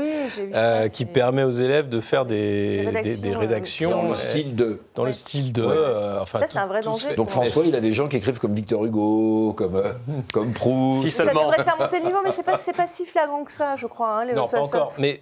euh, 0.54 0.88
qui 0.88 1.06
permet 1.06 1.42
aux 1.42 1.50
élèves 1.50 1.90
de 1.90 2.00
faire 2.00 2.28
des, 2.28 2.86
des 3.24 3.36
rédactions, 3.36 3.90
dans 3.90 4.10
le 4.10 4.16
style 4.16 4.56
de. 4.56 4.82
Dans 4.94 5.04
le 5.04 5.14
style 5.14 5.52
de. 5.52 5.64
Euh, 5.64 6.22
enfin, 6.22 6.38
ça 6.38 6.46
c'est 6.46 6.60
un 6.60 6.68
vrai 6.68 6.82
danger. 6.82 7.16
Donc 7.16 7.32
François, 7.32 7.66
il 7.66 7.76
a 7.76 7.82
des 7.82 7.96
gens 7.96 8.08
qui 8.08 8.18
écrivent 8.18 8.38
comme 8.38 8.54
Victor 8.54 8.86
Hugo, 8.86 9.54
comme 9.54 9.78
euh, 9.78 9.94
comme 10.32 10.54
Proust. 10.54 11.02
Si 11.02 11.10
seulement. 11.10 11.40
Ça 11.40 11.46
devrait 11.48 11.64
faire 11.64 11.78
monter 11.80 12.00
le 12.02 12.06
niveau, 12.06 12.20
mais 12.24 12.32
c'est 12.32 12.44
pas 12.44 12.58
pas 12.78 12.88
si 12.88 13.06
flagrant 13.08 13.44
que 13.44 13.52
ça, 13.52 13.78
je 13.78 13.88
crois. 13.88 14.20
Hein, 14.20 14.26
les 14.26 14.34
non, 14.34 14.46
pas 14.46 14.62
encore. 14.62 14.94
Mais 15.00 15.20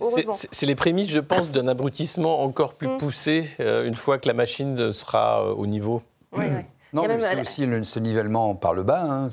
c'est 0.51 0.65
les 0.65 0.75
prémices, 0.75 1.09
je 1.09 1.21
pense, 1.21 1.49
d'un 1.49 1.69
abrutissement 1.69 2.43
encore 2.43 2.73
plus 2.73 2.89
mm. 2.89 2.97
poussé 2.97 3.49
une 3.59 3.95
fois 3.95 4.17
que 4.17 4.27
la 4.27 4.33
machine 4.33 4.91
sera 4.91 5.28
euh, 5.37 5.53
au 5.53 5.67
niveau. 5.67 6.01
Non, 6.91 7.03
mais 7.07 7.21
c'est 7.21 7.39
aussi 7.39 7.67
ce 7.83 7.99
nivellement 7.99 8.55
par 8.55 8.73
le 8.73 8.81
bas. 8.81 9.03
Hein, 9.03 9.29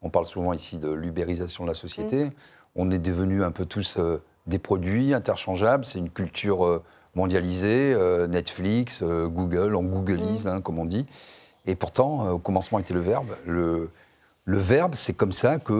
on 0.00 0.08
parle 0.08 0.24
souvent 0.24 0.54
ici 0.54 0.78
de 0.78 0.90
l'ubérisation 0.90 1.64
de 1.64 1.68
la 1.68 1.74
société. 1.74 2.24
Mm. 2.24 2.30
On 2.74 2.90
est 2.90 2.98
devenus 2.98 3.42
un 3.42 3.50
peu 3.50 3.66
tous 3.66 3.98
euh, 3.98 4.22
des 4.46 4.58
produits 4.58 5.12
interchangeables. 5.12 5.84
C'est 5.84 5.98
une 5.98 6.08
culture 6.08 6.64
euh, 6.64 6.82
mondialisée. 7.14 7.94
Netflix, 8.30 9.02
Google, 9.02 9.74
on 9.74 9.82
googleise, 9.82 10.46
mm. 10.46 10.48
hein, 10.48 10.60
comme 10.62 10.78
on 10.78 10.86
dit. 10.86 11.04
Et 11.66 11.74
pourtant, 11.74 12.30
au 12.30 12.38
commencement 12.38 12.78
était 12.78 12.94
le 12.94 13.00
verbe. 13.00 13.28
Le, 13.44 13.90
le 14.46 14.58
verbe, 14.58 14.94
c'est 14.94 15.12
comme 15.12 15.32
ça 15.32 15.58
que 15.58 15.74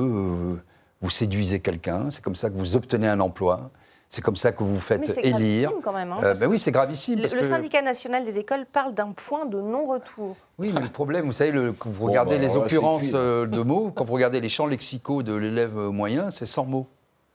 vous 1.01 1.11
séduisez 1.11 1.61
quelqu'un, 1.61 2.11
c'est 2.11 2.23
comme 2.23 2.35
ça 2.35 2.51
que 2.51 2.57
vous 2.57 2.77
obtenez 2.77 3.09
un 3.09 3.21
emploi, 3.21 3.71
c'est 4.11 4.23
comme 4.23 4.37
ça 4.37 4.51
que 4.51 4.65
vous 4.65 4.81
faites 4.81 5.07
mais 5.07 5.29
élire. 5.29 5.73
quand 5.85 5.93
même. 5.93 6.11
Hein, 6.11 6.19
euh, 6.25 6.35
ben 6.39 6.49
oui, 6.49 6.59
c'est 6.59 6.73
gravissime. 6.73 7.21
le, 7.21 7.43
syndicat 7.43 7.81
national 7.81 8.25
des 8.25 8.41
écoles 8.41 8.67
parle 8.71 8.93
d'un 8.93 9.13
point 9.13 9.47
de 9.47 9.61
non-retour. 9.61 10.37
Oui, 10.59 10.73
mais 10.75 10.81
le 10.81 10.89
problème, 10.89 11.27
vous 11.27 11.33
savez, 11.33 11.53
le, 11.53 11.73
quand 11.73 11.91
vous 11.91 12.07
regardez 12.07 12.37
bah, 12.37 12.43
les 12.43 12.57
occurrences 12.57 13.13
euh, 13.15 13.47
de 13.47 13.63
mots, 13.63 13.93
quand 13.95 14.05
vous 14.05 14.15
regardez 14.15 14.41
les 14.41 14.49
champs 14.49 14.67
lexicaux 14.67 15.23
de 15.23 15.33
l'élève 15.33 15.77
moyen, 15.77 16.33
c'est 16.33 16.45
100 16.45 16.67
mots. 16.67 16.89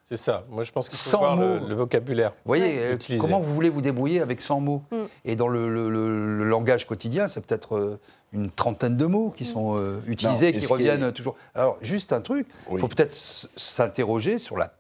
C'est 0.03 0.17
ça. 0.17 0.43
Moi, 0.49 0.63
je 0.63 0.71
pense 0.73 0.89
qu'il 0.89 0.99
faut 0.99 1.17
voir 1.17 1.37
le, 1.37 1.73
vocabulaire. 1.73 2.31
Vous 2.31 2.49
voyez, 2.49 2.77
euh, 2.77 2.97
comment 3.21 3.39
vous 3.39 3.53
voulez 3.53 3.69
vous 3.69 3.81
débrouiller 3.81 4.19
avec 4.19 4.41
100 4.41 4.59
mots 4.59 4.83
mm. 4.91 4.97
Et 5.23 5.37
dans 5.37 5.47
le, 5.47 6.43
langage 6.43 6.85
quotidien, 6.85 7.29
c'est 7.29 7.39
peut-être 7.39 7.99
une 8.33 8.51
trentaine 8.51 8.97
de 8.97 9.05
mots 9.05 9.33
qui 9.35 9.43
mm. 9.43 9.47
sont 9.47 9.77
utilisés, 10.07 10.51
qui 10.51 10.67
reviennent 10.67 11.13
toujours. 11.13 11.37
Alors, 11.55 11.77
juste 11.81 12.11
un 12.11 12.19
truc, 12.19 12.47
il 12.69 12.79
faut 12.79 12.89
peut-être 12.89 13.13
s'interroger 13.13 14.39
sur 14.39 14.57
la 14.57 14.73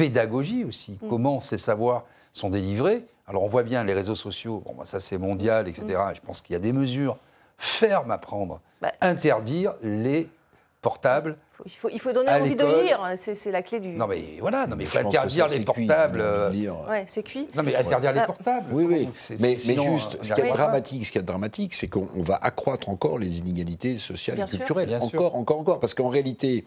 pédagogie 0.00 0.64
aussi. 0.64 0.98
Mm. 1.02 1.08
Comment 1.08 1.40
ces 1.40 1.58
savoirs 1.58 2.04
sont 2.32 2.50
délivrés 2.50 3.04
Alors 3.26 3.42
on 3.42 3.48
voit 3.48 3.62
bien 3.62 3.84
les 3.84 3.92
réseaux 3.92 4.14
sociaux, 4.14 4.62
bon, 4.64 4.74
bah, 4.78 4.84
ça 4.84 5.00
c'est 5.00 5.18
mondial, 5.18 5.68
etc. 5.68 5.86
Mm. 5.86 6.14
Je 6.14 6.20
pense 6.20 6.40
qu'il 6.40 6.54
y 6.54 6.56
a 6.56 6.60
des 6.60 6.72
mesures 6.72 7.16
fermes 7.58 8.10
à 8.10 8.18
prendre. 8.18 8.60
Bah, 8.80 8.92
Interdire 9.02 9.74
les 9.82 10.28
portables. 10.80 11.36
Il 11.66 11.70
faut, 11.72 11.90
il 11.92 12.00
faut 12.00 12.12
donner 12.12 12.30
envie 12.30 12.56
de 12.56 12.82
lire, 12.82 13.00
c'est 13.18 13.50
la 13.50 13.60
clé 13.60 13.80
du. 13.80 13.90
Non 13.90 14.06
mais 14.06 14.38
voilà, 14.40 14.66
non 14.66 14.76
mais 14.76 14.84
il 14.84 14.86
faut 14.86 14.98
interdire 14.98 15.46
les 15.46 15.60
portables. 15.60 16.20
Euh, 16.22 16.50
ouais, 16.88 17.04
c'est 17.06 17.22
cuit. 17.22 17.46
Non 17.54 17.62
mais 17.62 17.76
interdire 17.76 18.12
les 18.12 18.22
portables. 18.22 18.64
Oui 18.72 18.84
oui. 18.88 19.08
Mais, 19.38 19.58
mais, 19.66 19.74
juste, 19.74 20.16
ce 20.22 20.32
qui 20.32 20.40
est 20.40 20.50
dramatique, 20.50 21.04
ce 21.04 21.12
qui 21.12 21.18
est 21.18 21.22
dramatique, 21.22 21.74
c'est 21.74 21.88
qu'on 21.88 22.22
va 22.22 22.36
accroître 22.36 22.88
encore 22.88 23.18
les 23.18 23.40
inégalités 23.40 23.98
sociales 23.98 24.40
et 24.40 24.44
culturelles. 24.44 24.96
encore, 25.02 25.36
encore, 25.36 25.58
encore, 25.58 25.80
parce 25.80 25.92
qu'en 25.92 26.08
réalité, 26.08 26.64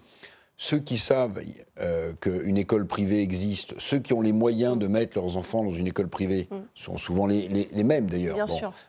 ceux 0.58 0.80
qui 0.80 0.98
savent 0.98 1.42
euh, 1.80 2.14
qu'une 2.20 2.58
école 2.58 2.86
privée 2.86 3.22
existe, 3.22 3.74
ceux 3.78 4.00
qui 4.00 4.14
ont 4.14 4.22
les 4.22 4.32
moyens 4.32 4.78
de 4.78 4.88
mettre 4.88 5.18
leurs 5.18 5.38
enfants 5.38 5.64
dans 5.64 5.72
une 5.72 5.88
école 5.88 6.08
privée, 6.08 6.48
mm. 6.52 6.56
sont 6.76 6.98
souvent 6.98 7.28
les, 7.28 7.68
mêmes 7.84 8.08
d'ailleurs. 8.08 8.38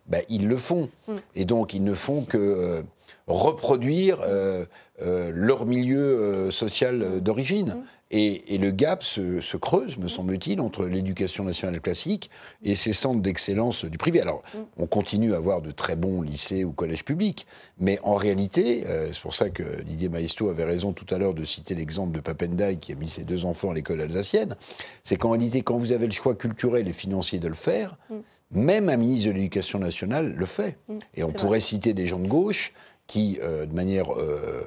Ben, 0.06 0.22
ils 0.28 0.46
le 0.46 0.56
font. 0.56 0.88
Mm. 1.08 1.12
Et 1.34 1.44
donc, 1.44 1.74
ils 1.74 1.82
ne 1.82 1.94
font 1.94 2.24
que 2.24 2.38
euh, 2.38 2.82
reproduire 3.26 4.18
euh, 4.22 4.66
leur 4.98 5.66
milieu 5.66 6.50
social 6.50 7.20
d'origine. 7.20 7.68
Mm. 7.68 7.84
Et, 8.16 8.58
le 8.58 8.70
gap 8.70 9.02
se, 9.02 9.56
creuse, 9.56 9.98
me 9.98 10.06
semble-t-il, 10.06 10.60
entre 10.60 10.84
l'éducation 10.84 11.42
nationale 11.42 11.80
classique 11.80 12.30
et 12.62 12.76
ces 12.76 12.92
centres 12.92 13.20
d'excellence 13.20 13.84
du 13.84 13.98
privé. 13.98 14.20
Alors, 14.20 14.44
mm. 14.54 14.58
on 14.76 14.86
continue 14.86 15.34
à 15.34 15.38
avoir 15.38 15.62
de 15.62 15.72
très 15.72 15.96
bons 15.96 16.22
lycées 16.22 16.62
ou 16.62 16.70
collèges 16.70 17.04
publics, 17.04 17.44
mais 17.80 17.98
en 18.04 18.14
réalité, 18.14 18.86
euh, 18.86 19.08
c'est 19.10 19.20
pour 19.20 19.34
ça 19.34 19.50
que 19.50 19.82
Didier 19.82 20.08
Maestro 20.08 20.48
avait 20.48 20.62
raison 20.62 20.92
tout 20.92 21.12
à 21.12 21.18
l'heure 21.18 21.34
de 21.34 21.44
citer 21.44 21.74
l'exemple 21.74 22.14
de 22.14 22.20
Papendai 22.20 22.76
qui 22.76 22.92
a 22.92 22.94
mis 22.94 23.08
ses 23.08 23.24
deux 23.24 23.44
enfants 23.44 23.72
à 23.72 23.74
l'école 23.74 24.00
alsacienne, 24.00 24.54
c'est 25.02 25.16
qu'en 25.16 25.30
réalité, 25.30 25.62
quand 25.62 25.76
vous 25.76 25.90
avez 25.90 26.06
le 26.06 26.12
choix 26.12 26.36
culturel 26.36 26.86
et 26.86 26.92
financier 26.92 27.40
de 27.40 27.48
le 27.48 27.54
faire, 27.54 27.98
mm. 28.10 28.14
même 28.52 28.88
un 28.90 28.96
ministre 28.96 29.26
de 29.26 29.32
l'Éducation 29.32 29.80
nationale 29.80 30.34
le 30.36 30.46
fait. 30.46 30.78
Mm. 30.86 30.98
Et 31.16 31.24
on 31.24 31.32
pourrait 31.32 31.58
citer 31.58 31.94
des 31.94 32.06
gens 32.06 32.20
de 32.20 32.28
gauche 32.28 32.74
qui, 33.08 33.40
euh, 33.42 33.66
de 33.66 33.74
manière... 33.74 34.16
Euh, 34.16 34.62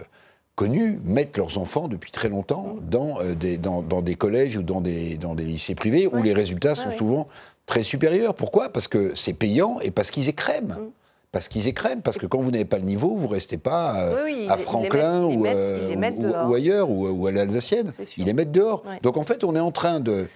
connus 0.57 0.99
mettent 1.05 1.37
leurs 1.37 1.59
enfants 1.59 1.87
depuis 1.87 2.11
très 2.11 2.29
longtemps 2.29 2.75
dans, 2.81 3.21
euh, 3.21 3.35
des, 3.35 3.59
dans, 3.59 3.83
des 3.83 4.15
collèges 4.15 4.57
ou 4.57 4.63
dans 4.63 4.81
des, 4.81 5.17
dans 5.17 5.35
des 5.35 5.43
lycées 5.43 5.75
privés 5.75 6.07
où 6.07 6.21
les 6.21 6.33
résultats 6.33 6.73
sont 6.73 6.89
souvent 6.89 7.27
très 7.67 7.83
supérieurs. 7.83 8.33
Pourquoi? 8.33 8.69
Parce 8.69 8.87
que 8.87 9.13
c'est 9.13 9.33
payant 9.33 9.79
et 9.81 9.91
parce 9.91 10.09
qu'ils 10.09 10.27
écrèment. 10.27 10.75
Mm. 10.79 10.91
Parce 11.31 11.47
qu'ils 11.47 11.67
écrèment, 11.67 12.01
parce 12.01 12.17
que 12.17 12.25
quand 12.25 12.39
vous 12.39 12.49
n'avez 12.49 12.65
pas 12.65 12.79
le 12.79 12.85
niveau, 12.85 13.15
vous 13.15 13.27
ne 13.27 13.33
restez 13.33 13.57
pas 13.57 13.99
euh, 13.99 14.47
à 14.49 14.57
Franklin 14.57 15.25
ou, 15.25 15.45
ou, 15.45 16.55
ailleurs, 16.55 16.89
ou, 16.89 17.27
à 17.27 17.31
l'Alsacienne. 17.31 17.91
Ils 18.17 18.25
les 18.25 18.33
mettent 18.33 18.51
dehors. 18.51 18.83
Donc 19.03 19.17
en 19.17 19.23
fait, 19.23 19.43
on 19.43 19.55
est 19.55 19.59
en 19.59 19.71
train 19.71 19.99
de, 19.99 20.27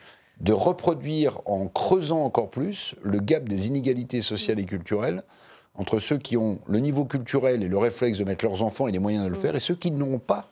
de 0.41 0.53
reproduire, 0.53 1.39
en 1.45 1.67
creusant 1.67 2.21
encore 2.21 2.51
plus, 2.51 2.93
le 3.01 3.19
gap 3.19 3.45
des 3.49 3.67
inégalités 3.67 4.21
sociales 4.21 4.59
et 4.59 4.65
culturelles 4.65 5.23
entre 5.75 5.99
ceux 5.99 6.17
qui 6.17 6.37
ont 6.37 6.59
le 6.67 6.79
niveau 6.79 7.05
culturel 7.05 7.63
et 7.63 7.67
le 7.67 7.77
réflexe 7.77 8.17
de 8.17 8.23
mettre 8.23 8.45
leurs 8.45 8.61
enfants 8.61 8.87
et 8.87 8.91
les 8.91 8.99
moyens 8.99 9.25
de 9.25 9.29
le 9.29 9.37
mm. 9.37 9.41
faire, 9.41 9.55
et 9.55 9.59
ceux 9.59 9.75
qui 9.75 9.91
n'ont 9.91 10.19
pas. 10.19 10.47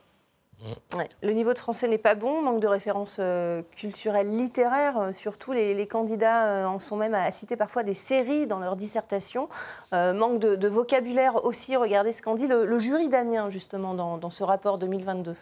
Le 1.22 1.32
niveau 1.32 1.54
de 1.54 1.58
français 1.58 1.88
n'est 1.88 1.98
pas 1.98 2.14
bon, 2.14 2.42
manque 2.42 2.60
de 2.60 2.66
références 2.66 3.16
euh, 3.18 3.62
culturelles 3.76 4.36
littéraires. 4.36 4.98
Euh, 4.98 5.12
surtout, 5.12 5.52
les, 5.52 5.86
candidats 5.86 6.46
euh, 6.46 6.66
en 6.66 6.78
sont 6.78 6.96
même 6.96 7.14
à, 7.14 7.30
citer 7.30 7.56
parfois 7.56 7.82
des 7.82 7.94
séries 7.94 8.46
dans 8.46 8.58
leur 8.58 8.76
dissertation. 8.76 9.48
manque 9.92 10.38
de, 10.38 10.68
vocabulaire 10.68 11.44
aussi. 11.44 11.76
Regardez 11.76 12.12
ce 12.12 12.22
qu'en 12.22 12.34
dit 12.34 12.46
le, 12.46 12.78
jury 12.78 13.08
d'Amiens, 13.08 13.48
justement, 13.50 13.94
dans, 13.94 14.18
dans 14.18 14.30
ce 14.30 14.44
rapport 14.44 14.78
2022. 14.78 15.34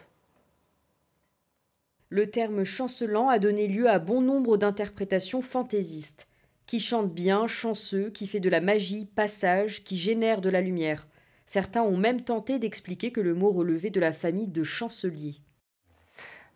Le 2.11 2.31
terme 2.31 2.63
chancelant 2.63 3.29
a 3.29 3.39
donné 3.39 3.67
lieu 3.67 3.89
à 3.89 3.99
bon 3.99 4.21
nombre 4.21 4.57
d'interprétations 4.57 5.41
fantaisistes. 5.41 6.28
Qui 6.69 6.79
chante 6.79 7.11
bien, 7.11 7.47
chanceux, 7.47 8.11
qui 8.11 8.27
fait 8.27 8.39
de 8.39 8.47
la 8.47 8.61
magie, 8.61 9.05
passage, 9.05 9.83
qui 9.83 9.97
génère 9.97 10.39
de 10.39 10.49
la 10.49 10.61
lumière. 10.61 11.07
Certains 11.47 11.81
ont 11.81 11.97
même 11.97 12.21
tenté 12.21 12.59
d'expliquer 12.59 13.11
que 13.11 13.21
le 13.21 13.33
mot 13.33 13.49
relevait 13.49 13.89
de 13.89 13.99
la 13.99 14.13
famille 14.13 14.47
de 14.47 14.63
chancelier. 14.63 15.37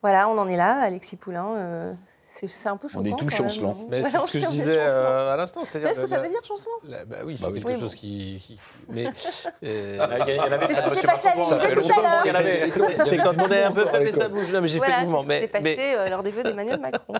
Voilà, 0.03 0.29
on 0.29 0.37
en 0.37 0.47
est 0.47 0.55
là, 0.55 0.79
Alexis 0.81 1.15
Poulain. 1.15 1.55
Euh, 1.55 1.93
c'est 2.33 2.69
un 2.69 2.77
peu 2.77 2.87
choquant. 2.87 3.01
On 3.01 3.05
est 3.05 3.17
tout 3.17 3.29
chancelant. 3.29 3.77
Mais 3.89 4.03
c'est 4.09 4.17
ce 4.17 4.31
que 4.31 4.39
je 4.39 4.47
disais 4.47 4.77
euh, 4.79 5.33
à 5.33 5.37
l'instant. 5.37 5.61
Vous 5.61 5.67
savez 5.67 5.93
ce 5.93 5.99
que 6.01 6.07
ça 6.07 6.19
veut 6.19 6.29
dire, 6.29 6.39
chancelant 6.43 6.73
bah 6.83 7.17
Oui, 7.25 7.37
c'est 7.37 7.45
bah 7.45 7.51
quelque 7.53 7.79
chose 7.79 7.95
qui. 7.95 8.59
Mais. 8.89 9.05
c'est 9.61 10.75
ce 10.75 10.81
qui 10.81 10.89
s'est 10.95 11.07
passé 11.07 11.27
à 11.27 11.35
l'Élysée 11.35 11.55
tout 11.73 11.99
à 11.99 12.33
l'heure. 12.33 13.05
C'est 13.05 13.17
quand 13.17 13.35
on 13.37 13.51
est 13.51 13.63
un 13.63 13.71
peu 13.71 13.85
fait 13.85 14.11
sa 14.11 14.29
bouche. 14.29 14.51
là, 14.51 14.61
mais 14.61 14.67
j'ai 14.67 14.79
fait 14.79 15.01
le 15.01 15.05
mouvement. 15.05 15.23
C'est 15.27 15.27
ce 15.27 15.33
qui 15.35 15.41
s'est 15.41 15.47
passé 15.47 15.93
euh, 15.95 16.07
lors 16.07 16.23
des 16.23 16.31
vœux 16.31 16.43
d'Emmanuel 16.43 16.79
Macron. 16.79 17.13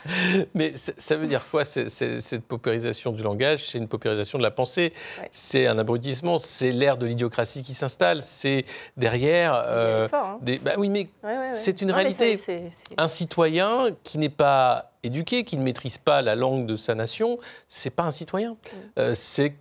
Mais 0.54 0.74
ça 0.76 1.16
veut 1.16 1.26
dire 1.26 1.42
quoi 1.50 1.64
Cette 1.64 2.44
paupérisation 2.44 3.12
du 3.12 3.22
langage, 3.22 3.66
c'est 3.68 3.78
une 3.78 3.88
paupérisation 3.88 4.38
de 4.38 4.42
la 4.42 4.50
pensée. 4.50 4.92
C'est 5.32 5.66
un 5.66 5.78
abrutissement. 5.78 6.38
C'est 6.38 6.70
l'ère 6.70 6.96
de 6.96 7.06
l'idiocratie 7.06 7.62
qui 7.62 7.74
s'installe. 7.74 8.22
C'est 8.22 8.64
derrière. 8.96 9.54
Euh, 9.66 10.08
hein. 10.12 10.38
Bah 10.62 10.72
oui, 10.78 10.88
mais 10.88 11.08
c'est 11.52 11.82
une 11.82 11.90
réalité. 11.90 12.34
Un 12.96 13.08
citoyen 13.08 13.88
qui 14.04 14.18
n'est 14.18 14.28
pas 14.28 14.59
éduqué, 15.02 15.44
qui 15.44 15.56
ne 15.56 15.62
maîtrise 15.62 15.98
pas 15.98 16.22
la 16.22 16.34
langue 16.34 16.66
de 16.66 16.76
sa 16.76 16.94
nation, 16.94 17.38
c'est 17.68 17.90
pas 17.90 18.04
un 18.04 18.10
citoyen. 18.10 18.52
Mm. 18.52 18.76
Euh, 18.98 19.14
c'est 19.14 19.54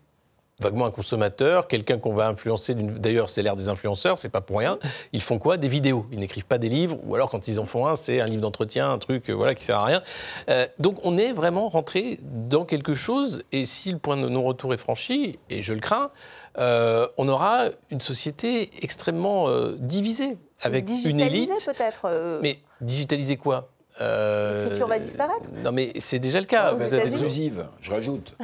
vaguement 0.61 0.85
un 0.85 0.91
consommateur, 0.91 1.69
quelqu'un 1.69 1.99
qu'on 1.99 2.13
va 2.13 2.27
influencer. 2.27 2.75
D'ailleurs, 2.75 3.29
c'est 3.29 3.41
l'ère 3.41 3.55
des 3.55 3.69
influenceurs, 3.69 4.17
c'est 4.17 4.27
pas 4.27 4.41
pour 4.41 4.57
rien. 4.59 4.77
Ils 5.13 5.21
font 5.21 5.39
quoi? 5.39 5.55
Des 5.55 5.69
vidéos. 5.69 6.05
Ils 6.11 6.19
n'écrivent 6.19 6.47
pas 6.47 6.57
des 6.57 6.67
livres, 6.67 6.97
ou 7.05 7.15
alors 7.15 7.29
quand 7.29 7.47
ils 7.47 7.61
en 7.61 7.65
font 7.65 7.87
un, 7.87 7.95
c'est 7.95 8.19
un 8.19 8.25
livre 8.25 8.41
d'entretien, 8.41 8.91
un 8.91 8.97
truc, 8.97 9.29
euh, 9.29 9.33
voilà, 9.33 9.55
qui 9.55 9.63
sert 9.63 9.79
à 9.79 9.85
rien. 9.85 10.03
Euh, 10.49 10.67
donc, 10.77 10.99
on 11.03 11.17
est 11.17 11.31
vraiment 11.31 11.69
rentré 11.69 12.19
dans 12.21 12.65
quelque 12.65 12.93
chose. 12.93 13.41
Et 13.53 13.65
si 13.65 13.93
le 13.93 13.99
point 13.99 14.17
de 14.17 14.27
non-retour 14.27 14.73
est 14.73 14.77
franchi, 14.77 15.39
et 15.49 15.61
je 15.61 15.73
le 15.73 15.79
crains, 15.79 16.11
on 16.57 17.29
aura 17.29 17.67
une 17.89 18.01
société 18.01 18.69
extrêmement 18.81 19.47
divisée 19.77 20.37
avec 20.59 20.89
une 21.05 21.21
élite. 21.21 21.53
peut-être. 21.65 22.39
Mais 22.41 22.59
digitaliser 22.81 23.37
quoi? 23.37 23.69
Euh, 24.01 24.63
L'écriture 24.63 24.87
va 24.87 24.99
disparaître 24.99 25.49
Non, 25.63 25.71
mais 25.71 25.91
c'est 25.97 26.19
déjà 26.19 26.39
le 26.39 26.45
cas. 26.45 26.73
Vous 26.73 26.93
êtes 26.93 27.13
inclusive, 27.13 27.65
je 27.81 27.91
rajoute. 27.91 28.35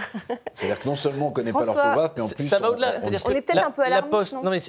C'est-à-dire 0.54 0.80
que 0.80 0.88
non 0.88 0.96
seulement 0.96 1.28
on 1.28 1.30
ne 1.30 1.34
connaît 1.34 1.54
pas 1.54 1.64
l'orthographe, 1.64 2.12
mais 2.18 2.24
en 2.24 2.30
plus. 2.30 2.48
Ça 2.48 2.60
va 2.60 2.72
au-delà. 2.72 2.98
C'est-à-dire 2.98 3.22
on, 3.26 3.30
est 3.30 3.42
peut-être 3.42 3.68
un 3.68 3.72
peu 3.72 3.84
à 3.84 3.90
la 3.90 4.02
poste. 4.02 4.36
Non, 4.44 4.50
mais 4.50 4.60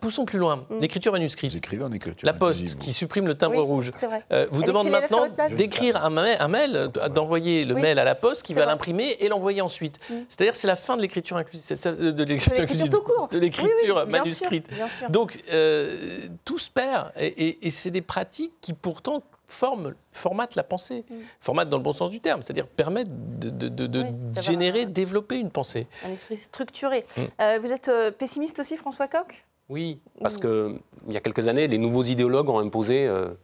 poussons 0.00 0.24
plus 0.24 0.38
loin. 0.38 0.66
Mm. 0.68 0.80
L'écriture 0.80 1.12
manuscrite. 1.12 1.52
Vous 1.52 1.58
écrivez 1.58 1.84
en 1.84 1.92
écriture. 1.92 2.26
La 2.26 2.32
poste 2.32 2.78
qui 2.78 2.92
supprime 2.92 3.26
le 3.26 3.36
timbre 3.36 3.60
rouge. 3.62 3.90
Euh, 4.32 4.46
vous 4.50 4.62
demande 4.62 4.90
maintenant 4.90 5.26
d'écrire 5.56 6.04
un 6.04 6.48
mail, 6.48 6.90
d'envoyer 7.14 7.64
le 7.64 7.74
mail 7.74 7.98
à 7.98 8.04
la 8.04 8.14
poste 8.14 8.42
qui 8.42 8.54
va 8.54 8.66
l'imprimer 8.66 9.16
et 9.20 9.28
l'envoyer 9.28 9.60
ensuite. 9.60 9.98
Mm. 10.10 10.14
C'est-à-dire 10.28 10.54
c'est 10.56 10.66
la 10.66 10.76
fin 10.76 10.96
de 10.96 11.02
l'écriture 11.02 11.36
inclusive. 11.36 11.76
De 12.14 13.38
l'écriture 13.38 14.06
manuscrite. 14.06 14.68
Donc 15.08 15.42
euh, 15.52 16.28
tout 16.44 16.58
se 16.58 16.70
perd 16.70 17.12
et 17.16 17.70
c'est 17.70 17.90
des 17.90 18.02
pratiques 18.02 18.52
qui 18.60 18.72
pourtant 18.72 19.22
forme, 19.46 19.94
formate 20.12 20.54
la 20.54 20.62
pensée, 20.62 21.04
mm. 21.08 21.14
formate 21.40 21.68
dans 21.68 21.76
le 21.76 21.82
bon 21.82 21.92
sens 21.92 22.10
du 22.10 22.20
terme, 22.20 22.42
c'est-à-dire 22.42 22.66
permettre 22.66 23.10
de, 23.12 23.94
générer, 24.40 24.86
développer 24.86 25.38
une 25.38 25.50
pensée. 25.50 25.86
Un 26.04 26.10
esprit 26.10 26.38
structuré. 26.38 27.04
Mm. 27.16 27.20
Euh, 27.40 27.58
vous 27.60 27.72
êtes 27.72 27.88
euh, 27.88 28.10
pessimiste 28.10 28.58
aussi, 28.58 28.76
François 28.76 29.08
Coq? 29.08 29.44
Oui, 29.68 30.00
parce 30.20 30.36
qu'il 30.36 30.78
y 31.08 31.16
a 31.16 31.20
quelques 31.20 31.48
années, 31.48 31.66
les 31.68 31.78
nouveaux 31.78 32.02
idéologues 32.02 32.50
ont 32.50 32.58
imposé 32.58 33.06
euh, 33.06 33.34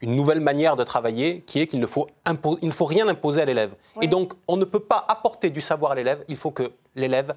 une 0.00 0.16
nouvelle 0.16 0.40
manière 0.40 0.76
de 0.76 0.84
travailler 0.84 1.42
qui 1.42 1.60
est 1.60 1.66
qu'il 1.66 1.80
ne 1.80 1.86
faut, 1.86 2.08
il 2.62 2.68
ne 2.68 2.72
faut 2.72 2.86
rien 2.86 3.06
imposer 3.06 3.42
à 3.42 3.44
l'élève. 3.44 3.74
Et 4.00 4.06
donc, 4.06 4.32
on 4.48 4.56
ne 4.56 4.64
peut 4.64 4.80
pas 4.80 5.04
apporter 5.08 5.50
du 5.50 5.60
savoir 5.60 5.92
à 5.92 5.94
l'élève, 5.94 6.24
il 6.28 6.36
faut 6.36 6.50
que 6.50 6.72
l'élève 6.94 7.34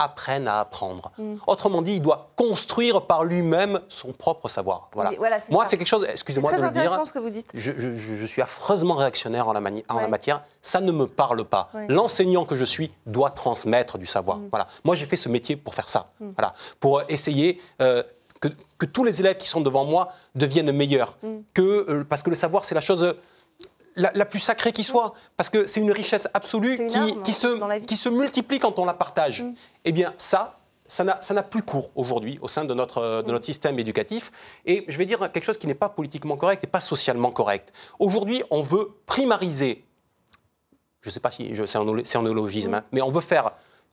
apprenne 0.00 0.48
à 0.48 0.60
apprendre. 0.60 1.12
Mm. 1.18 1.36
Autrement 1.46 1.82
dit, 1.82 1.94
il 1.94 2.02
doit 2.02 2.30
construire 2.34 3.02
par 3.02 3.24
lui-même 3.24 3.80
son 3.88 4.12
propre 4.12 4.48
savoir. 4.48 4.88
Voilà. 4.94 5.12
Moi, 5.50 5.64
c'est 5.68 5.76
quelque 5.76 5.86
chose, 5.86 6.06
excusez-moi 6.08 6.52
de 6.52 6.62
le 6.62 6.70
dire. 6.70 7.06
Ce 7.06 7.12
que 7.12 7.18
vous 7.18 7.30
dites. 7.30 7.50
Je, 7.54 8.26
suis 8.26 8.42
affreusement 8.42 8.94
réactionnaire 8.94 9.48
en 9.48 9.52
la, 9.52 9.60
en 9.88 10.00
la, 10.00 10.08
matière. 10.08 10.42
Ça 10.62 10.80
ne 10.80 10.90
me 10.92 11.06
parle 11.06 11.44
pas. 11.44 11.70
L'enseignant 11.88 12.44
que 12.44 12.56
je 12.56 12.64
suis 12.64 12.90
doit 13.06 13.30
transmettre 13.30 13.98
du 13.98 14.06
savoir. 14.06 14.38
Mm. 14.38 14.48
Voilà. 14.50 14.66
Moi, 14.84 14.94
j'ai 14.94 15.06
fait 15.06 15.16
ce 15.16 15.28
métier 15.28 15.56
pour 15.56 15.74
faire 15.74 15.88
ça. 15.88 16.10
Mm. 16.20 16.30
Voilà. 16.36 16.54
Pour 16.80 17.02
essayer 17.08 17.60
euh, 17.82 18.02
que, 18.40 18.48
que, 18.78 18.86
tous 18.86 19.04
les 19.04 19.20
élèves 19.20 19.36
qui 19.36 19.48
sont 19.48 19.60
devant 19.60 19.84
moi 19.84 20.12
deviennent 20.34 20.72
meilleurs. 20.72 21.18
Que, 21.52 21.90
euh, 21.90 22.04
parce 22.08 22.22
que 22.22 22.30
le 22.30 22.36
savoir, 22.36 22.64
c'est 22.64 22.74
la 22.74 22.80
chose 22.80 23.14
la, 23.96 24.24
plus 24.24 24.40
sacrée 24.40 24.72
qui 24.72 24.84
soit, 24.84 25.14
parce 25.36 25.50
que 25.50 25.66
c'est 25.66 25.80
une 25.80 25.92
richesse 25.92 26.28
absolue 26.34 26.76
qui, 27.24 27.32
se, 27.32 27.78
qui 27.80 27.96
se 27.96 28.08
multiplie 28.08 28.58
quand 28.58 28.78
on 28.78 28.84
la 28.84 28.94
partage. 28.94 29.42
Mm. 29.42 29.54
Eh 29.84 29.92
bien, 29.92 30.14
ça, 30.16 30.60
ça 30.86 31.04
n'a 31.04 31.42
plus 31.42 31.62
cours 31.62 31.90
aujourd'hui 31.94 32.38
au 32.42 32.48
sein 32.48 32.64
de 32.64 32.74
notre, 32.74 33.22
de 33.22 33.28
mm. 33.28 33.32
notre 33.32 33.44
système 33.44 33.78
éducatif. 33.78 34.30
Et 34.64 34.84
je 34.88 34.98
vais 34.98 35.06
dire 35.06 35.30
quelque 35.32 35.44
chose 35.44 35.58
qui 35.58 35.66
n'est 35.66 35.74
pas 35.74 35.88
politiquement 35.88 36.36
correct 36.36 36.64
et 36.64 36.66
pas 36.66 36.80
socialement 36.80 37.30
correct. 37.30 37.72
Aujourd'hui, 37.98 38.42
on 38.50 38.60
veut 38.60 38.90
primariser, 39.06 39.84
je 41.00 41.08
ne 41.08 41.12
sais 41.12 41.20
pas 41.20 41.30
si 41.30 41.52
c'est 41.66 41.78
un, 41.78 42.22
néologisme, 42.22 42.70
mm. 42.70 42.74
hein, 42.74 42.84
mais 42.92 43.02
on 43.02 43.10
veut 43.10 43.20
faire 43.20 43.52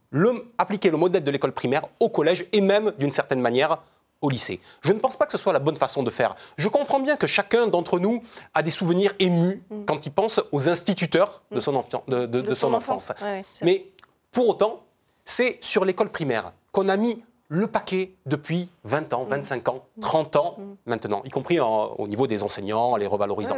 le, 0.10 0.48
appliquer 0.58 0.90
le 0.90 0.98
modèle 0.98 1.24
de 1.24 1.32
l'école 1.32 1.52
primaire 1.52 1.84
au 2.00 2.10
collège 2.10 2.46
et 2.52 2.62
même, 2.62 2.94
d'une 2.98 3.12
certaine 3.12 3.42
manière, 3.42 3.82
au 4.22 4.30
lycée. 4.30 4.60
Je 4.82 4.92
ne 4.92 5.00
pense 5.00 5.16
pas 5.16 5.26
que 5.26 5.32
ce 5.32 5.38
soit 5.38 5.54
la 5.54 5.60
bonne 5.60 5.78
façon 5.78 6.04
de 6.04 6.10
faire. 6.10 6.36
Je 6.58 6.70
comprends 6.70 7.00
bien 7.00 7.18
que 7.18 7.28
chacun 7.28 7.68
d'entre 7.68 8.00
nous 8.00 8.22
a 8.54 8.64
des 8.64 8.72
souvenirs 8.72 9.14
émus 9.20 9.64
mm. 9.70 9.86
quand 9.86 10.06
il 10.06 10.12
pense 10.12 10.42
aux 10.52 10.70
instituteurs 10.70 11.42
de 11.52 11.58
mm. 11.58 11.62
son, 11.62 11.84
de, 12.08 12.54
son, 12.56 12.74
enfance. 12.74 13.12
Mais 13.62 13.86
pour 14.32 14.50
autant, 14.50 14.84
c'est 15.26 15.58
sur 15.62 15.86
l'école 15.86 16.10
primaire 16.10 16.54
qu'on 16.72 16.90
a 16.90 16.98
mis 16.98 17.24
le 17.50 17.68
paquet 17.68 18.12
depuis 18.26 18.70
20 18.84 19.14
ans, 19.14 19.24
25 19.24 19.66
mm. 19.66 19.70
ans, 19.70 19.86
30 20.02 20.36
ans 20.36 20.58
maintenant, 20.86 21.22
y 21.24 21.30
compris 21.30 21.60
au 21.60 22.08
niveau 22.08 22.28
des 22.28 22.44
enseignants, 22.44 22.96
les 22.98 23.08
revalorisants. 23.08 23.56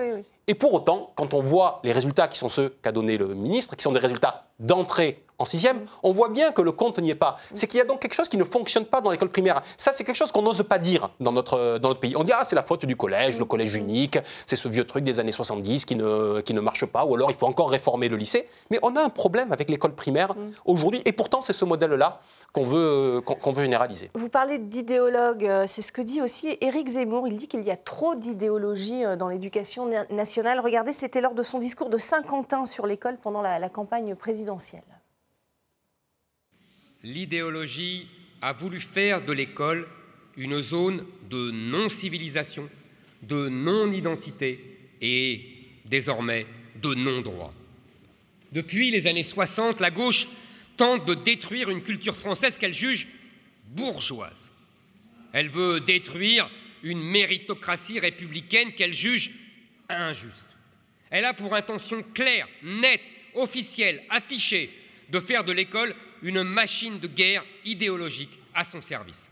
Et 0.50 0.56
pour 0.56 0.74
autant, 0.74 1.12
quand 1.16 1.36
on 1.36 1.42
voit 1.42 1.80
les 1.84 1.92
résultats 1.92 2.28
qui 2.28 2.40
sont 2.40 2.50
ceux 2.50 2.70
qu'a 2.82 2.92
donné 2.92 3.18
le 3.18 3.36
ministre, 3.36 3.76
qui 3.76 3.84
sont 3.84 3.92
des 3.92 4.00
résultats 4.00 4.46
d'entrée 4.60 5.24
en 5.38 5.46
sixième, 5.46 5.78
mm. 5.78 5.86
on 6.04 6.12
voit 6.12 6.30
bien 6.30 6.52
que 6.52 6.62
le 6.62 6.72
compte 6.72 6.98
n'y 7.00 7.12
est 7.12 7.16
pas. 7.16 7.38
Mm. 7.52 7.56
C'est 7.56 7.68
qu'il 7.68 7.78
y 7.78 7.82
a 7.82 7.86
donc 7.86 8.02
quelque 8.02 8.16
chose 8.16 8.28
qui 8.28 8.36
ne 8.36 8.44
fonctionne 8.44 8.86
pas 8.86 9.00
dans 9.00 9.12
l'école 9.12 9.30
primaire. 9.30 9.62
Ça, 9.78 9.92
c'est 9.94 10.04
quelque 10.04 10.16
chose 10.16 10.32
qu'on 10.32 10.42
n'ose 10.42 10.64
pas 10.64 10.80
dire 10.80 11.12
dans 11.20 11.32
notre, 11.32 11.78
dans 11.78 11.90
notre 11.90 12.00
pays. 12.00 12.16
On 12.16 12.24
dit, 12.24 12.32
ah, 12.34 12.44
c'est 12.48 12.56
la 12.56 12.64
faute 12.64 12.86
du 12.86 12.96
collège, 12.96 13.38
le 13.38 13.46
collège 13.46 13.76
unique, 13.76 14.18
c'est 14.48 14.56
ce 14.56 14.68
vieux 14.68 14.86
truc 14.86 15.04
des 15.04 15.20
années 15.20 15.32
70 15.32 15.86
qui 15.86 15.96
ne, 15.96 16.42
qui 16.42 16.56
ne 16.56 16.62
marche 16.62 16.86
pas, 16.88 17.06
ou 17.06 17.14
alors 17.14 17.30
il 17.30 17.38
faut 17.38 17.46
encore 17.46 17.70
réformer 17.70 18.10
le 18.10 18.18
lycée. 18.18 18.50
Mais 18.72 18.80
on 18.82 18.96
a 18.96 19.02
un 19.02 19.10
problème 19.10 19.52
avec 19.52 19.70
l'école 19.70 19.94
primaire 19.94 20.34
mm. 20.34 20.52
aujourd'hui, 20.66 21.02
et 21.06 21.14
pourtant, 21.14 21.42
c'est 21.42 21.54
ce 21.54 21.64
modèle-là 21.64 22.22
qu'on 22.52 22.64
veut, 22.64 23.22
qu'on 23.24 23.52
veut 23.52 23.64
généraliser. 23.64 24.10
Vous 24.16 24.30
parlez 24.30 24.58
d'idéologue, 24.58 25.46
euh, 25.46 25.66
c'est 25.68 25.84
ce 25.84 25.92
que 25.92 26.02
dit 26.02 26.22
aussi 26.22 26.58
Éric 26.62 26.88
Zemmour. 26.88 27.28
Il 27.28 27.38
dit 27.38 27.48
qu'il 27.48 27.64
y 27.64 27.70
a 27.70 27.78
trop 27.78 28.16
d'idéologie 28.16 29.06
euh, 29.06 29.16
dans 29.16 29.30
l'éducation 29.30 29.88
nationale. 30.10 30.39
Regardez, 30.40 30.94
c'était 30.94 31.22
lors 31.22 31.36
de 31.36 31.44
son 31.44 31.60
discours 31.60 31.90
de 31.90 31.98
Saint-Quentin 31.98 32.66
sur 32.66 32.88
l'école 32.88 33.18
pendant 33.18 33.42
la 33.42 33.70
campagne 33.70 34.16
présidentielle 34.16 34.84
l'idéologie 37.04 38.08
a 38.42 38.54
voulu 38.54 38.80
faire 38.80 39.24
de 39.24 39.34
l'école 39.34 39.88
une 40.38 40.62
zone 40.62 41.06
de 41.30 41.52
non-civilisation, 41.52 42.70
de 43.24 43.50
non-identité 43.50 44.60
et 45.02 45.42
désormais 45.86 46.46
de 46.82 46.94
non-droit. 46.94 47.54
Depuis 48.52 48.92
les 48.92 49.08
années 49.08 49.24
60, 49.24 49.80
la 49.80 49.92
gauche 49.92 50.28
tente 50.78 51.06
de 51.06 51.14
détruire 51.14 51.70
une 51.70 51.84
culture 51.84 52.16
française 52.16 52.58
qu'elle 52.58 52.74
juge 52.74 53.08
bourgeoise. 53.68 54.52
Elle 55.34 55.50
veut 55.50 55.82
détruire 55.82 56.50
une 56.84 57.02
méritocratie 57.02 58.00
républicaine 58.00 58.74
qu'elle 58.74 58.94
juge 58.94 59.32
injuste. 59.90 60.48
Elle 61.10 61.26
a 61.26 61.34
pour 61.34 61.56
intention 61.56 62.04
claire, 62.14 62.48
nette, 62.64 63.02
officielle, 63.34 64.04
affichée, 64.10 64.72
de 65.10 65.20
faire 65.20 65.44
de 65.44 65.52
l'école 65.52 65.96
une 66.22 66.44
machine 66.44 67.00
de 67.00 67.08
guerre 67.08 67.44
idéologique 67.66 68.38
à 68.54 68.64
son 68.64 68.82
service. 68.82 69.30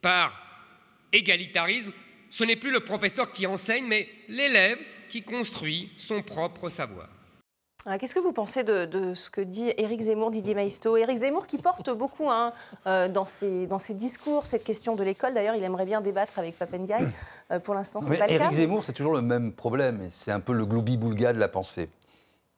Par 0.00 0.40
égalitarisme, 1.12 1.92
ce 2.30 2.44
n'est 2.44 2.56
plus 2.56 2.72
le 2.72 2.80
professeur 2.80 3.30
qui 3.30 3.46
enseigne, 3.46 3.86
mais 3.86 4.08
l'élève 4.28 4.78
qui 5.08 5.22
construit 5.22 5.90
son 5.96 6.22
propre 6.22 6.68
savoir. 6.68 7.08
Ah, 7.86 7.98
qu'est-ce 7.98 8.14
que 8.14 8.20
vous 8.20 8.32
pensez 8.32 8.64
de, 8.64 9.12
ce 9.14 9.28
que 9.28 9.40
dit 9.40 9.72
Éric 9.76 10.00
Zemmour, 10.00 10.30
Didier 10.30 10.54
Maisto? 10.54 10.96
Éric 10.96 11.18
Zemmour 11.18 11.46
qui 11.46 11.58
porte 11.58 11.90
beaucoup 11.96 12.30
hein, 12.30 12.52
euh, 12.86 13.08
dans, 13.08 13.26
ses, 13.26 13.66
dans, 13.66 13.78
ses, 13.78 13.94
discours 13.94 14.46
cette 14.46 14.64
question 14.64 14.96
de 14.96 15.04
l'école. 15.04 15.34
D'ailleurs, 15.34 15.54
il 15.54 15.64
aimerait 15.64 15.84
bien 15.84 16.00
débattre 16.00 16.38
avec 16.38 16.58
Papendiaï. 16.58 17.06
Euh, 17.50 17.58
pour 17.58 17.74
l'instant, 17.74 18.00
c'est 18.00 18.16
pas 18.16 18.26
le 18.26 18.38
cas. 18.38 18.44
Éric 18.46 18.52
Zemmour, 18.52 18.84
c'est 18.84 18.94
toujours 18.94 19.12
le 19.12 19.20
même 19.20 19.52
problème. 19.52 20.08
C'est 20.10 20.30
un 20.30 20.40
peu 20.40 20.54
le 20.54 20.64
gloubi-boulga 20.64 21.34
de 21.34 21.38
la 21.38 21.46
pensée 21.46 21.90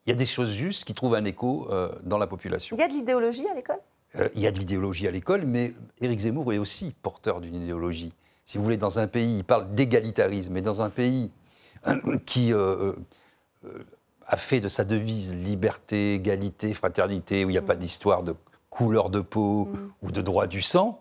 il 0.07 0.11
y 0.11 0.13
a 0.13 0.17
des 0.17 0.27
choses 0.27 0.53
justes 0.53 0.85
qui 0.85 0.95
trouvent 0.95 1.15
un 1.15 1.25
écho 1.25 1.67
euh, 1.71 1.89
dans 2.05 2.19
la 2.19 2.29
population. 2.29 2.77
Il 2.77 2.81
y 2.81 2.85
a 2.85 2.89
de 2.89 2.93
l'idéologie 2.93 3.47
à 3.49 3.55
l'école? 3.55 3.81
Euh, 4.17 4.29
Il 4.37 4.41
y 4.41 4.47
a 4.47 4.53
de 4.53 4.59
l'idéologie 4.59 5.09
à 5.09 5.11
l'école, 5.11 5.45
mais 5.47 5.75
Éric 6.01 6.21
Zemmour 6.21 6.53
est 6.53 6.59
aussi 6.59 6.95
porteur 7.03 7.41
d'une 7.41 7.57
idéologie. 7.57 8.13
Si 8.45 8.57
vous 8.57 8.63
voulez, 8.63 8.77
dans 8.77 9.01
un 9.01 9.09
pays, 9.09 9.39
il 9.39 9.45
parle 9.45 9.75
d'égalitarisme, 9.75 10.53
mais 10.53 10.63
dans 10.63 10.81
un 10.81 10.91
pays 10.91 11.33
qui 12.27 12.53
a 14.29 14.37
fait 14.37 14.61
de 14.61 14.69
sa 14.69 14.85
devise 14.85 15.35
liberté, 15.35 16.15
égalité, 16.15 16.75
fraternité, 16.75 17.45
où 17.45 17.51
il 17.51 17.53
n'y 17.53 17.59
a 17.59 17.63
pas 17.63 17.77
d'histoire 17.77 18.23
de 18.23 18.35
couleur 18.71 19.11
de 19.11 19.21
peau 19.21 19.69
ou 20.03 20.11
de 20.11 20.21
droit 20.21 20.47
du 20.47 20.63
sang, 20.63 21.01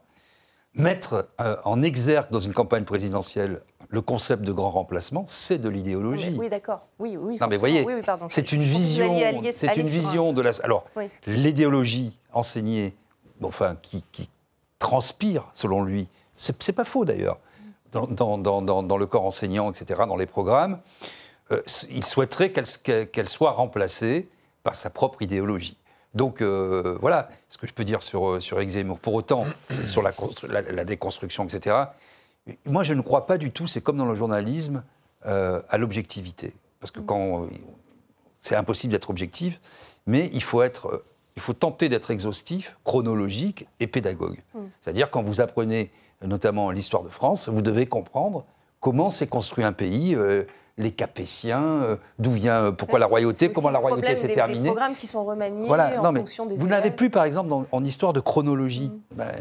mettre 0.75 1.29
en 1.63 1.81
exergue 1.81 2.29
dans 2.31 2.39
une 2.39 2.53
campagne 2.53 2.83
présidentielle 2.83 3.61
le 3.89 4.01
concept 4.01 4.43
de 4.43 4.51
grand 4.51 4.71
remplacement, 4.71 5.23
c'est 5.27 5.57
de 5.57 5.69
l'idéologie. 5.69 6.35
Oui, 6.37 6.49
d'accord. 6.49 6.87
Oui, 6.99 7.17
oui. 7.17 7.37
Non, 7.39 7.47
mais 7.47 7.55
voyez, 7.55 7.85
c'est 8.29 8.51
une 8.51 8.61
vision, 8.61 9.15
c'est 9.51 9.77
une 9.77 9.87
vision 9.87 10.33
de 10.33 10.41
la. 10.41 10.51
Alors, 10.63 10.85
l'idéologie 11.25 12.17
enseignée, 12.33 12.95
enfin, 13.41 13.77
qui, 13.81 14.03
transpire, 14.79 15.47
selon 15.53 15.83
lui, 15.83 16.07
c'est 16.37 16.73
pas 16.73 16.83
faux 16.83 17.05
d'ailleurs, 17.05 17.39
dans, 17.91 18.37
dans, 18.37 18.97
le 18.97 19.05
corps 19.05 19.25
enseignant, 19.25 19.71
etc., 19.71 20.01
dans 20.07 20.17
les 20.17 20.25
programmes, 20.25 20.79
euh, 21.51 21.61
il 21.89 22.03
souhaiterait 22.03 22.51
qu'elle 22.51 23.29
soit 23.29 23.51
remplacée 23.51 24.27
par 24.63 24.75
sa 24.75 24.89
propre 24.89 25.21
idéologie. 25.21 25.77
Donc 26.13 26.41
euh, 26.41 26.97
voilà 27.01 27.29
ce 27.49 27.57
que 27.57 27.67
je 27.67 27.73
peux 27.73 27.83
dire 27.83 28.01
sur, 28.01 28.29
euh, 28.29 28.39
sur 28.39 28.57
Pour 29.01 29.13
autant, 29.13 29.45
sur 29.87 30.01
la, 30.01 30.13
la, 30.47 30.83
déconstruction, 30.83 31.45
etc., 31.45 31.75
moi, 32.65 32.83
je 32.83 32.93
ne 32.93 33.01
crois 33.01 33.25
pas 33.25 33.37
du 33.37 33.51
tout, 33.51 33.67
c'est 33.67 33.81
comme 33.81 33.97
dans 33.97 34.05
le 34.05 34.15
journalisme, 34.15 34.83
euh, 35.25 35.61
à 35.69 35.77
l'objectivité. 35.77 36.53
Parce 36.79 36.91
que 36.91 36.99
quand. 36.99 37.47
C'est 38.39 38.55
impossible 38.55 38.91
d'être 38.91 39.09
objectif, 39.09 39.59
mais 40.05 40.29
il 40.31 40.43
faut, 40.43 40.61
être, 40.61 41.03
il 41.35 41.41
faut 41.41 41.53
tenter 41.53 41.89
d'être 41.89 42.11
exhaustif, 42.11 42.77
chronologique 42.83 43.65
et 43.79 43.87
pédagogue. 43.87 44.43
Mm. 44.53 44.59
C'est-à-dire, 44.81 45.09
quand 45.09 45.23
vous 45.23 45.41
apprenez 45.41 45.91
notamment 46.21 46.69
l'histoire 46.69 47.01
de 47.01 47.09
France, 47.09 47.49
vous 47.49 47.63
devez 47.63 47.87
comprendre 47.87 48.45
comment 48.81 49.09
s'est 49.09 49.25
construit 49.25 49.63
un 49.63 49.73
pays. 49.73 50.13
Euh, 50.13 50.43
les 50.77 50.91
Capétiens, 50.91 51.63
euh, 51.63 51.95
d'où 52.19 52.31
vient, 52.31 52.71
pourquoi 52.71 52.99
la 52.99 53.05
royauté, 53.05 53.51
comment 53.51 53.69
la 53.69 53.79
royauté 53.79 54.15
s'est 54.15 54.33
terminée. 54.33 54.61
Des 54.61 54.69
programmes 54.69 54.95
qui 54.95 55.07
sont 55.07 55.23
remaniés 55.23 55.67
voilà, 55.67 56.01
en 56.01 56.13
fonction 56.13 56.45
des 56.45 56.55
Vous 56.55 56.67
n'avez 56.67 56.91
plus, 56.91 57.09
par 57.09 57.23
exemple, 57.23 57.53
en 57.71 57.83
histoire 57.83 58.13
de 58.13 58.19
chronologie. 58.19 58.89
Mm. 58.89 59.15
Ben, 59.15 59.31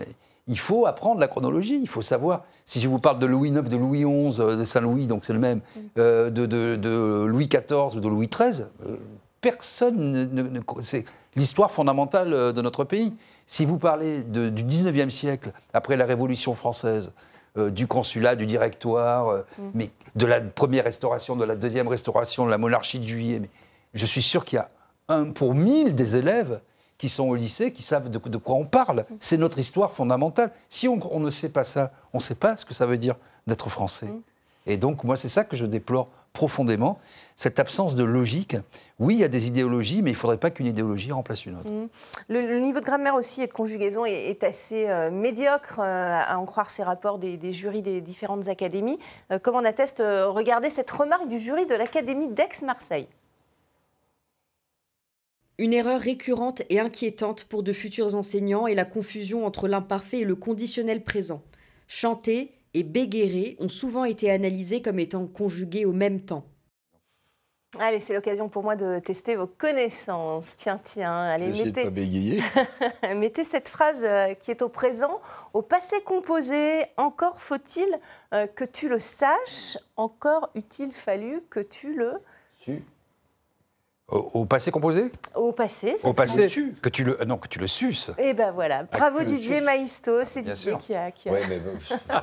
il 0.47 0.59
faut 0.59 0.87
apprendre 0.87 1.21
la 1.21 1.29
chronologie, 1.29 1.79
il 1.81 1.89
faut 1.89 2.03
savoir. 2.03 2.45
Si 2.67 2.81
je 2.81 2.89
vous 2.89 2.99
parle 2.99 3.19
de 3.19 3.27
Louis 3.27 3.51
IX, 3.51 3.63
de 3.63 3.77
Louis 3.77 4.05
XI, 4.05 4.41
euh, 4.41 4.57
de 4.57 4.65
Saint-Louis, 4.65 5.07
donc 5.07 5.25
c'est 5.25 5.33
le 5.33 5.39
même, 5.39 5.59
mm. 5.59 5.81
euh, 5.99 6.31
de, 6.31 7.25
Louis 7.25 7.49
XIV 7.49 7.97
ou 7.97 8.01
de 8.01 8.09
Louis 8.09 8.29
XIII, 8.29 8.67
euh, 8.87 8.97
personne 9.41 10.29
ne. 10.33 10.61
c'est 10.83 11.05
l'histoire 11.35 11.71
fondamentale 11.71 12.31
de 12.31 12.63
notre 12.63 12.85
pays. 12.85 13.15
Si 13.47 13.65
vous 13.65 13.79
parlez 13.79 14.23
du 14.23 14.65
XIXe 14.65 15.13
siècle, 15.13 15.53
après 15.73 15.97
la 15.97 16.07
Révolution 16.07 16.55
française, 16.55 17.13
du 17.57 17.87
consulat, 17.87 18.35
du 18.37 18.47
directoire, 18.47 19.45
mm. 19.59 19.63
mais 19.75 19.91
de 20.17 20.27
la 20.27 20.41
première 20.41 20.85
restauration, 20.85 21.37
de 21.37 21.45
la 21.45 21.57
deuxième 21.57 21.89
restauration, 21.89 22.45
de 22.45 22.51
la 22.51 22.59
monarchie 22.59 22.99
de 22.99 23.07
juillet, 23.07 23.39
mais 23.39 23.51
je 23.95 24.07
suis 24.07 24.23
sûr 24.23 24.45
qu'il 24.45 24.57
y 24.57 24.61
a 24.61 24.71
un 25.09 25.31
pour 25.31 25.55
mille 25.55 25.95
des 25.95 26.17
élèves 26.17 26.61
qui 26.99 27.09
sont 27.09 27.25
au 27.25 27.35
lycée, 27.35 27.73
qui 27.73 27.83
savent 27.83 28.11
de, 28.11 28.39
quoi 28.39 28.55
on 28.55 28.65
parle. 28.65 29.05
C'est 29.21 29.37
notre 29.37 29.59
histoire 29.59 29.93
fondamentale. 29.93 30.51
Si 30.69 30.89
on, 30.89 31.21
ne 31.21 31.31
sait 31.31 31.51
pas 31.51 31.65
ça, 31.65 31.93
on 32.13 32.19
ne 32.19 32.23
sait 32.23 32.35
pas 32.35 32.57
ce 32.57 32.65
que 32.65 32.75
ça 32.75 32.87
veut 32.87 32.99
dire 32.99 33.17
d'être 33.47 33.69
français. 33.69 34.07
Mm. 34.07 34.23
Et 34.67 34.77
donc, 34.77 35.05
moi, 35.05 35.17
c'est 35.17 35.29
ça 35.29 35.45
que 35.45 35.57
je 35.57 35.67
déplore 35.67 36.09
profondément, 36.33 36.99
cette 37.37 37.59
absence 37.59 37.97
de 37.97 38.05
logique. 38.05 38.57
Oui, 38.99 39.15
il 39.15 39.21
y 39.21 39.25
a 39.25 39.29
des 39.29 39.47
idéologies, 39.47 40.03
mais 40.03 40.11
il 40.11 40.15
ne 40.15 40.19
faudrait 40.19 40.39
pas 40.39 40.51
qu'une 40.51 40.67
idéologie 40.67 41.11
remplace 41.11 41.47
une 41.47 41.57
autre. 41.57 41.71
Mm. 41.71 41.89
Le, 42.29 42.59
niveau 42.61 42.81
de 42.81 42.85
grammaire 42.85 43.15
aussi 43.15 43.43
et 43.43 43.47
de 43.47 43.53
conjugaison 43.53 44.05
est, 44.05 44.45
assez 44.45 44.89
euh, 44.89 45.11
médiocre, 45.11 45.81
euh, 45.81 46.21
à 46.25 46.39
en 46.39 46.47
croire 46.47 46.71
ces 46.71 46.83
rapports 46.83 47.19
des, 47.19 47.53
jurys 47.53 47.83
des 47.83 48.01
différentes 48.01 48.49
académies. 48.49 48.99
Euh, 49.33 49.39
comme 49.39 49.57
on 49.57 49.65
atteste, 49.65 50.03
regardez 50.03 50.71
cette 50.71 50.91
remarque 50.91 51.29
du 51.29 51.39
jury 51.39 51.67
de 51.67 51.75
l'Académie 51.75 52.29
d'Aix-Marseille? 52.29 53.09
Une 55.59 55.73
erreur 55.73 56.01
récurrente 56.01 56.63
et 56.69 56.81
inquiétante 56.81 57.45
pour 57.45 57.63
de 57.63 57.73
futurs 57.73 58.17
enseignants 58.17 58.67
est 58.67 58.75
la 58.75 58.85
confusion 58.85 59.47
entre 59.47 59.69
l'imparfait 59.69 60.21
et 60.21 60.25
le 60.25 60.35
conditionnel 60.35 61.05
présent. 61.05 61.43
Chanter 61.87 62.51
et 62.75 62.83
béguerrer 62.83 63.57
ont 63.61 63.69
souvent 63.69 64.05
été 64.05 64.31
analysés 64.31 64.83
comme 64.83 64.99
étant 64.99 65.27
conjugués 65.27 65.85
au 65.85 65.93
même 65.93 66.21
temps. 66.21 66.45
Allez, 67.79 68.01
c'est 68.01 68.15
l'occasion 68.15 68.49
pour 68.49 68.63
moi 68.63 68.77
de 68.77 68.99
tester 68.99 69.37
vos 69.37 69.47
connaissances. 69.47 70.57
Tiens, 70.57 70.81
tiens, 70.83 71.23
allez, 71.25 71.51
mettez... 71.65 71.85
Pas 71.85 73.15
mettez 73.15 73.45
cette 73.45 73.69
phrase 73.69 74.05
euh, 74.05 74.35
qui 74.35 74.51
est 74.51 74.63
au 74.63 74.69
présent, 74.69 75.21
au 75.53 75.63
passé 75.63 76.01
composé. 76.03 76.85
Encore 76.97 77.41
faut-il 77.41 77.89
euh, 78.33 78.47
que 78.47 78.65
tu 78.65 78.89
le 78.89 78.99
saches, 79.01 79.79
encore 79.97 80.51
eût-il 80.55 80.93
fallu 80.93 81.43
que 81.51 81.61
tu 81.61 81.95
le... 81.95 82.15
Au, 84.15 84.45
passé 84.45 84.71
composé 84.71 85.11
Au 85.35 85.51
passé, 85.51 85.97
Au 86.05 86.13
passé, 86.13 86.49
que 86.81 86.89
tu 86.89 87.03
le 87.03 87.19
non 87.27 87.37
que 87.37 87.49
tu 87.49 87.59
le 87.59 87.67
suces. 87.67 88.11
Et 88.19 88.29
eh 88.29 88.35
ben 88.35 88.53
voilà, 88.53 88.85
ah, 88.93 88.97
bravo 88.97 89.25
Didier 89.25 89.61
Maisto, 89.61 90.25
c'est 90.25 90.43
Didier 90.43 90.77
qui 90.79 90.95
a. 90.95 91.11
Qui 91.11 91.29
a... 91.29 91.33
Ouais, 91.33 91.43
mais 91.49 91.59
bon. 91.59 91.73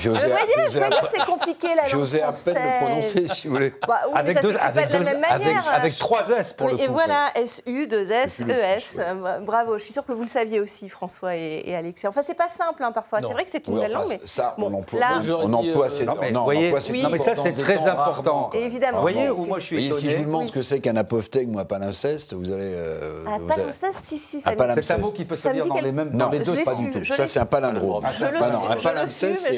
J'osais, 0.00 0.28
voyez, 0.28 0.68
c'est 0.68 1.24
compliqué 1.24 1.68
la 1.68 1.82
langue 1.82 1.90
J'osais 1.90 2.22
à 2.22 2.30
peine 2.30 2.54
le 2.54 2.84
prononcer, 2.84 3.28
si 3.28 3.46
vous 3.46 3.54
voulez. 3.54 3.72
Bah, 3.86 4.00
oui, 4.08 4.12
avec, 4.14 4.42
deux, 4.42 4.56
avec, 4.56 4.90
deux, 4.90 4.96
avec, 4.98 5.56
avec, 5.72 5.98
trois 5.98 6.28
S 6.30 6.52
pour 6.52 6.68
le 6.68 6.76
coup. 6.76 6.82
Et 6.82 6.88
voilà, 6.88 7.30
S 7.36 7.62
U 7.66 7.86
2 7.86 8.12
S 8.12 8.42
E 8.42 8.50
S. 8.50 9.00
Bravo, 9.42 9.78
je 9.78 9.84
suis 9.84 9.92
sûre 9.92 10.04
que 10.04 10.12
vous 10.12 10.22
le 10.22 10.28
saviez 10.28 10.58
aussi, 10.58 10.88
François 10.88 11.36
et, 11.36 11.76
Alexis. 11.76 12.08
Enfin, 12.08 12.22
c'est 12.22 12.34
pas 12.34 12.48
simple 12.48 12.82
hein, 12.82 12.90
parfois. 12.90 13.20
C'est 13.20 13.32
vrai 13.32 13.44
que 13.44 13.50
c'est 13.50 13.66
une 13.68 13.78
belle 13.78 13.92
langue, 13.92 14.08
mais 14.08 14.20
ça, 14.24 14.54
on 14.58 14.72
emploie, 14.74 15.00
on 15.30 15.52
emploie 15.52 15.86
assez. 15.86 16.04
Non, 16.32 16.46
mais 17.10 17.18
ça 17.18 17.36
c'est 17.36 17.52
très 17.52 17.86
important. 17.86 18.50
Évidemment. 18.52 18.98
Vous 18.98 19.02
voyez 19.02 19.30
où 19.30 19.44
moi 19.44 19.60
je 19.60 19.64
suis 19.64 19.86
étonné. 19.86 20.00
Si 20.00 20.10
je 20.10 20.16
vous 20.16 20.24
demande 20.24 20.48
ce 20.48 20.52
que 20.52 20.62
c'est 20.62 20.80
qu'un 20.80 20.96
apophthegme 21.36 21.56
ou 21.56 21.58
un 21.58 21.64
palimpseste, 21.64 22.34
vous 22.34 22.50
allez. 22.50 22.72
Euh, 22.74 23.24
ah, 23.26 23.38
palimpseste, 23.46 24.00
si, 24.04 24.18
si, 24.18 24.40
ça 24.40 24.52
C'est 24.82 24.94
un 24.94 24.98
mot 24.98 25.10
qui 25.10 25.24
peut 25.24 25.34
se 25.34 25.48
dire 25.48 25.66
dans 25.66 25.80
les 25.80 25.92
mêmes 25.92 26.10
dans 26.10 26.30
les 26.30 26.40
deux, 26.40 26.54
pas 26.64 26.74
du 26.74 26.90
tout. 26.90 27.04
Ça, 27.04 27.26
c'est 27.26 27.40
un 27.40 27.46
palindrome. 27.46 28.04
Un 28.04 28.76
palimpseste, 28.76 29.52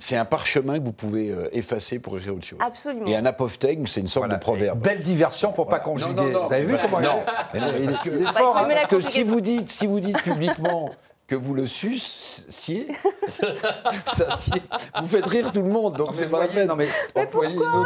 c'est 0.00 0.16
un 0.16 0.24
parchemin 0.24 0.78
que 0.78 0.84
vous 0.84 0.92
pouvez 0.92 1.30
euh, 1.30 1.48
effacer 1.52 1.98
pour 1.98 2.16
écrire 2.18 2.34
autre 2.34 2.46
chose. 2.46 2.58
Absolument. 2.60 3.06
Et 3.06 3.16
un 3.16 3.26
apophthegme, 3.26 3.86
c'est 3.86 4.00
une 4.00 4.08
sorte 4.08 4.30
de 4.30 4.36
proverbe. 4.36 4.80
Belle 4.80 5.02
diversion 5.02 5.52
pour 5.52 5.68
pas 5.68 5.80
conjuguer. 5.80 6.32
Vous 6.32 6.52
avez 6.52 6.64
vu 6.64 6.76
comment 6.80 7.00
Non, 7.00 7.22
parce 7.54 8.86
que 8.86 9.00
si 9.00 9.22
vous 9.22 9.40
dites, 9.40 9.68
si 9.68 9.86
vous 9.86 10.00
dites 10.00 10.22
publiquement 10.22 10.90
que 11.28 11.34
vous 11.34 11.54
le 11.54 11.66
suciez, 11.66 12.88
vous 15.00 15.06
faites 15.06 15.26
rire 15.26 15.52
tout 15.52 15.60
le 15.60 15.68
monde, 15.68 15.96
donc 15.96 16.14
c'est 16.14 16.30
pas 16.30 16.46
Non 16.66 16.74
mais, 16.74 16.88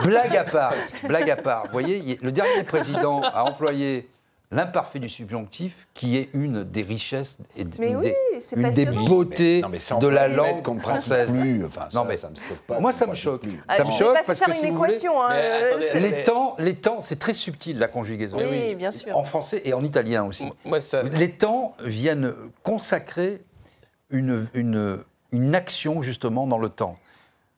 blague 0.04 0.36
à 0.36 0.44
part, 0.44 0.74
blague 1.02 1.28
à 1.28 1.36
part. 1.36 1.64
Vous 1.64 1.72
voyez, 1.72 2.20
le 2.22 2.30
dernier 2.30 2.62
président 2.62 3.20
a 3.20 3.42
employé 3.42 4.08
l'imparfait 4.52 4.98
du 4.98 5.08
subjonctif, 5.08 5.88
qui 5.94 6.16
est 6.16 6.28
une 6.34 6.62
des 6.62 6.82
richesses 6.82 7.38
et 7.56 7.62
une, 7.62 7.68
des, 7.70 8.14
une 8.54 8.70
des, 8.70 8.86
beautés 8.86 9.62
de 10.00 10.06
la 10.06 10.28
langue 10.28 10.80
française. 10.80 11.30
Plus, 11.30 11.64
enfin, 11.64 11.88
non, 11.94 12.04
mais 12.04 12.16
ça 12.16 12.28
me 12.28 12.34
pas, 12.66 12.78
moi, 12.78 12.92
ça 12.92 13.06
me 13.06 13.14
choque. 13.14 13.44
ça 13.68 13.84
me 13.84 13.90
choque 13.90 14.18
parce 14.26 14.40
que 14.40 14.52
si 14.52 14.70
vous 14.70 14.76
voulez, 14.76 14.94
hein, 15.06 15.30
euh, 15.32 15.78
les 15.94 16.22
temps, 16.22 16.54
les 16.58 16.74
temps, 16.74 17.00
c'est 17.00 17.18
très 17.18 17.34
subtil 17.34 17.78
la 17.78 17.88
conjugaison. 17.88 18.38
Oui, 18.38 18.74
bien 18.74 18.90
sûr. 18.90 19.16
En 19.16 19.24
français 19.24 19.62
et 19.64 19.72
en 19.72 19.82
italien 19.82 20.24
aussi. 20.24 20.48
Moi, 20.64 20.80
ça... 20.80 21.02
Les 21.02 21.30
temps 21.30 21.74
viennent 21.82 22.34
consacrer 22.62 23.42
une, 24.10 24.48
une, 24.52 24.98
une 25.32 25.54
action 25.54 26.02
justement 26.02 26.46
dans 26.46 26.58
le 26.58 26.68
temps 26.68 26.98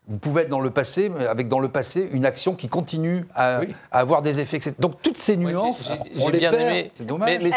vous 0.07 0.19
pouvez 0.19 0.43
être 0.43 0.51
dans 0.51 0.61
le 0.61 0.71
passé, 0.71 1.11
avec 1.29 1.49
dans 1.49 1.61
le 1.61 1.69
passé 1.69 2.07
une 2.13 2.27
action 2.27 2.55
qui 2.55 2.69
continue 2.69 3.27
à, 3.35 3.61
avoir 3.91 4.21
des 4.21 4.39
effets. 4.39 4.59
Donc 4.79 5.01
toutes 5.03 5.17
ces 5.17 5.37
nuances, 5.39 5.91
on 6.21 6.29
les 6.29 6.41
bien 6.41 6.51
perd. 6.51 6.63
Aimé. 6.63 6.91
C'est 6.93 7.07
dommage. 7.07 7.41
Mais, 7.43 7.51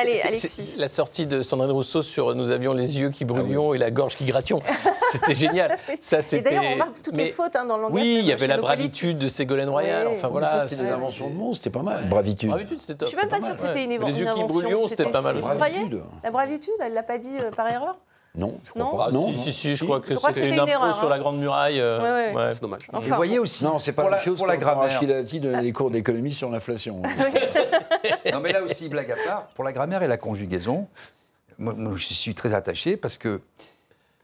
la 0.77 0.87
sortie 0.87 1.25
de 1.25 1.41
Sandrine 1.41 1.71
Rousseau 1.71 2.01
sur 2.01 2.33
Nous 2.35 2.51
avions 2.51 2.73
les 2.73 2.99
yeux 2.99 3.09
qui 3.09 3.25
brûlions 3.25 3.71
ah 3.73 3.75
et 3.75 3.79
la 3.79 3.91
gorge 3.91 4.15
qui 4.15 4.23
grattions, 4.23 4.59
c'était 5.11 5.35
génial. 5.35 5.77
Ça, 5.99 6.19
et 6.31 6.41
d'ailleurs, 6.41 6.63
on 6.65 6.71
remarque 6.71 7.01
toutes 7.03 7.17
les 7.17 7.27
fautes 7.27 7.55
hein, 7.55 7.65
dans 7.65 7.75
le 7.75 7.83
langage. 7.83 8.01
Oui, 8.01 8.17
il 8.19 8.25
y 8.25 8.31
avait 8.31 8.47
la 8.47 8.57
bravitude 8.57 9.17
de 9.17 9.27
Ségolène 9.27 9.69
Royal. 9.69 10.07
Enfin 10.07 10.29
voilà, 10.29 10.67
c'était 10.67 10.83
des 10.83 10.89
inventions 10.89 11.29
de 11.29 11.35
mots, 11.35 11.53
c'était 11.53 11.69
pas 11.69 11.83
mal. 11.83 12.07
Bravitude. 12.07 12.49
Bravitude, 12.49 12.79
c'était 12.79 12.95
top. 12.95 13.09
Je 13.09 13.15
suis 13.15 13.17
même 13.17 13.29
pas 13.29 13.41
sûre 13.41 13.55
que 13.55 13.61
c'était 13.61 13.83
une 13.83 13.91
invention. 13.91 14.15
Les 14.15 14.19
yeux 14.21 14.33
qui 14.33 14.43
brûlions, 14.43 14.87
c'était 14.87 15.05
pas 15.05 15.21
mal. 15.21 15.41
La 16.23 16.31
bravitude, 16.31 16.73
elle 16.79 16.93
l'a 16.93 17.03
pas 17.03 17.17
dit 17.17 17.37
euh, 17.41 17.51
par 17.51 17.69
erreur 17.69 17.97
non, 18.37 18.53
je 18.65 18.71
crois 18.71 19.05
pas. 19.05 19.11
non, 19.11 19.33
si, 19.33 19.51
si, 19.51 19.53
si, 19.53 19.75
je 19.75 19.83
crois 19.83 19.99
que 19.99 20.15
c'était 20.15 20.47
une, 20.47 20.59
impro 20.59 20.93
sur 20.93 21.09
la 21.09 21.15
hein. 21.15 21.19
Grande 21.19 21.39
Muraille. 21.39 21.81
Euh, 21.81 22.33
ouais, 22.33 22.53
C'est 22.53 22.61
dommage. 22.61 22.87
Enfin, 22.93 23.09
vous 23.09 23.15
voyez 23.15 23.39
aussi. 23.39 23.63
Non, 23.63 23.79
c'est 23.79 23.93
pas 23.93 24.07
la 24.07 24.21
chose 24.21 24.37
pour 24.37 24.45
la 24.45 24.57
grammaire. 24.57 24.99
Il 25.01 25.11
a 25.11 25.23
dit 25.23 25.39
les 25.39 25.71
cours 25.71 25.89
d'économie 25.89 26.33
sur 26.33 26.49
l'inflation. 26.49 27.01
non, 28.31 28.39
mais 28.39 28.53
là 28.53 28.61
aussi, 28.61 28.89
blague 28.89 29.11
à 29.11 29.15
part, 29.15 29.47
pour 29.55 29.63
la 29.63 29.73
grammaire 29.73 30.03
et 30.03 30.07
la 30.07 30.17
conjugaison, 30.17 30.87
moi, 31.57 31.73
je 31.95 32.13
suis 32.13 32.35
très 32.35 32.53
attaché 32.53 32.95
parce 32.95 33.17
que 33.17 33.41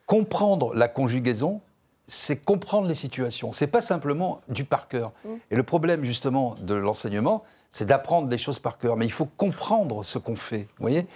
comprendre 0.05 0.75
la 0.75 0.87
conjugaison, 0.87 1.61
c'est 2.07 2.35
comprendre 2.35 2.87
les 2.87 2.95
situations. 2.95 3.51
C'est 3.51 3.67
pas 3.67 3.81
simplement 3.81 4.41
du 4.47 4.63
par 4.63 4.87
cœur. 4.87 5.11
Mm. 5.25 5.29
Et 5.49 5.55
le 5.55 5.63
problème 5.63 6.03
justement 6.03 6.55
de 6.61 6.75
l'enseignement, 6.75 7.43
c'est 7.71 7.85
d'apprendre 7.85 8.29
les 8.29 8.37
choses 8.37 8.59
par 8.59 8.77
cœur. 8.77 8.95
Mais 8.95 9.05
il 9.05 9.11
faut 9.11 9.25
comprendre 9.25 10.03
ce 10.05 10.19
qu'on 10.19 10.35
fait. 10.35 10.67
Vous 10.77 10.81
voyez? 10.81 11.07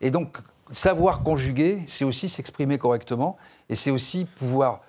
Et 0.00 0.12
donc, 0.12 0.38
savoir 0.74 1.22
conjuguer, 1.22 1.82
c'est 1.86 2.04
aussi 2.04 2.28
s'exprimer 2.28 2.78
correctement 2.78 3.36
et 3.68 3.76
c'est 3.76 3.90
aussi 3.90 4.24
pouvoir 4.24 4.80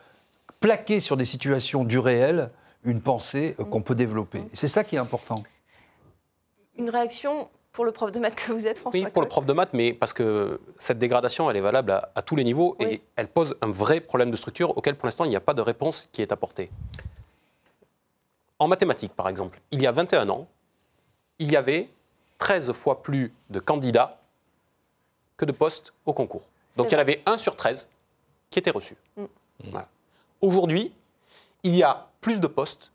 plaquer 0.59 0.99
sur 0.99 1.15
des 1.15 1.25
situations 1.25 1.83
du 1.83 1.99
réel 1.99 2.49
une 2.83 3.01
pensée 3.01 3.55
qu'on 3.69 3.81
peut 3.81 3.95
développer. 3.95 4.43
C'est 4.53 4.67
ça 4.67 4.83
qui 4.83 4.95
est 4.95 4.99
important. 4.99 5.43
Une 6.77 6.89
réaction 6.89 7.47
pour 7.71 7.85
le 7.85 7.91
prof 7.91 8.11
de 8.11 8.19
maths 8.19 8.35
que 8.35 8.51
vous 8.51 8.67
êtes, 8.67 8.79
François 8.79 8.99
Oui, 8.99 9.09
pour 9.11 9.21
le 9.21 9.27
prof 9.27 9.45
de 9.45 9.53
maths, 9.53 9.73
mais 9.73 9.93
parce 9.93 10.13
que 10.13 10.59
cette 10.77 10.97
dégradation, 10.97 11.49
elle 11.49 11.57
est 11.57 11.61
valable 11.61 11.91
à, 11.91 12.21
tous 12.21 12.35
les 12.35 12.43
niveaux 12.43 12.75
et 12.79 13.01
elle 13.15 13.27
pose 13.27 13.55
un 13.61 13.69
vrai 13.69 13.99
problème 13.99 14.31
de 14.31 14.35
structure 14.35 14.77
auquel, 14.77 14.95
pour 14.95 15.05
l'instant, 15.05 15.25
il 15.25 15.29
n'y 15.29 15.35
a 15.35 15.41
pas 15.41 15.53
de 15.53 15.61
réponse 15.61 16.09
qui 16.11 16.21
est 16.21 16.31
apportée. 16.31 16.69
En 18.59 18.67
mathématiques, 18.67 19.13
par 19.13 19.27
exemple, 19.27 19.59
il 19.71 19.81
y 19.81 19.87
a 19.87 19.91
21 19.91 20.29
ans, 20.29 20.47
il 21.39 21.51
y 21.51 21.57
avait 21.57 21.89
13 22.37 22.71
fois 22.71 23.03
plus 23.03 23.33
de 23.49 23.59
candidats 23.59 24.21
que 25.37 25.45
de 25.45 25.51
postes 25.51 25.93
au 26.05 26.13
concours. 26.13 26.43
Donc 26.77 26.87
il 26.87 26.93
y 26.93 26.95
en 26.95 26.99
avait 26.99 27.21
1 27.25 27.37
sur 27.37 27.55
13 27.55 27.87
qui 28.49 28.59
était 28.59 28.71
reçu. 28.71 28.95
Mm. 29.17 29.77
Aujourd'hui, 30.41 30.93
il 31.63 31.75
y 31.75 31.83
a 31.83 32.07
plus 32.21 32.39
de 32.39 32.47
postes 32.47 32.91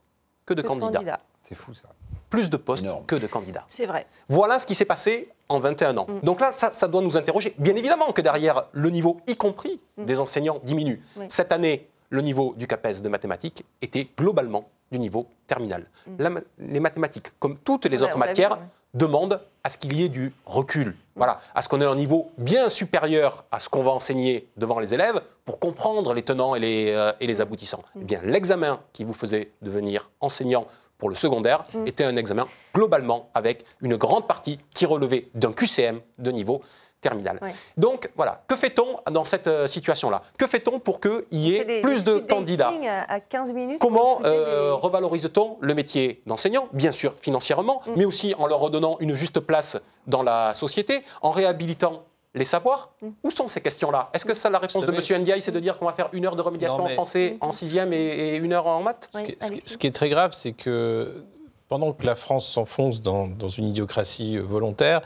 que 0.46 0.54
de, 0.54 0.62
candidats. 0.62 1.20
C'est 1.44 1.54
fou 1.54 1.74
ça 1.74 1.88
plus 2.30 2.48
de 2.48 2.56
postes 2.56 2.86
que 3.06 3.16
de 3.16 3.26
candidats. 3.26 3.64
C'est 3.68 3.86
vrai. 3.86 4.06
Voilà 4.28 4.58
ce 4.58 4.66
qui 4.66 4.74
s'est 4.74 4.84
passé 4.84 5.28
en 5.48 5.58
21 5.58 5.98
ans. 5.98 6.06
Mm. 6.08 6.20
Donc 6.20 6.40
là, 6.40 6.52
ça, 6.52 6.88
doit 6.88 7.02
nous 7.02 7.16
interroger. 7.16 7.54
Bien 7.58 7.74
évidemment 7.74 8.12
que 8.12 8.22
derrière, 8.22 8.64
le 8.72 8.88
niveau, 8.90 9.18
y 9.26 9.36
compris 9.36 9.80
mm. 9.98 10.04
des 10.04 10.20
enseignants, 10.20 10.60
diminue. 10.62 11.02
Cette 11.28 11.52
année, 11.52 11.88
le 12.08 12.22
niveau 12.22 12.54
du 12.56 12.66
CAPES 12.66 13.02
de 13.02 13.08
mathématiques 13.08 13.64
était 13.82 14.08
globalement 14.16 14.68
du 14.90 14.98
niveau 14.98 15.26
terminal. 15.46 15.86
Mm. 16.06 16.38
les 16.58 16.80
mathématiques, 16.80 17.28
comme 17.38 17.56
toutes 17.58 17.86
les 17.86 18.02
autres 18.02 18.18
matières, 18.18 18.58
demandent 18.94 19.40
à 19.62 19.68
ce 19.68 19.78
qu'il 19.78 19.92
y 19.96 20.04
ait 20.04 20.08
du 20.08 20.32
recul. 20.46 20.96
Voilà, 21.14 21.40
à 21.54 21.62
ce 21.62 21.68
qu'on 21.68 21.80
ait 21.80 21.86
un 21.86 21.94
niveau 21.94 22.30
bien 22.38 22.68
supérieur 22.68 23.44
à 23.52 23.60
ce 23.60 23.68
qu'on 23.68 23.82
va 23.82 23.92
enseigner 23.92 24.48
devant 24.56 24.80
les 24.80 24.94
élèves 24.94 25.20
pour 25.44 25.58
comprendre 25.58 26.12
les 26.14 26.22
tenants 26.22 26.54
et 26.54 26.60
les, 26.60 26.90
euh, 26.90 27.12
et 27.20 27.26
les 27.26 27.40
aboutissants. 27.40 27.82
Eh 27.96 28.04
bien, 28.04 28.20
l'examen 28.24 28.80
qui 28.92 29.04
vous 29.04 29.12
faisait 29.12 29.52
devenir 29.62 30.10
enseignant 30.20 30.66
pour 30.98 31.08
le 31.08 31.14
secondaire 31.14 31.64
mm. 31.72 31.86
était 31.86 32.04
un 32.04 32.16
examen 32.16 32.46
globalement 32.74 33.30
avec 33.34 33.64
une 33.80 33.96
grande 33.96 34.26
partie 34.26 34.58
qui 34.74 34.86
relevait 34.86 35.28
d'un 35.34 35.52
QCM 35.52 36.00
de 36.18 36.30
niveau 36.30 36.62
terminal. 37.00 37.40
Donc 37.76 38.10
voilà, 38.16 38.42
que 38.46 38.56
fait-on 38.56 38.98
dans 39.10 39.24
cette 39.24 39.46
euh, 39.46 39.66
situation-là? 39.66 40.22
Que 40.38 40.46
fait-on 40.46 40.78
pour 40.78 41.00
qu'il 41.00 41.24
y 41.32 41.54
ait 41.54 41.80
plus 41.80 42.04
de 42.04 42.18
candidats 42.18 42.72
à 43.08 43.20
15 43.20 43.52
minutes 43.54 43.80
Comment 43.80 44.20
euh, 44.24 44.74
revalorise-t-on 44.74 45.56
le 45.60 45.74
métier 45.74 46.22
d'enseignant? 46.26 46.68
Bien 46.72 46.92
sûr 46.92 47.14
financièrement, 47.20 47.82
mm. 47.86 47.92
mais 47.96 48.04
aussi 48.04 48.34
en 48.38 48.46
leur 48.46 48.60
redonnant 48.60 48.96
une 49.00 49.14
juste 49.14 49.40
place 49.40 49.78
dans 50.06 50.22
la 50.22 50.54
société, 50.54 51.02
en 51.22 51.30
réhabilitant 51.30 52.04
les 52.34 52.44
savoirs 52.44 52.92
mm. 53.02 53.08
Où 53.24 53.30
sont 53.30 53.48
ces 53.48 53.60
questions-là? 53.60 54.10
Est-ce 54.12 54.24
que 54.24 54.34
ça, 54.34 54.50
la 54.50 54.58
réponse 54.58 54.84
de 54.86 54.92
M. 54.92 55.20
Ndiaye, 55.22 55.42
c'est 55.42 55.52
de 55.52 55.60
dire 55.60 55.78
qu'on 55.78 55.86
va 55.86 55.92
faire 55.92 56.08
une 56.12 56.26
heure 56.26 56.36
de 56.36 56.42
remédiation 56.42 56.84
en 56.84 56.88
français 56.88 57.36
en 57.40 57.52
sixième 57.52 57.92
et, 57.92 58.36
une 58.36 58.52
heure 58.52 58.66
en 58.66 58.82
maths? 58.82 59.08
Ce, 59.12 59.76
qui, 59.76 59.86
est 59.86 59.94
très 59.94 60.08
grave, 60.08 60.32
c'est 60.32 60.52
que 60.52 61.24
pendant 61.68 61.92
que 61.92 62.04
la 62.04 62.16
France 62.16 62.48
s'enfonce 62.48 63.00
dans, 63.00 63.48
une 63.48 63.66
idiocratie 63.66 64.36
euh, 64.36 64.42
volontaire, 64.42 65.02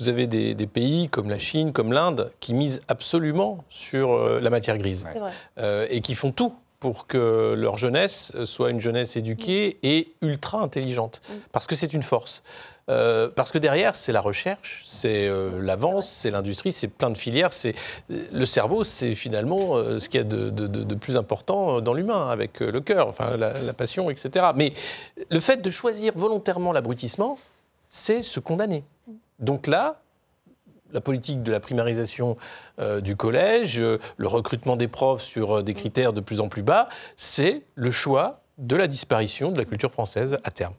vous 0.00 0.08
avez 0.08 0.28
des, 0.28 0.66
pays 0.66 1.08
comme 1.08 1.28
la 1.28 1.38
Chine, 1.38 1.72
comme 1.72 1.92
l'Inde, 1.92 2.30
qui 2.38 2.54
misent 2.54 2.80
absolument 2.86 3.64
sur 3.68 4.12
euh, 4.12 4.38
la 4.38 4.48
matière 4.48 4.78
grise 4.78 5.04
euh, 5.58 5.88
et 5.90 6.02
qui 6.02 6.14
font 6.14 6.30
tout 6.30 6.54
pour 6.78 7.08
que 7.08 7.54
leur 7.56 7.76
jeunesse 7.76 8.32
soit 8.44 8.70
une 8.70 8.78
jeunesse 8.78 9.16
éduquée 9.16 9.78
et 9.82 10.12
ultra 10.22 10.60
intelligente, 10.60 11.20
mm. 11.28 11.32
parce 11.50 11.66
que 11.66 11.74
c'est 11.74 11.92
une 11.92 12.04
force. 12.04 12.44
Euh, 12.88 13.28
parce 13.34 13.50
que 13.50 13.58
derrière, 13.58 13.96
c'est 13.96 14.12
la 14.12 14.20
recherche, 14.20 14.82
c'est 14.86 15.26
euh, 15.26 15.60
l'avance, 15.60 16.08
c'est 16.08 16.30
l'industrie, 16.30 16.70
c'est 16.70 16.88
plein 16.88 17.10
de 17.10 17.18
filières. 17.18 17.52
C'est 17.52 17.74
le 18.08 18.46
cerveau, 18.46 18.84
c'est 18.84 19.16
finalement 19.16 19.74
ce 19.98 20.08
qu'il 20.08 20.20
y 20.20 20.22
a 20.22 20.24
de, 20.24 20.94
plus 20.94 21.16
important 21.16 21.80
dans 21.80 21.92
l'humain, 21.92 22.28
avec 22.30 22.60
le 22.60 22.80
cœur, 22.80 23.08
enfin 23.08 23.36
la, 23.36 23.72
passion, 23.72 24.10
etc. 24.10 24.46
Mais 24.54 24.72
le 25.28 25.40
fait 25.40 25.56
de 25.56 25.70
choisir 25.70 26.12
volontairement 26.14 26.72
l'abrutissement, 26.72 27.36
c'est 27.88 28.22
se 28.22 28.38
condamner. 28.38 28.84
Donc 29.38 29.66
là, 29.66 30.00
la 30.92 31.00
politique 31.00 31.42
de 31.42 31.52
la 31.52 31.60
primarisation 31.60 32.36
du 33.02 33.14
collège, 33.14 33.78
le 33.78 34.26
recrutement 34.26 34.76
des 34.76 34.88
profs 34.88 35.20
sur 35.20 35.62
des 35.62 35.74
critères 35.74 36.14
de 36.14 36.20
plus 36.20 36.40
en 36.40 36.48
plus 36.48 36.62
bas, 36.62 36.88
c'est 37.16 37.62
le 37.74 37.90
choix 37.90 38.40
de 38.56 38.74
la 38.74 38.86
disparition 38.86 39.52
de 39.52 39.58
la 39.58 39.64
culture 39.64 39.92
française 39.92 40.38
à 40.44 40.50
terme 40.50 40.74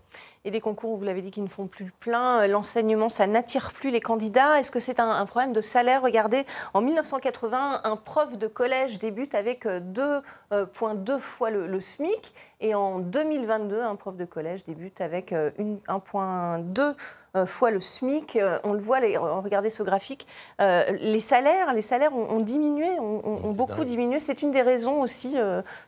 et 0.50 0.52
des 0.52 0.62
concours, 0.62 0.98
vous 0.98 1.06
l'avez 1.06 1.22
dit, 1.22 1.32
qui 1.32 1.42
ne 1.42 1.48
font 1.48 1.68
plus 1.68 1.92
plein. 2.00 2.46
L'enseignement, 2.48 3.08
ça 3.08 3.28
n'attire 3.28 3.72
plus 3.72 3.92
les 3.92 4.02
candidats. 4.02 4.60
Est-ce 4.60 4.72
que 4.72 4.80
c'est 4.80 5.00
un, 5.00 5.26
problème 5.26 5.54
de 5.54 5.62
salaire? 5.62 6.02
Regardez, 6.02 6.46
en 6.74 6.82
1980, 6.82 7.82
un 7.84 7.96
prof 7.96 8.38
de 8.38 8.48
collège 8.48 9.00
débute 9.00 9.36
avec 9.36 9.66
2,2 9.66 10.22
euh, 10.52 11.20
fois 11.20 11.50
le, 11.52 11.80
SMIC. 11.80 12.34
Et 12.62 12.74
en 12.76 13.00
2022, 13.00 13.80
un 13.80 13.96
prof 13.96 14.18
de 14.18 14.26
collège 14.26 14.64
débute 14.64 15.02
avec 15.02 15.32
1,2 15.32 16.80
euh, 16.80 16.94
euh, 17.36 17.46
fois 17.46 17.70
le 17.70 17.80
SMIC. 17.80 18.40
On 18.64 18.74
le 18.74 18.80
voit, 18.80 19.00
regardez 19.00 19.70
ce 19.70 19.84
graphique. 19.84 20.26
les 20.60 21.20
salaires, 21.20 21.74
les 21.74 21.84
salaires 21.84 22.14
ont, 22.14 22.40
diminué, 22.40 23.00
ont, 23.00 23.54
beaucoup 23.54 23.86
diminué. 23.86 24.20
C'est 24.20 24.42
une 24.42 24.52
des 24.52 24.64
raisons 24.64 25.02
aussi, 25.02 25.38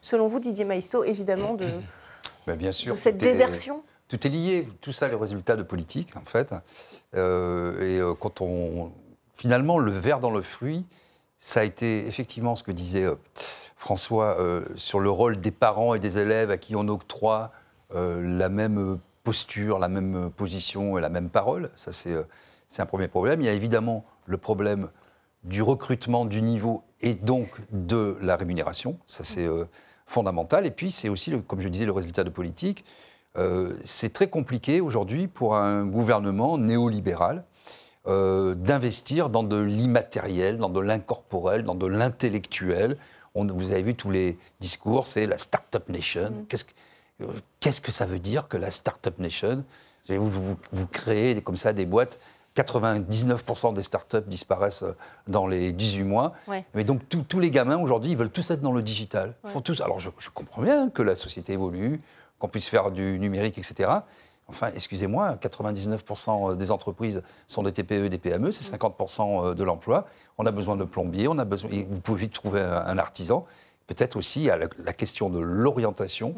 selon 0.02 0.28
vous, 0.28 0.40
Didier 0.40 0.66
Maisto, 0.66 1.04
évidemment, 1.04 1.56
de, 1.56 1.68
bien 2.56 2.72
sûr, 2.72 2.94
de 2.94 2.98
cette 2.98 3.18
désertion 3.18 3.84
tout 4.12 4.28
est 4.28 4.30
lié, 4.30 4.68
tout 4.82 4.92
ça, 4.92 5.08
les 5.08 5.16
résultats 5.16 5.56
de 5.56 5.64
politique, 5.64 6.18
en 6.18 6.26
fait. 6.26 6.54
Euh, 7.16 7.80
et 7.82 8.00
euh, 8.00 8.14
quand 8.14 8.42
on. 8.42 8.92
Finalement, 9.36 9.80
le 9.80 9.92
verre 9.92 10.20
dans 10.20 10.32
le 10.32 10.42
fruit, 10.42 10.86
ça 11.40 11.62
a 11.62 11.64
été 11.64 12.06
effectivement 12.08 12.56
ce 12.56 12.62
que 12.62 12.74
disait 12.74 13.06
euh, 13.06 13.16
François 13.78 14.38
sur 14.76 15.00
le 15.00 15.10
rôle 15.10 15.42
des 15.42 15.50
parents 15.50 15.96
et 15.96 16.00
des 16.00 16.20
élèves 16.20 16.52
à 16.52 16.60
qui 16.60 16.76
on 16.76 16.88
octroie 16.88 17.52
la 17.90 18.48
même 18.50 19.00
posture, 19.24 19.80
la 19.80 19.88
même 19.88 20.30
position 20.30 21.00
et 21.00 21.02
la 21.02 21.10
même 21.10 21.30
parole. 21.30 21.72
Ça, 21.76 21.92
c'est 21.92 22.82
un 22.82 22.86
premier 22.86 23.08
problème. 23.08 23.42
Il 23.42 23.46
y 23.46 23.50
a 23.50 23.54
évidemment 23.54 24.06
le 24.28 24.38
problème 24.38 24.92
du 25.44 25.64
recrutement, 25.64 26.26
du 26.26 26.44
niveau 26.44 26.84
et 27.02 27.16
donc 27.16 27.50
de 27.72 28.18
la 28.22 28.36
rémunération. 28.36 29.00
Ça, 29.08 29.24
c'est 29.24 29.50
fondamental. 30.06 30.68
Et 30.68 30.72
puis, 30.72 30.92
c'est 30.92 31.10
aussi, 31.10 31.34
comme 31.48 31.60
je 31.60 31.68
disais, 31.68 31.86
le 31.88 31.92
résultat 31.92 32.24
de 32.24 32.30
politique. 32.30 32.86
Euh, 33.38 33.74
c'est 33.86 34.12
très 34.12 34.28
compliqué 34.28 34.82
aujourd'hui 34.82 35.28
pour 35.28 35.56
un 35.56 35.86
gouvernement 35.86 36.58
néolibéral 36.58 37.46
euh, 38.08 38.56
d'investir 38.56 39.30
dans 39.30 39.44
de 39.44 39.58
l'immatériel, 39.58 40.58
dans 40.58 40.70
de 40.70 40.80
l'incorporel, 40.80 41.64
dans 41.64 41.76
de 41.76 41.86
l'intellectuel. 41.86 42.98
Vous 43.34 43.72
avez 43.72 43.84
vu 43.84 43.96
tous 43.96 44.12
les 44.12 44.38
discours, 44.60 45.08
c'est 45.08 45.26
la 45.26 45.38
Startup 45.38 45.88
Nation. 45.88 46.32
Mm. 46.32 46.56
Euh, 47.22 47.28
qu'est-ce 47.62 47.80
que 47.80 47.92
ça 47.92 48.06
veut 48.06 48.20
dire 48.20 48.48
que 48.50 48.58
la 48.58 48.72
Startup 48.72 49.18
Nation? 49.20 49.64
Vous, 50.10 50.58
vous, 50.72 50.88
créez 50.88 51.40
comme 51.42 51.56
ça 51.56 51.72
des 51.72 51.86
boîtes 51.86 52.20
99% 52.58 53.74
des 53.74 53.84
startups 53.84 54.28
disparaissent 54.28 54.84
dans 55.28 55.48
les 55.48 55.72
18 55.72 56.04
mois. 56.04 56.34
Mais 56.74 56.84
donc 56.84 57.02
tous 57.08 57.40
les 57.40 57.50
gamins 57.50 57.78
aujourd'hui, 57.78 58.12
ils 58.12 58.18
veulent 58.18 58.32
tous 58.32 58.52
être 58.52 58.62
dans 58.62 58.74
le 58.74 58.82
digital. 58.82 59.36
font 59.46 59.62
tous. 59.62 59.80
Alors 59.80 60.00
je, 60.00 60.10
je, 60.18 60.30
comprends 60.30 60.62
bien 60.62 60.90
que 60.90 61.02
la 61.02 61.16
société 61.16 61.54
évolue, 61.54 62.02
qu'on 62.42 62.48
puisse 62.48 62.68
faire 62.68 62.90
du 62.90 63.20
numérique, 63.20 63.60
etc. 63.60 63.90
Enfin, 64.48 64.72
excusez-moi, 64.76 65.38
99% 65.40 66.58
des 66.58 66.72
entreprises 66.72 67.22
sont 67.48 67.62
des 67.62 67.72
TPE 67.72 68.06
et 68.06 68.10
des 68.10 68.18
PME, 68.18 68.52
c'est 68.52 68.76
50% 68.76 69.54
de 69.54 69.64
l'emploi. 69.64 70.08
On 70.40 70.46
a 70.46 70.52
besoin 70.52 70.76
de 70.76 70.84
plombiers, 70.84 71.28
on 71.28 71.38
a 71.38 71.46
besoin, 71.46 71.70
vous 71.88 72.02
pouvez 72.02 72.28
trouver 72.28 72.60
un, 72.60 72.98
artisan. 72.98 73.46
Peut-être 73.86 74.18
aussi 74.18 74.50
à 74.50 74.58
la, 74.58 74.94
question 74.94 75.30
de 75.30 75.40
l'orientation. 75.40 76.36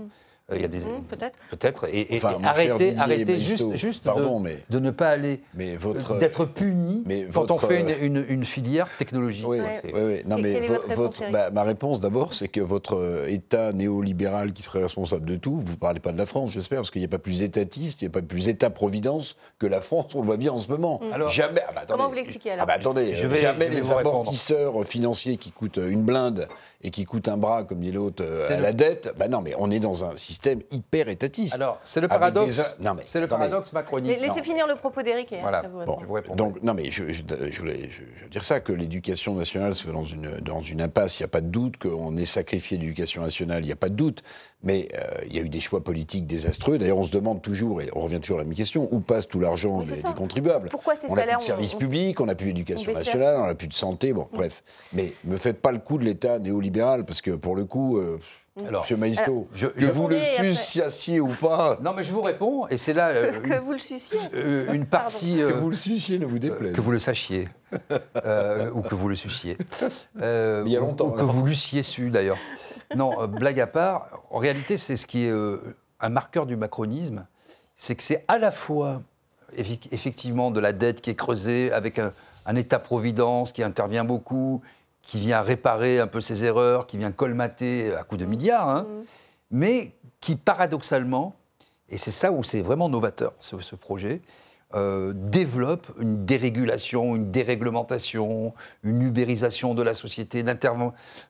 Euh, 0.51 0.57
il 0.57 0.61
y 0.61 0.65
a 0.65 0.67
des 0.67 0.79
mmh, 0.79 1.03
peut-être 1.09 1.39
peut-être 1.51 1.87
et, 1.87 2.19
arrêtez, 2.43 2.97
arrêtez 2.97 3.39
juste, 3.39 3.77
juste 3.77 4.03
pardon, 4.03 4.41
de, 4.41 4.43
mais, 4.43 4.57
de, 4.69 4.79
ne 4.79 4.91
pas 4.91 5.07
aller 5.07 5.39
mais 5.53 5.77
votre 5.77 6.17
d'être 6.17 6.43
puni 6.43 7.01
mais 7.05 7.25
quand 7.33 7.49
on 7.49 7.57
fait 7.57 7.79
une, 8.01 8.25
une, 8.27 8.43
filière 8.43 8.89
technologique. 8.97 9.47
Oui, 9.47 9.59
oui, 9.85 9.91
oui, 9.93 10.21
Non, 10.25 10.37
mais 10.37 10.59
votre, 10.89 11.31
bah, 11.31 11.49
ma 11.49 11.63
réponse 11.63 12.01
d'abord, 12.01 12.33
c'est 12.33 12.49
que 12.49 12.59
votre 12.59 12.97
euh, 12.97 13.29
État 13.29 13.71
néolibéral 13.71 14.51
qui 14.51 14.63
serait 14.63 14.81
responsable 14.81 15.25
de 15.25 15.37
tout, 15.37 15.61
vous 15.61 15.71
ne 15.71 15.77
parlez 15.77 16.01
pas 16.01 16.11
de 16.11 16.17
la 16.17 16.25
France, 16.25 16.51
j'espère, 16.51 16.79
parce 16.79 16.91
qu'il 16.91 16.99
n'y 16.99 17.05
a 17.05 17.09
pas 17.09 17.19
plus 17.19 17.41
étatiste, 17.41 18.01
il 18.01 18.05
n'y 18.05 18.09
a 18.09 18.11
pas 18.11 18.21
plus 18.21 18.49
État-providence 18.49 19.37
que 19.59 19.65
la 19.65 19.79
France, 19.79 20.13
on 20.13 20.19
le 20.19 20.25
voit 20.25 20.35
bien 20.35 20.51
en 20.51 20.59
ce 20.59 20.67
moment. 20.67 20.99
Mmh. 21.01 21.13
Alors, 21.13 21.29
jamais. 21.29 21.61
Ah 21.65 21.71
bah, 21.73 21.81
attendez, 21.83 21.97
Comment 21.97 22.09
vous 22.09 22.15
l'expliquez 22.15 22.51
alors 22.51 22.63
ah 22.63 22.65
bah, 22.65 22.73
Attendez, 22.75 23.13
je 23.13 23.27
vais, 23.27 23.39
jamais 23.39 23.69
les 23.69 23.91
amortisseurs 23.91 24.83
financiers 24.85 25.37
qui 25.37 25.51
coûtent 25.51 25.79
une 25.79 26.03
blinde 26.03 26.49
et 26.81 26.91
qui 26.91 27.05
coûte 27.05 27.29
un 27.29 27.37
bras, 27.37 27.63
comme 27.63 27.79
dit 27.79 27.93
l'autre, 27.93 28.23
euh, 28.25 28.57
à 28.57 28.59
la 28.59 28.73
dette, 28.73 29.13
bah 29.17 29.29
non, 29.29 29.41
mais 29.41 29.53
on 29.57 29.71
est 29.71 29.79
dans 29.79 30.03
un 30.03 30.17
système 30.17 30.32
hyper 30.71 31.09
étatiste. 31.09 31.55
Alors, 31.55 31.79
c'est 31.83 32.01
le 32.01 32.07
paradoxe. 32.07 32.61
Non, 32.79 32.93
mais, 32.93 33.03
c'est 33.05 33.19
le 33.19 33.27
paradoxe 33.27 33.73
macroniste. 33.73 34.21
Laissez 34.21 34.41
finir 34.41 34.67
le 34.67 34.75
propos 34.75 35.01
d'Éric 35.01 35.31
et 35.31 35.41
voilà. 35.41 35.63
Bon, 35.63 35.99
donc, 36.35 36.61
non, 36.61 36.73
mais 36.73 36.91
je, 36.91 37.03
je, 37.11 37.59
voulais 37.59 37.89
dire 38.31 38.43
ça, 38.43 38.59
que 38.59 38.71
l'éducation 38.71 39.35
nationale 39.35 39.73
se 39.73 39.83
fait 39.83 39.91
dans 39.91 40.03
une, 40.03 40.39
dans 40.39 40.61
une 40.61 40.81
impasse. 40.81 41.19
Il 41.19 41.23
n'y 41.23 41.25
a 41.25 41.29
pas 41.29 41.41
de 41.41 41.47
doute 41.47 41.77
qu'on 41.77 42.17
ait 42.17 42.25
sacrifié 42.25 42.77
l'éducation 42.77 43.21
nationale, 43.21 43.63
il 43.63 43.67
n'y 43.67 43.71
a 43.71 43.77
pas 43.77 43.89
de 43.89 43.95
doute. 43.95 44.23
Mais 44.63 44.87
euh, 44.93 45.21
il 45.25 45.35
y 45.35 45.39
a 45.39 45.41
eu 45.41 45.49
des 45.49 45.59
choix 45.59 45.83
politiques 45.83 46.25
désastreux. 46.25 46.77
D'ailleurs, 46.77 46.97
on 46.97 47.03
se 47.03 47.11
demande 47.11 47.41
toujours, 47.41 47.81
et 47.81 47.89
on 47.93 47.99
revient 47.99 48.19
toujours 48.19 48.37
à 48.37 48.43
la 48.43 48.45
même 48.45 48.55
question, 48.55 48.87
où 48.91 49.01
passe 49.01 49.27
tout 49.27 49.39
l'argent 49.39 49.81
des, 49.81 50.01
contribuables? 50.15 50.69
Pourquoi 50.69 50.95
ces 50.95 51.11
on 51.11 51.15
salaires 51.15 51.35
On 51.35 51.39
plus 51.39 51.43
de 51.43 51.47
services 51.47 51.75
publics, 51.75 52.19
on 52.21 52.25
n'a 52.25 52.35
plus 52.35 52.47
d'éducation 52.47 52.93
nationale, 52.93 53.35
on 53.39 53.47
n'a 53.47 53.55
plus 53.55 53.67
de 53.67 53.73
santé, 53.73 54.13
bon, 54.13 54.27
bref. 54.31 54.63
Mais 54.93 55.11
ne 55.25 55.35
faites 55.35 55.61
pas 55.61 55.73
le 55.73 55.79
coup 55.79 55.97
de 55.97 56.05
l'État 56.05 56.39
néolibéral, 56.39 57.03
parce 57.03 57.21
que 57.21 57.31
pour 57.31 57.57
le 57.57 57.65
coup, 57.65 57.97
euh, 57.97 58.19
Alors, 58.59 58.83
Monsieur 58.83 58.97
Maïsco, 58.97 59.47
que 59.55 59.85
vous 59.85 60.07
le 60.07 60.21
suciassiez 60.21 61.19
ou 61.19 61.27
pas. 61.27 61.79
Non, 61.81 61.93
mais 61.95 62.03
je 62.03 62.11
vous 62.11 62.21
réponds, 62.21 62.67
et 62.67 62.77
c'est 62.77 62.93
là. 62.93 63.03
Euh, 63.13 63.31
que, 63.31 63.59
vous 63.59 63.73
le 63.73 63.79
suciez. 63.79 64.19
Euh, 64.33 64.73
une 64.73 64.85
partie. 64.85 65.37
que 65.37 65.53
vous 65.53 65.69
le 65.69 65.75
suciez 65.75 66.19
ne 66.19 66.25
vous 66.25 66.39
déplaise. 66.39 66.73
que 66.73 66.81
vous 66.81 66.91
le 66.91 66.99
sachiez. 66.99 67.47
ou 67.71 68.81
que 68.81 68.95
vous 68.95 69.09
le 69.09 69.15
suciez. 69.15 69.57
il 70.15 70.71
y 70.71 70.77
a 70.77 70.79
longtemps. 70.79 71.07
Ou, 71.07 71.11
que 71.11 71.21
vous 71.21 71.45
l'eussiez 71.45 71.83
su, 71.83 72.09
d'ailleurs. 72.09 72.37
Non, 72.95 73.27
blague 73.27 73.59
à 73.59 73.67
part, 73.67 74.09
en 74.29 74.37
réalité, 74.37 74.77
c'est 74.77 74.95
ce 74.95 75.05
qui 75.05 75.25
est 75.25 75.33
un 75.99 76.09
marqueur 76.09 76.45
du 76.45 76.55
macronisme, 76.55 77.25
c'est 77.75 77.95
que 77.95 78.03
c'est 78.03 78.23
à 78.27 78.37
la 78.37 78.51
fois, 78.51 79.01
effectivement, 79.57 80.51
de 80.51 80.59
la 80.59 80.73
dette 80.73 81.01
qui 81.01 81.09
est 81.09 81.15
creusée 81.15 81.71
avec 81.71 81.97
un, 81.97 82.13
un 82.45 82.55
État-providence 82.55 83.51
qui 83.51 83.63
intervient 83.63 84.03
beaucoup, 84.03 84.61
qui 85.03 85.19
vient 85.19 85.41
réparer 85.41 85.99
un 85.99 86.07
peu 86.07 86.21
ses 86.21 86.43
erreurs, 86.43 86.87
qui 86.87 86.97
vient 86.97 87.11
colmater 87.11 87.93
à 87.93 88.03
coups 88.03 88.21
de 88.21 88.25
milliards, 88.25 88.67
hein, 88.67 88.83
mm. 88.83 89.03
mais 89.51 89.91
qui 90.19 90.35
paradoxalement, 90.35 91.35
et 91.89 91.97
c'est 91.97 92.11
ça 92.11 92.31
où 92.31 92.43
c'est 92.43 92.61
vraiment 92.61 92.89
novateur 92.89 93.33
ce, 93.39 93.75
projet, 93.75 94.21
euh, 94.73 95.13
développe 95.13 95.91
une 95.99 96.25
dérégulation, 96.25 97.15
une 97.15 97.29
déréglementation, 97.29 98.53
une 98.83 99.01
ubérisation 99.03 99.75
de 99.75 99.83
la 99.83 99.93
société, 99.93 100.43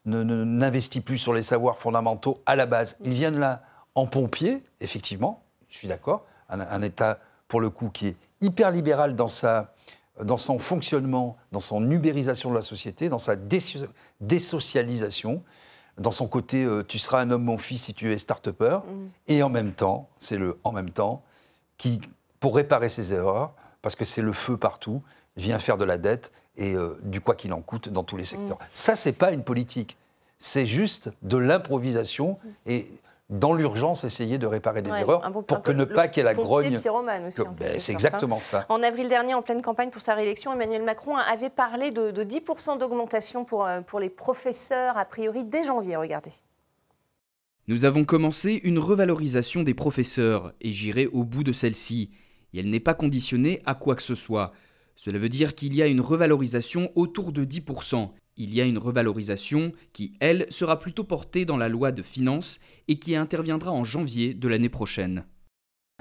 n'investit 0.05 1.01
plus 1.01 1.17
sur 1.17 1.33
les 1.33 1.43
savoirs 1.43 1.79
fondamentaux 1.79 2.41
à 2.45 2.55
la 2.55 2.67
base. 2.67 2.95
Ils 3.03 3.13
viennent 3.13 3.39
là 3.39 3.63
en 3.95 4.05
pompier, 4.05 4.63
effectivement, 4.79 5.43
je 5.69 5.77
suis 5.77 5.87
d'accord, 5.87 6.25
un, 6.49 6.61
un 6.61 6.81
État 6.83 7.19
pour 7.47 7.59
le 7.59 7.69
coup 7.69 7.89
qui 7.89 8.07
est 8.09 8.17
hyper 8.41 8.71
libéral 8.71 9.15
dans 9.15 9.27
sa 9.27 9.73
dans 10.21 10.37
son 10.37 10.59
fonctionnement, 10.59 11.37
dans 11.51 11.59
son 11.59 11.89
ubérisation 11.89 12.49
de 12.49 12.55
la 12.55 12.61
société, 12.61 13.09
dans 13.09 13.17
sa 13.17 13.35
désocialisation, 14.19 15.43
dans 15.97 16.11
son 16.11 16.27
côté 16.27 16.63
euh, 16.63 16.83
tu 16.83 16.99
seras 16.99 17.21
un 17.21 17.31
homme 17.31 17.43
mon 17.43 17.57
fils 17.57 17.83
si 17.83 17.93
tu 17.93 18.11
es 18.11 18.17
start-upper, 18.17 18.79
mm. 18.85 19.07
et 19.27 19.43
en 19.43 19.49
même 19.49 19.73
temps, 19.73 20.09
c'est 20.17 20.37
le 20.37 20.59
en 20.63 20.71
même 20.71 20.91
temps, 20.91 21.23
qui, 21.77 22.01
pour 22.39 22.55
réparer 22.55 22.89
ses 22.89 23.13
erreurs, 23.13 23.53
parce 23.81 23.95
que 23.95 24.05
c'est 24.05 24.21
le 24.21 24.33
feu 24.33 24.57
partout, 24.57 25.01
vient 25.35 25.59
faire 25.59 25.77
de 25.77 25.85
la 25.85 25.97
dette 25.97 26.31
et 26.57 26.75
euh, 26.75 26.99
du 27.03 27.19
quoi 27.19 27.35
qu'il 27.35 27.53
en 27.53 27.61
coûte 27.61 27.89
dans 27.89 28.03
tous 28.03 28.17
les 28.17 28.25
secteurs. 28.25 28.59
Ça, 28.71 28.93
mm. 28.93 28.95
Ça, 28.95 28.95
c'est 28.95 29.13
pas 29.13 29.31
une 29.31 29.43
politique. 29.43 29.97
C'est 30.37 30.65
juste 30.65 31.09
de 31.21 31.37
l'improvisation 31.37 32.37
et 32.65 32.91
dans 33.29 33.53
l'urgence, 33.53 34.03
essayer 34.03 34.37
de 34.37 34.45
réparer 34.45 34.81
des 34.81 34.89
erreurs 34.89 35.21
pour 35.47 35.61
que 35.61 35.71
ne 35.71 35.85
pas 35.85 36.07
qu'il 36.07 36.21
y 36.21 36.21
ait 36.21 36.23
la 36.25 36.33
grogne. 36.33 36.77
Ben, 37.57 37.79
c'est 37.79 37.91
exactement 37.91 38.39
ça. 38.39 38.65
En 38.69 38.83
avril 38.83 39.07
dernier, 39.07 39.33
en 39.33 39.41
pleine 39.41 39.61
campagne 39.61 39.89
pour 39.89 40.01
sa 40.01 40.13
réélection, 40.13 40.53
Emmanuel 40.53 40.83
Macron 40.83 41.17
avait 41.17 41.49
parlé 41.49 41.91
de, 41.91 42.11
10% 42.11 42.77
d'augmentation 42.77 43.45
pour, 43.45 43.65
euh, 43.65 43.81
pour 43.81 43.99
les 43.99 44.09
professeurs, 44.09 44.97
a 44.97 45.05
priori 45.05 45.43
dès 45.43 45.63
janvier. 45.63 45.95
Regardez. 45.95 46.31
Nous 47.67 47.85
avons 47.85 48.03
commencé 48.03 48.59
une 48.63 48.77
revalorisation 48.77 49.63
des 49.63 49.73
professeurs 49.73 50.53
et 50.59 50.73
j'irai 50.73 51.07
au 51.07 51.23
bout 51.23 51.43
de 51.43 51.53
celle-ci. 51.53 52.11
Et 52.53 52.59
elle 52.59 52.69
n'est 52.69 52.81
pas 52.81 52.93
conditionnée 52.93 53.61
à 53.65 53.73
quoi 53.73 53.95
que 53.95 54.01
ce 54.01 54.15
soit. 54.15 54.51
Cela 54.95 55.17
veut 55.17 55.29
dire 55.29 55.55
qu'il 55.55 55.73
y 55.73 55.81
a 55.81 55.87
une 55.87 56.01
revalorisation 56.01 56.91
autour 56.95 57.31
de 57.31 57.45
10%. 57.45 58.09
Il 58.35 58.53
y 58.53 58.61
a 58.61 58.65
une 58.65 58.77
revalorisation 58.77 59.71
qui, 59.93 60.13
elle, 60.19 60.47
sera 60.49 60.79
plutôt 60.79 61.03
portée 61.03 61.45
dans 61.45 61.57
la 61.57 61.69
loi 61.69 61.91
de 61.91 62.01
finances 62.01 62.59
et 62.87 62.97
qui 62.97 63.15
interviendra 63.15 63.71
en 63.71 63.83
janvier 63.83 64.33
de 64.33 64.47
l'année 64.47 64.69
prochaine. 64.69 65.25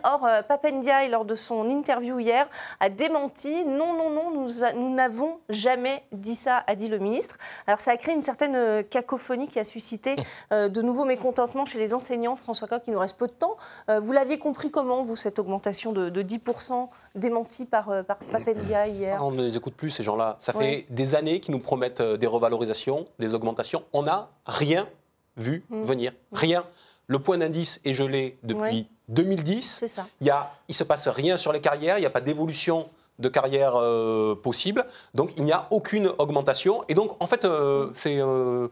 Or, 0.04 0.24
euh, 0.24 0.42
Papendiaï, 0.42 1.10
lors 1.10 1.24
de 1.24 1.34
son 1.34 1.68
interview 1.68 2.18
hier, 2.18 2.48
a 2.80 2.88
démenti 2.88 3.64
non, 3.64 3.92
non, 3.92 4.10
non, 4.10 4.48
nous 4.74 4.94
n'avons 4.94 5.38
jamais 5.50 6.02
dit 6.12 6.34
ça, 6.34 6.64
a 6.66 6.74
dit 6.74 6.88
le 6.88 6.98
ministre. 6.98 7.36
Alors, 7.66 7.80
ça 7.80 7.92
a 7.92 7.96
créé 7.96 8.14
une 8.14 8.22
certaine 8.22 8.56
euh, 8.56 8.82
cacophonie 8.82 9.48
qui 9.48 9.60
a 9.60 9.64
suscité 9.64 10.16
euh, 10.52 10.68
de 10.68 10.80
nouveaux 10.82 11.04
mécontentements 11.04 11.66
chez 11.66 11.78
les 11.78 11.92
enseignants. 11.92 12.36
François 12.36 12.68
Coq, 12.68 12.82
il 12.86 12.94
nous 12.94 12.98
reste 12.98 13.18
peu 13.18 13.26
de 13.26 13.32
temps. 13.32 13.56
vous 13.88 14.12
l'aviez 14.12 14.38
compris 14.38 14.70
comment, 14.70 15.04
vous, 15.04 15.14
cette 15.14 15.38
augmentation 15.38 15.92
de, 15.92 16.22
10% 16.22 16.88
démentie 17.14 17.66
par, 17.66 18.04
par 18.04 18.16
Papendiaï 18.16 18.92
hier? 18.92 19.18
Ah, 19.20 19.24
On 19.24 19.30
ne 19.30 19.42
les 19.42 19.56
écoute 19.56 19.74
plus, 19.74 19.90
ces 19.90 20.02
gens-là. 20.02 20.36
Ça 20.40 20.52
fait 20.52 20.86
des 20.88 21.14
années 21.14 21.40
qu'ils 21.40 21.52
nous 21.52 21.60
promettent 21.60 22.02
des 22.02 22.26
revalorisations, 22.26 23.06
des 23.18 23.34
augmentations. 23.34 23.84
On 23.92 24.02
n'a 24.02 24.30
rien 24.46 24.88
vu 25.36 25.64
mmh. 25.68 25.84
venir. 25.84 26.12
Rien. 26.32 26.64
Le 27.06 27.18
point 27.18 27.38
d'indice 27.38 27.80
est 27.84 27.92
gelé 27.92 28.38
depuis 28.42 28.88
2010. 29.12 29.84
Ça. 29.86 30.06
Il 30.20 30.32
ne 30.68 30.74
se 30.74 30.84
passe 30.84 31.08
rien 31.08 31.36
sur 31.36 31.52
les 31.52 31.60
carrières, 31.60 31.98
il 31.98 32.00
n'y 32.00 32.06
a 32.06 32.10
pas 32.10 32.20
d'évolution 32.20 32.88
de 33.22 33.28
carrière 33.28 33.76
euh, 33.76 34.34
possible. 34.34 34.84
Donc 35.14 35.30
il 35.38 35.44
n'y 35.44 35.52
a 35.52 35.66
aucune 35.70 36.10
augmentation. 36.18 36.84
Et 36.88 36.94
donc 36.94 37.16
en 37.20 37.26
fait, 37.26 37.46
euh, 37.46 37.88
c'est 37.94 38.18
euh, 38.18 38.68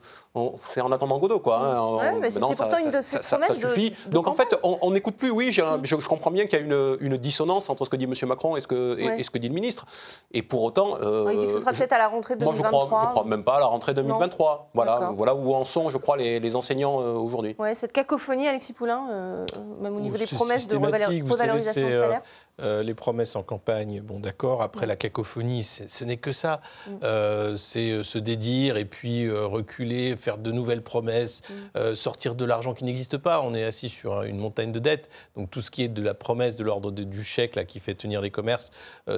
c'est 0.69 0.81
en 0.81 0.93
attendant 0.93 1.19
Godot, 1.19 1.41
quoi. 1.41 1.59
Hein. 1.59 2.17
mais 2.21 2.31
c'était 2.31 2.55
pourtant 2.55 2.79
une 2.85 2.91
de 2.91 3.01
ces 3.01 3.19
promesses. 3.19 3.49
Ça, 3.49 3.69
suffit. 3.69 3.95
Donc 4.09 4.29
en 4.29 4.35
fait, 4.35 4.55
on 4.63 4.91
n'écoute 4.91 5.17
plus. 5.17 5.31
Oui, 5.31 5.51
je, 5.51 6.07
comprends 6.07 6.31
bien 6.31 6.47
qu'il 6.47 6.59
y 6.59 6.63
a 6.63 6.65
une, 6.65 6.99
une, 7.01 7.17
dissonance 7.17 7.71
entre 7.71 7.85
ce 7.85 7.91
que 7.91 7.97
dit 7.97 8.05
M. 8.05 8.15
Macron 8.29 8.57
et 8.57 8.61
ce 8.61 8.67
que, 8.67 8.99
et, 8.99 9.23
ce 9.23 9.31
que 9.31 9.39
dit 9.39 9.49
le 9.49 9.55
ministre. 9.55 9.87
Et 10.33 10.43
pour 10.43 10.63
autant. 10.63 10.99
il 11.31 11.39
dit 11.39 11.47
que 11.47 11.53
ce 11.53 11.61
sera 11.61 11.73
peut-être 11.73 11.93
à 11.93 11.99
la 11.99 12.09
rentrée 12.09 12.37
2023. 12.37 12.71
Moi, 12.71 12.81
je 12.81 12.87
crois, 12.87 13.11
crois 13.11 13.25
même 13.25 13.45
pas 13.45 13.57
à 13.57 13.61
la 13.61 13.67
rentrée 13.67 13.95
2023. 13.95 14.71
Voilà, 14.75 15.13
voilà 15.15 15.35
où 15.35 15.55
en 15.55 15.65
sont, 15.65 15.91
je 15.91 15.99
crois, 15.99 16.17
les, 16.17 16.57
enseignants 16.57 16.97
aujourd'hui. 16.97 17.55
Ouais, 17.59 17.75
cette 17.75 17.93
cacophonie, 17.93 18.49
Alexis 18.49 18.73
Poulain, 18.73 19.47
même 19.81 19.97
au 19.97 20.01
niveau 20.01 20.17
des 20.17 20.27
promesses 20.27 20.67
de 20.67 20.77
revalorisation 20.77 21.89
de 21.89 21.95
salaire. 21.95 22.23
Euh, 22.63 22.83
les 22.83 22.95
promesses 22.95 23.37
en 23.37 23.43
campagne, 23.43 24.01
bon 24.01 24.21
d'accord, 24.21 24.63
après 24.63 24.87
la 24.87 24.97
cacophonie, 24.97 25.63
ce 25.63 26.05
n'est 26.05 26.17
que 26.17 26.33
ça. 26.33 26.61
Mm. 26.87 26.91
Euh, 27.03 27.57
c'est 27.57 27.91
euh, 27.91 28.03
se 28.03 28.19
dédire 28.19 28.77
et 28.77 28.85
puis 28.85 29.31
reculer, 29.31 30.17
faire 30.17 30.39
de 30.39 30.53
nouvelles 30.53 30.83
promesses, 30.83 31.43
mm. 31.75 31.95
sortir 31.95 32.35
de 32.35 32.45
l'argent 32.45 32.75
qui 32.75 32.85
n'existe 32.85 33.17
pas. 33.17 33.41
On 33.41 33.55
est 33.55 33.65
assis 33.65 33.89
sur 33.89 34.23
une 34.23 34.39
montagne 34.39 34.73
de 34.73 34.79
dettes. 34.79 35.09
Donc 35.37 35.51
tout 35.51 35.61
ce 35.61 35.71
qui 35.71 35.85
est 35.85 35.89
de 35.89 36.03
la 36.03 36.15
promesse 36.15 36.57
de 36.57 36.65
l'ordre 36.65 36.91
du 36.91 37.23
chèque 37.23 37.57
là, 37.57 37.65
qui 37.65 37.81
fait 37.81 37.95
tenir 37.95 38.21
les 38.21 38.31
commerces, 38.31 38.71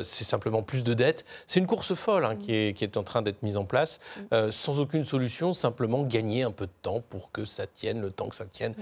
c'est 0.03 0.25
simplement 0.25 0.63
plus 0.63 0.85
de 0.85 0.95
dettes. 0.95 1.25
C'est 1.47 1.61
une 1.61 1.67
course 1.67 1.95
folle 1.95 2.25
hein, 2.25 2.35
mm. 2.35 2.39
qui, 2.39 2.55
est, 2.55 2.77
qui, 2.77 2.85
est, 2.85 2.97
en 2.97 3.03
train 3.03 3.23
d'être 3.23 3.43
mise 3.43 3.57
en 3.57 3.65
place, 3.65 4.01
sans 4.51 4.81
aucune 4.81 5.05
solution, 5.05 5.53
simplement 5.53 6.03
gagner 6.03 6.43
un 6.43 6.51
peu 6.51 6.67
de 6.67 6.73
temps 6.83 7.03
pour 7.09 7.31
que 7.33 7.45
ça 7.45 7.67
tienne 7.67 8.01
le 8.01 8.11
temps 8.11 8.29
que 8.29 8.37
ça 8.37 8.47
tienne. 8.47 8.75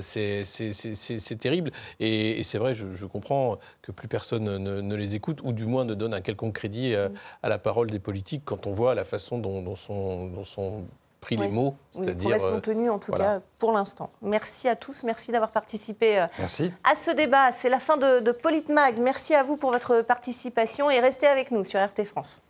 c'est 0.00 1.38
terrible. 1.38 1.72
Et, 2.00 2.42
c'est 2.42 2.58
vrai, 2.58 2.74
je, 2.74 2.94
je 2.94 3.06
comprends 3.06 3.58
que 3.82 3.87
plus 3.92 4.08
personne 4.08 4.58
ne, 4.58 4.94
les 4.94 5.14
écoute, 5.14 5.40
ou 5.42 5.52
du 5.52 5.66
moins 5.66 5.84
ne 5.84 5.94
donne 5.94 6.14
un 6.14 6.20
quelconque 6.20 6.54
crédit 6.54 6.94
euh, 6.94 7.08
mm. 7.08 7.14
à, 7.42 7.48
la 7.48 7.58
parole 7.58 7.88
des 7.88 7.98
politiques 7.98 8.42
quand 8.44 8.66
on 8.66 8.72
voit 8.72 8.94
la 8.94 9.04
façon 9.04 9.38
dont, 9.38 9.76
sont, 9.76 10.84
pris 11.20 11.36
les 11.36 11.48
mots. 11.48 11.74
C'est-à-dire. 11.92 12.30
Oui, 12.30 12.60
tenue, 12.62 12.90
en 12.90 12.98
tout 12.98 13.12
cas, 13.12 13.40
pour 13.58 13.72
l'instant. 13.72 14.10
Merci 14.22 14.68
à 14.68 14.76
tous. 14.76 15.02
Merci 15.02 15.32
d'avoir 15.32 15.50
participé 15.50 16.20
euh, 16.20 16.26
Merci. 16.38 16.72
à 16.84 16.94
ce 16.94 17.10
débat. 17.10 17.50
C'est 17.52 17.68
la 17.68 17.80
fin 17.80 17.96
de, 17.96 18.20
de 18.20 18.32
Politmag. 18.32 18.98
Merci 18.98 19.34
à 19.34 19.42
vous 19.42 19.56
pour 19.56 19.72
votre 19.72 20.02
participation 20.02 20.90
et 20.90 21.00
restez 21.00 21.26
avec 21.26 21.50
nous 21.50 21.64
sur 21.64 21.80
RT 21.80 22.04
France. 22.04 22.47